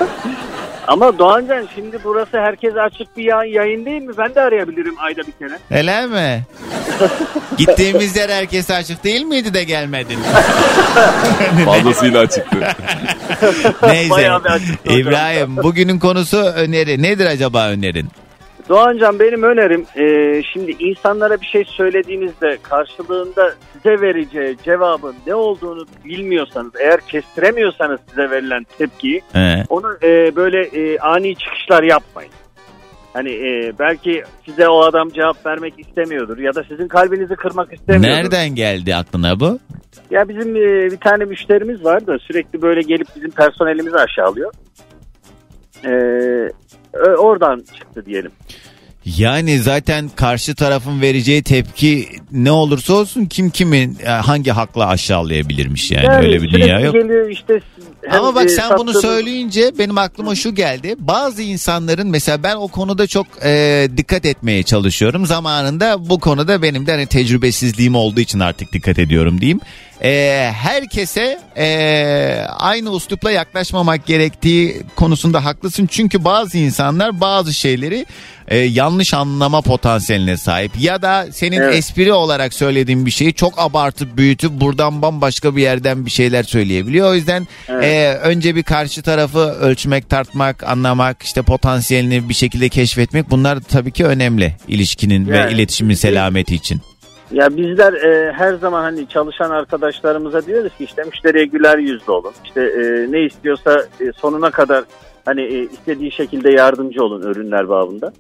[0.92, 4.14] Ama Doğancan şimdi burası herkese açık bir ya- yayın değil mi?
[4.18, 5.60] Ben de arayabilirim ayda bir kere.
[5.72, 6.44] Öyle mi?
[7.58, 10.20] Gittiğimiz yer herkese açık değil miydi de gelmedin?
[11.66, 12.58] Fazlasıyla açıktı.
[13.84, 14.10] Neyse.
[14.10, 15.00] Bayağı bir açıktı hocam.
[15.00, 17.02] İbrahim bugünün konusu öneri.
[17.02, 18.08] Nedir acaba önerin?
[18.72, 25.86] Doğancan benim önerim e, şimdi insanlara bir şey söylediğinizde karşılığında size vereceği cevabın ne olduğunu
[26.06, 29.64] bilmiyorsanız eğer kestiremiyorsanız size verilen tepkiyi He.
[29.70, 32.32] onu e, böyle e, ani çıkışlar yapmayın.
[33.14, 38.18] Hani e, belki size o adam cevap vermek istemiyordur ya da sizin kalbinizi kırmak istemiyordur.
[38.18, 39.60] Nereden geldi aklına bu?
[40.12, 44.54] Ya bizim e, bir tane müşterimiz var da sürekli böyle gelip bizim personelimizi aşağılıyor.
[45.86, 46.50] E, ö-
[47.18, 48.32] oradan çıktı diyelim.
[49.06, 55.92] Yani zaten karşı tarafın vereceği tepki ne olursa olsun kim kimin e, hangi hakla aşağılayabilirmiş
[55.92, 56.94] yani, öyle bir dünya yok.
[56.94, 57.60] Geliyor işte
[58.12, 60.96] Ama bak sen bunu söyleyince benim aklıma şu geldi.
[61.00, 65.26] Bazı insanların mesela ben o konuda çok e, dikkat etmeye çalışıyorum.
[65.26, 69.60] Zamanında bu konuda benim de hani tecrübesizliğim olduğu için artık dikkat ediyorum diyeyim.
[70.04, 75.88] E, herkese e, aynı uslupla yaklaşmamak gerektiği konusunda haklısın.
[75.92, 78.06] Çünkü bazı insanlar bazı şeyleri
[78.48, 80.72] e, yanlış anlama potansiyeline sahip.
[80.80, 81.76] Ya da senin Evet.
[81.76, 87.10] espri olarak söylediğin bir şeyi çok abartıp büyütüp buradan bambaşka bir yerden bir şeyler söyleyebiliyor.
[87.10, 87.84] O yüzden Evet.
[87.84, 93.92] e, önce bir karşı tarafı ölçmek, tartmak, anlamak, işte potansiyelini bir şekilde keşfetmek bunlar tabii
[93.92, 96.82] ki önemli ilişkinin ve Yani- iletişimin selameti için.
[97.32, 102.34] Ya bizler e, her zaman hani çalışan arkadaşlarımıza diyoruz ki işte müşteriye güler yüzlü olun.
[102.46, 104.84] İşte e, ne istiyorsa e, sonuna kadar
[105.26, 108.14] hani e, istediği şekilde yardımcı olun ürünler babında.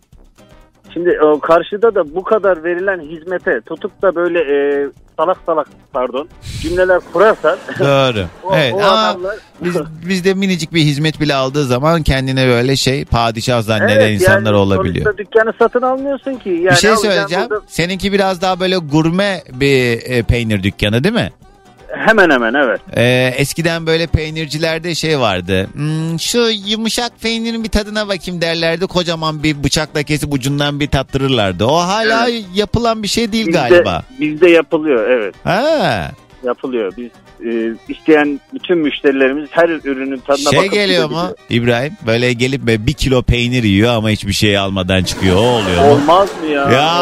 [0.94, 4.88] Şimdi o karşıda da bu kadar verilen hizmete tutup da böyle e,
[5.18, 6.28] salak salak pardon
[6.62, 8.26] cümleler kurarsan Doğru.
[8.44, 9.76] o, evet o ama adamlar biz,
[10.10, 14.56] bizde minicik bir hizmet bile aldığı zaman kendine böyle şey padişah zanneden Evet, insanlar yani
[14.56, 15.06] olabiliyor.
[15.06, 16.50] Sonuçta dükkanı satın almıyorsun ki.
[16.50, 17.50] Yani bir şey söyleyeceğim.
[17.50, 21.32] burada- Seninki biraz daha böyle gurme bir e, peynir dükkanı değil mi?
[21.96, 22.82] Hemen hemen evet.
[22.96, 25.68] Ee, eskiden böyle peynircilerde şey vardı.
[25.74, 28.88] Hmm, şu yumuşak peynirin bir tadına bakayım derlerdi.
[28.88, 31.66] Kocaman bir bıçakla kesip ucundan bir tattırırlardı.
[31.66, 34.04] O hala yapılan bir şey değil Bizde, galiba.
[34.20, 35.36] bizde yapılıyor evet.
[35.44, 36.12] Ha.
[36.44, 36.94] Yapılıyor.
[36.98, 37.10] Biz
[37.48, 41.22] e, isteyen bütün müşterilerimiz her ürünün tadına Şey bakıp geliyor gidiyor.
[41.30, 41.94] mu İbrahim?
[42.08, 45.36] Böyle gelip böyle bir kilo peynir yiyor ama hiçbir şey almadan çıkıyor.
[45.36, 45.92] O oluyor mu?
[45.92, 46.72] Olmaz mı ya?
[46.72, 46.96] Ya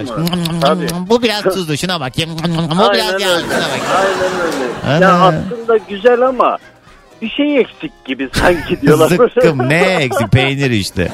[0.00, 0.24] Olmaz mı?
[0.60, 0.86] Tabii.
[1.08, 2.30] bu biraz tuzlu şuna bakayım.
[2.76, 3.24] Bu Aynen biraz öyle.
[3.24, 3.84] yağlı şuna bakayım.
[3.96, 4.96] Aynen öyle.
[4.96, 5.04] Ana.
[5.04, 6.58] Ya aslında güzel ama
[7.22, 9.08] bir şey eksik gibi sanki diyorlar.
[9.08, 11.08] Zıkkım ne eksik peynir işte.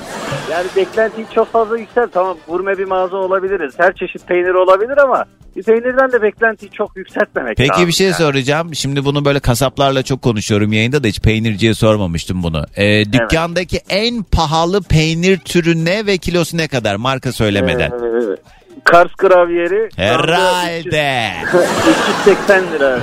[0.51, 2.09] Yani beklentiyi çok fazla yüksel.
[2.09, 3.75] Tamam gurme bir mağaza olabiliriz.
[3.79, 5.25] Her çeşit peynir olabilir ama
[5.57, 7.75] bir peynirden de beklentiyi çok yükseltmemek lazım.
[7.75, 8.17] Peki bir şey yani.
[8.17, 8.75] soracağım.
[8.75, 12.65] Şimdi bunu böyle kasaplarla çok konuşuyorum yayında da hiç peynirciye sormamıştım bunu.
[12.77, 17.91] Ee, dükkandaki en pahalı peynir türü ne ve kilosu ne kadar marka söylemeden?
[17.91, 18.37] Ee,
[18.85, 19.89] Kars gravyeri.
[19.97, 21.31] Herhalde.
[22.27, 22.99] 380 lira.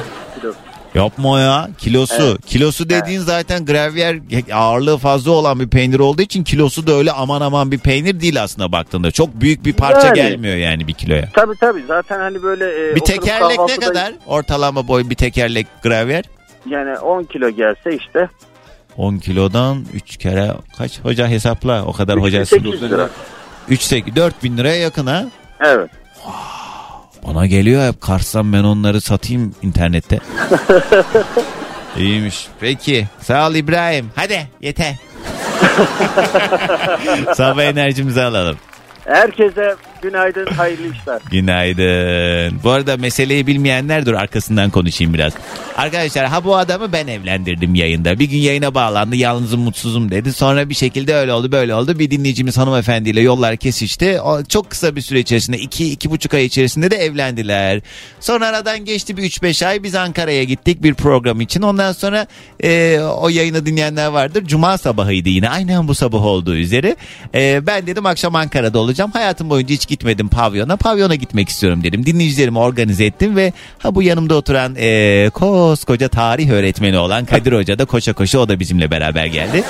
[0.96, 2.24] Yapma ya kilosu.
[2.24, 2.46] Evet.
[2.46, 4.18] Kilosu dediğin zaten gravyer
[4.54, 8.44] ağırlığı fazla olan bir peynir olduğu için kilosu da öyle aman aman bir peynir değil
[8.44, 9.12] aslında baktığında.
[9.12, 10.16] Çok büyük bir parça Yani.
[10.16, 11.30] gelmiyor yani bir kiloya.
[11.34, 12.92] Tabii tabii zaten hani böyle...
[12.92, 14.14] e, Bir tekerlek ne kadar?
[14.26, 16.26] Ortalama boy bir tekerlek gravyer.
[16.66, 18.30] Yani 10 kilo gelse işte
[18.98, 22.56] 10 kilodan 3 kere kaç hoca hesapla o kadar hocası.
[22.56, 23.10] 800 lira.
[23.70, 25.26] 3 8 4 bin liraya yakın ha.
[25.60, 25.90] Evet.
[27.28, 30.20] Bana geliyor hep Kars'tan ben onları satayım internette.
[31.98, 32.48] İyiymiş.
[32.60, 33.08] Peki.
[33.22, 34.12] Sağ ol İbrahim.
[34.16, 34.96] Hadi yeter.
[37.36, 38.58] Sabah enerjimizi alalım.
[39.06, 41.22] Herkese günaydın, hayırlı işler.
[41.32, 42.60] Günaydın.
[42.64, 45.34] Bu arada meseleyi bilmeyenler dur arkasından konuşayım biraz.
[45.78, 48.20] Arkadaşlar ha bu adamı ben evlendirdim yayında.
[48.20, 50.34] Bir gün yayına bağlandı yalnızım mutsuzum dedi.
[50.34, 52.00] Sonra bir şekilde öyle oldu böyle oldu.
[52.00, 54.22] Bir dinleyicimiz hanımefendiyle yollar kesişti.
[54.22, 57.82] O, çok kısa bir süre içerisinde iki iki buçuk ay içerisinde de evlendiler.
[58.20, 61.62] Sonra aradan geçti bir 3-5 ay biz Ankara'ya gittik bir program için.
[61.62, 62.28] Ondan sonra
[62.64, 64.44] e, o yayını dinleyenler vardır.
[64.46, 66.96] Cuma sabahıydı yine aynen bu sabah olduğu üzere.
[67.36, 69.12] E, ben dedim akşam Ankara'da olacağım.
[69.12, 70.78] Hayatım boyunca hiç gitmedim pavyona.
[70.78, 72.06] Pavyona gitmek istiyorum dedim.
[72.06, 77.80] Dinleyicilerimi organize ettim ve ha bu yanımda oturan e, koskoca tarih öğretmeni olan Kadir Hoca
[77.80, 79.64] da koşa koşa o da bizimle beraber geldi.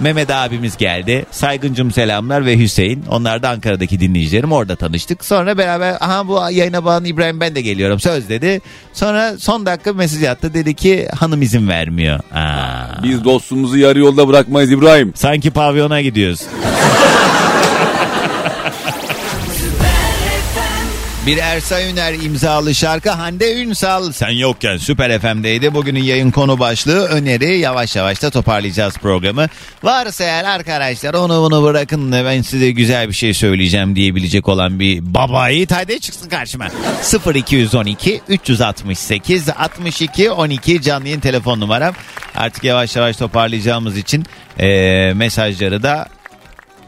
[0.00, 1.26] Mehmet abimiz geldi.
[1.30, 3.04] Saygıncım selamlar ve Hüseyin.
[3.10, 4.52] Onlar da Ankara'daki dinleyicilerim.
[4.52, 5.24] Orada tanıştık.
[5.24, 8.60] Sonra beraber aha bu yayına bağlı İbrahim ben de geliyorum söz dedi.
[8.92, 10.54] Sonra son dakika mesaj attı.
[10.54, 12.20] Dedi ki hanım izin vermiyor.
[12.34, 13.02] Aa.
[13.02, 15.12] Biz dostumuzu yarı yolda bırakmayız İbrahim.
[15.14, 16.40] Sanki pavyona gidiyoruz.
[21.30, 25.74] Bir Ersay Üner imzalı şarkı Hande Ünsal sen yokken Süper FM'deydi.
[25.74, 29.46] Bugünün yayın konu başlığı öneri yavaş yavaş da toparlayacağız programı.
[29.82, 34.80] Varsa eğer arkadaşlar onu bunu bırakın da ben size güzel bir şey söyleyeceğim diyebilecek olan
[34.80, 36.68] bir baba yiğit hadi çıksın karşıma.
[37.34, 41.94] 0212 368 62 12 canlı yayın telefon numaram.
[42.34, 44.24] Artık yavaş yavaş toparlayacağımız için
[44.58, 46.08] eee, mesajları da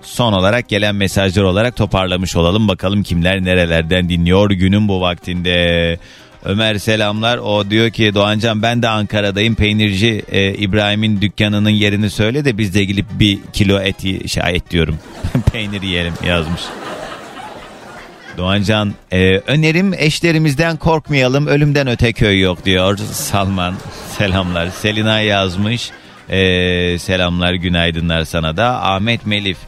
[0.02, 2.68] son olarak gelen mesajlar olarak toparlamış olalım.
[2.68, 5.98] Bakalım kimler nerelerden dinliyor günün bu vaktinde.
[6.44, 7.38] Ömer selamlar.
[7.38, 9.54] O diyor ki Doğancan ben de Ankara'dayım.
[9.54, 14.70] Peynirci e, İbrahim'in dükkanının yerini söyle de biz de gelip bir kilo et, şey, et
[14.70, 14.98] diyorum.
[15.52, 16.60] Peynir yiyelim yazmış.
[18.38, 23.74] Doğancan e, önerim eşlerimizden korkmayalım ölümden öte köy yok diyor Salman
[24.18, 25.90] selamlar Selina yazmış
[26.28, 29.58] E, selamlar günaydınlar sana da Ahmet Melif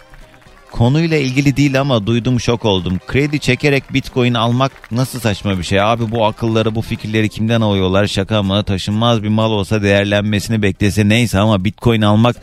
[0.75, 5.81] konuyla ilgili değil ama duydum şok oldum kredi çekerek bitcoin almak nasıl saçma bir şey
[5.81, 11.09] abi bu akılları bu fikirleri kimden alıyorlar şaka mı taşınmaz bir mal olsa değerlenmesini beklese
[11.09, 12.37] neyse ama bitcoin almak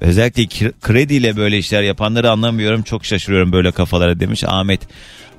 [0.00, 2.82] Özellikle kre- krediyle böyle işler yapanları anlamıyorum.
[2.82, 4.80] Çok şaşırıyorum böyle kafalara demiş Ahmet.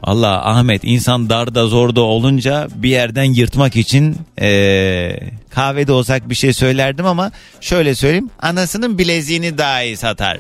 [0.03, 6.53] Allah Ahmet insan darda zorda olunca bir yerden yırtmak için eee, kahvede olsak bir şey
[6.53, 7.31] söylerdim ama
[7.61, 10.37] şöyle söyleyeyim anasının bileziğini daha iyi satar.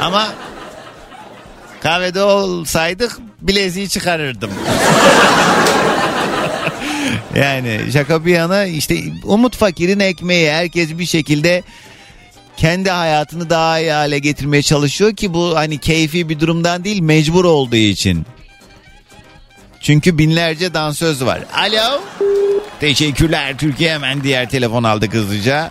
[0.00, 0.26] Ama
[1.86, 4.50] kahvede olsaydık bileziği çıkarırdım.
[7.36, 11.62] yani şaka bir yana işte umut fakirin ekmeği herkes bir şekilde
[12.56, 17.44] kendi hayatını daha iyi hale getirmeye çalışıyor ki bu hani keyfi bir durumdan değil mecbur
[17.44, 18.26] olduğu için.
[19.80, 21.40] Çünkü binlerce dansöz var.
[21.54, 22.00] Alo.
[22.80, 25.70] Teşekkürler Türkiye hemen diğer telefon aldı hızlıca.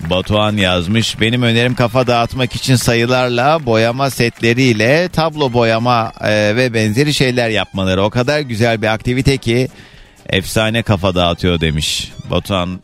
[0.00, 1.20] Batuhan yazmış.
[1.20, 8.02] Benim önerim kafa dağıtmak için sayılarla boyama setleriyle tablo boyama e, ve benzeri şeyler yapmaları.
[8.02, 9.68] O kadar güzel bir aktivite ki
[10.28, 12.12] efsane kafa dağıtıyor demiş.
[12.30, 12.80] Batuhan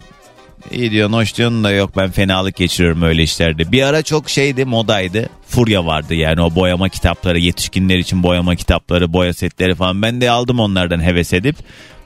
[0.70, 3.72] İyi diyorsun hoş diyorsun da yok ben fenalık geçiriyorum öyle işlerde.
[3.72, 5.28] Bir ara çok şeydi modaydı.
[5.46, 10.02] Furya vardı yani o boyama kitapları yetişkinler için boyama kitapları boya setleri falan.
[10.02, 11.56] Ben de aldım onlardan heves edip.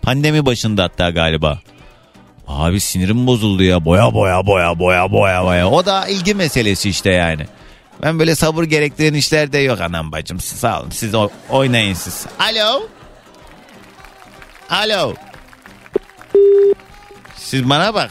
[0.03, 1.61] Pandemi başında hatta galiba.
[2.49, 5.71] Abi sinirim bozuldu ya boya boya boya boya boya boya.
[5.71, 7.47] O da ilgi meselesi işte yani.
[8.03, 10.41] Ben böyle sabır gerektiren işlerde yok anam bacım.
[10.41, 11.15] Sağ olun siz
[11.51, 12.27] oynayın siz.
[12.39, 12.83] Alo.
[14.71, 15.15] Alo.
[17.37, 18.11] Siz bana bak.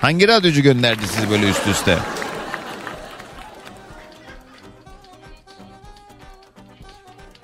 [0.00, 1.98] Hangi radyocu gönderdi sizi böyle üst üste?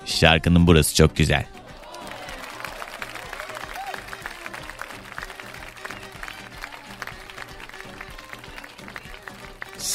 [0.05, 1.45] Şarkının burası çok güzel.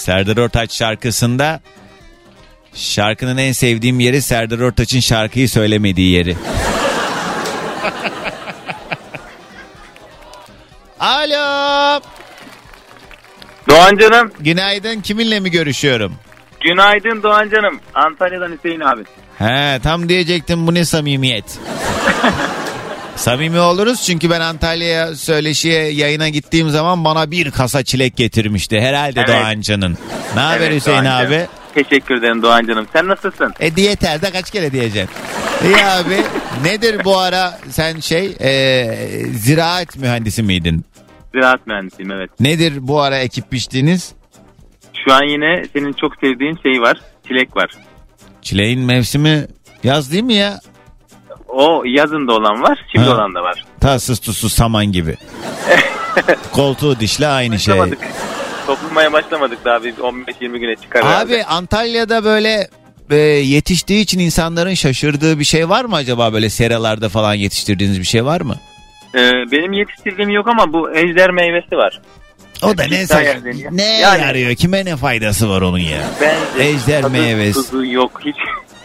[0.06, 1.60] Serdar Ortaç şarkısında
[2.74, 6.36] şarkının en sevdiğim yeri Serdar Ortaç'ın şarkıyı söylemediği yeri.
[11.00, 12.00] Alo.
[13.68, 14.32] Doğan canım.
[14.40, 15.00] Günaydın.
[15.00, 16.14] Kiminle mi görüşüyorum?
[16.60, 17.80] Günaydın Doğan canım.
[17.94, 19.02] Antalya'dan Hüseyin abi.
[19.38, 21.44] He tam diyecektim bu ne samimiyet.
[23.16, 28.80] Samimi oluruz çünkü ben Antalya'ya söyleşiye yayına gittiğim zaman bana bir kasa çilek getirmişti.
[28.80, 29.28] Herhalde Evet.
[29.28, 29.98] Doğancan'ın.
[30.34, 31.32] Ne haber Evet, Hüseyin Doğan abi?
[31.34, 31.46] canım.
[31.74, 32.86] Teşekkür ederim Doğan canım.
[32.92, 33.54] Sen nasılsın?
[33.60, 35.16] E diyeterde kaç kere diyeceksin?
[35.64, 36.16] İyi abi.
[36.64, 38.86] Nedir bu ara sen şey e,
[39.32, 40.84] ziraat mühendisi miydin?
[41.34, 42.30] Ziraat mühendisiyim evet.
[42.40, 44.12] Nedir bu ara ekip biçtiğiniz?
[45.06, 47.00] Şu an yine senin çok sevdiğin şey var.
[47.28, 47.70] Çilek var.
[48.42, 49.46] Çileğin mevsimi
[49.84, 50.60] yaz değil mi ya?
[51.56, 53.14] O yazında olan var, şimdi Ha.
[53.14, 53.64] olan da var.
[53.80, 55.16] Tatsız tuzsuz saman gibi.
[56.52, 57.74] Koltuğu dişle aynı şey.
[57.74, 57.98] Başlamadık.
[58.66, 61.00] Toplamaya başlamadık daha bir 15-20 güne çıkar.
[61.00, 61.44] Abi herhalde.
[61.44, 62.68] Antalya'da böyle
[63.10, 68.04] e, yetiştiği için insanların şaşırdığı bir şey var mı acaba böyle seralarda falan yetiştirdiğiniz bir
[68.04, 68.56] şey var mı?
[69.14, 69.18] Ee,
[69.52, 72.00] benim yetiştirdiğim yok ama bu ejder meyvesi var.
[72.62, 73.70] O da ne Güzel sa- deniyor.
[73.72, 74.54] ne Yani- yarıyor?
[74.54, 75.98] Kime ne faydası var onun ya?
[76.20, 77.54] Bence Ejder tadı, meyvesi.
[77.70, 78.36] tuzu yok hiç.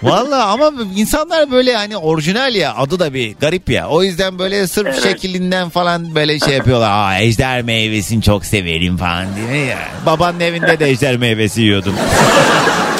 [0.03, 3.87] Valla ama insanlar böyle hani orijinal ya adı da bir garip ya.
[3.87, 5.03] O yüzden böyle sırf Evet.
[5.03, 6.91] şeklinden falan böyle şey yapıyorlar.
[6.91, 9.77] Aa ejder meyvesini çok severim falan diye ya.
[10.05, 11.95] Babanın evinde de ejder meyvesi yiyordum.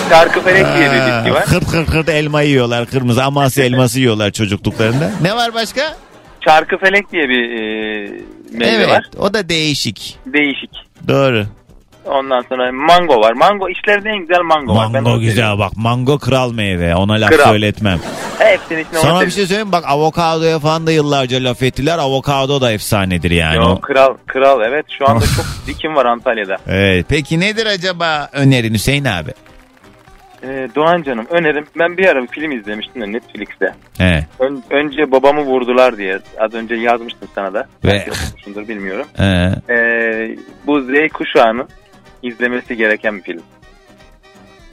[0.09, 1.45] Çarkıfelek diye bir bitki var.
[1.45, 2.85] Kırt kırt kırt elma yiyorlar.
[2.85, 5.11] Kırmızı Amasya elması yiyorlar çocukluklarında.
[5.21, 5.95] Ne var başka?
[6.41, 8.11] Çarkıfelek diye bir e,
[8.51, 9.05] meyve evet var.
[9.19, 10.17] o da değişik.
[10.25, 10.69] Değişik.
[11.07, 11.45] Doğru.
[12.05, 13.33] Ondan sonra mango var.
[13.33, 14.85] Mango işlerinde en güzel mango, var.
[14.93, 15.59] Ben Mango onu güzel seviyorum.
[15.59, 15.71] bak.
[15.75, 16.95] Mango kral meyve.
[16.95, 17.45] Ona laf Kral.
[17.45, 17.99] söyletmem.
[18.39, 19.31] Hepsinin içine onu Sana bir seviyorum.
[19.31, 19.71] şey söyleyeyim mi?
[19.71, 21.97] bak avokadoya falan da yıllarca laf ettiler.
[21.97, 23.55] Avokado da efsanedir yani.
[23.55, 26.57] Yo, O- kral kral evet şu anda çok dikim var Antalya'da.
[26.67, 27.05] Evet.
[27.09, 29.31] Peki nedir acaba önerin Hüseyin abi?
[30.43, 31.65] Ee, Doğan canım önerim.
[31.79, 33.73] Ben bir ara bir film izlemiştim de Netflix'te.
[33.97, 34.25] He.
[34.39, 36.19] Ön- önce babamı vurdular diye.
[36.39, 37.59] Az önce yazmıştım sana da.
[37.59, 39.05] Ve- Belki okumuşsundur, bilmiyorum.
[39.17, 39.51] He.
[39.73, 40.35] Ee,
[40.67, 41.67] bu Z kuşağının
[42.23, 43.41] izlemesi gereken bir film.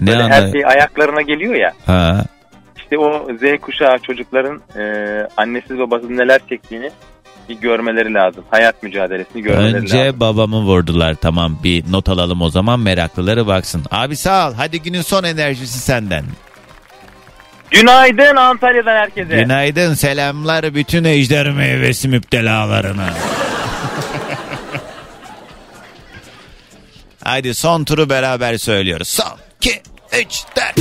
[0.01, 1.73] Ne Böyle her şey ayaklarına geliyor ya.
[1.87, 2.25] Ha.
[2.77, 4.83] İşte o Z kuşağı çocukların e,
[5.37, 6.91] annesiz babasız neler çektiğini
[7.49, 8.45] bir görmeleri lazım.
[8.51, 10.20] Hayat mücadelesini görmeleri Önce lazım.
[10.20, 11.15] babamı vurdular.
[11.15, 13.83] Tamam bir not alalım o zaman meraklıları baksın.
[13.91, 14.55] Abi sağ ol.
[14.57, 16.25] Hadi günün son enerjisi senden.
[17.70, 19.37] Günaydın Antalya'dan herkese.
[19.43, 23.07] Günaydın selamlar bütün ejder meyvesi müptelalarına.
[27.29, 29.09] Haydi son turu beraber söylüyoruz.
[29.09, 29.83] Son, iki,
[30.13, 30.79] üç, dört.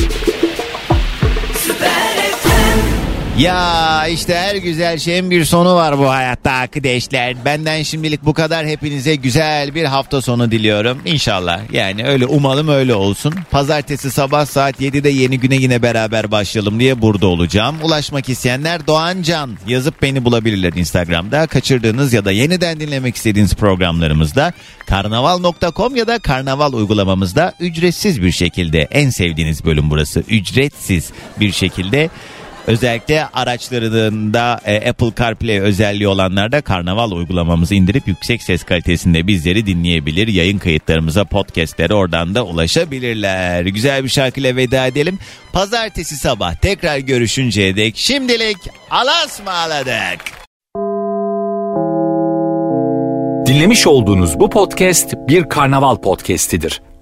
[3.37, 7.45] Ya işte her güzel şeyin bir sonu var bu hayatta arkadaşlar.
[7.45, 8.67] Benden şimdilik bu kadar.
[8.67, 11.01] Hepinize güzel bir hafta sonu diliyorum.
[11.05, 11.61] İnşallah.
[11.73, 13.33] Yani öyle umalım öyle olsun.
[13.51, 17.75] Pazartesi sabah saat 7'de yeni güne yine beraber başlayalım diye burada olacağım.
[17.83, 21.47] Ulaşmak isteyenler Doğan Can yazıp beni bulabilirler Instagram'da.
[21.47, 24.53] Kaçırdığınız ya da yeniden dinlemek istediğiniz programlarımızda
[24.87, 30.19] karnaval.com ya da karnaval uygulamamızda ücretsiz bir şekilde en sevdiğiniz bölüm burası.
[30.19, 32.09] Ücretsiz bir şekilde
[32.67, 39.65] Özellikle araçlarında e, Apple CarPlay özelliği olanlar da Karnaval uygulamamızı indirip yüksek ses kalitesinde bizleri
[39.65, 40.27] dinleyebilir.
[40.27, 43.65] Yayın kayıtlarımıza, podcastlere oradan da ulaşabilirler.
[43.65, 45.19] Güzel bir şarkıyla veda edelim.
[45.53, 48.57] Pazartesi sabah tekrar görüşünceye dek şimdilik
[48.91, 50.37] alasmaladık.
[53.47, 56.81] Dinlemiş olduğunuz bu podcast bir karnaval podcastidir.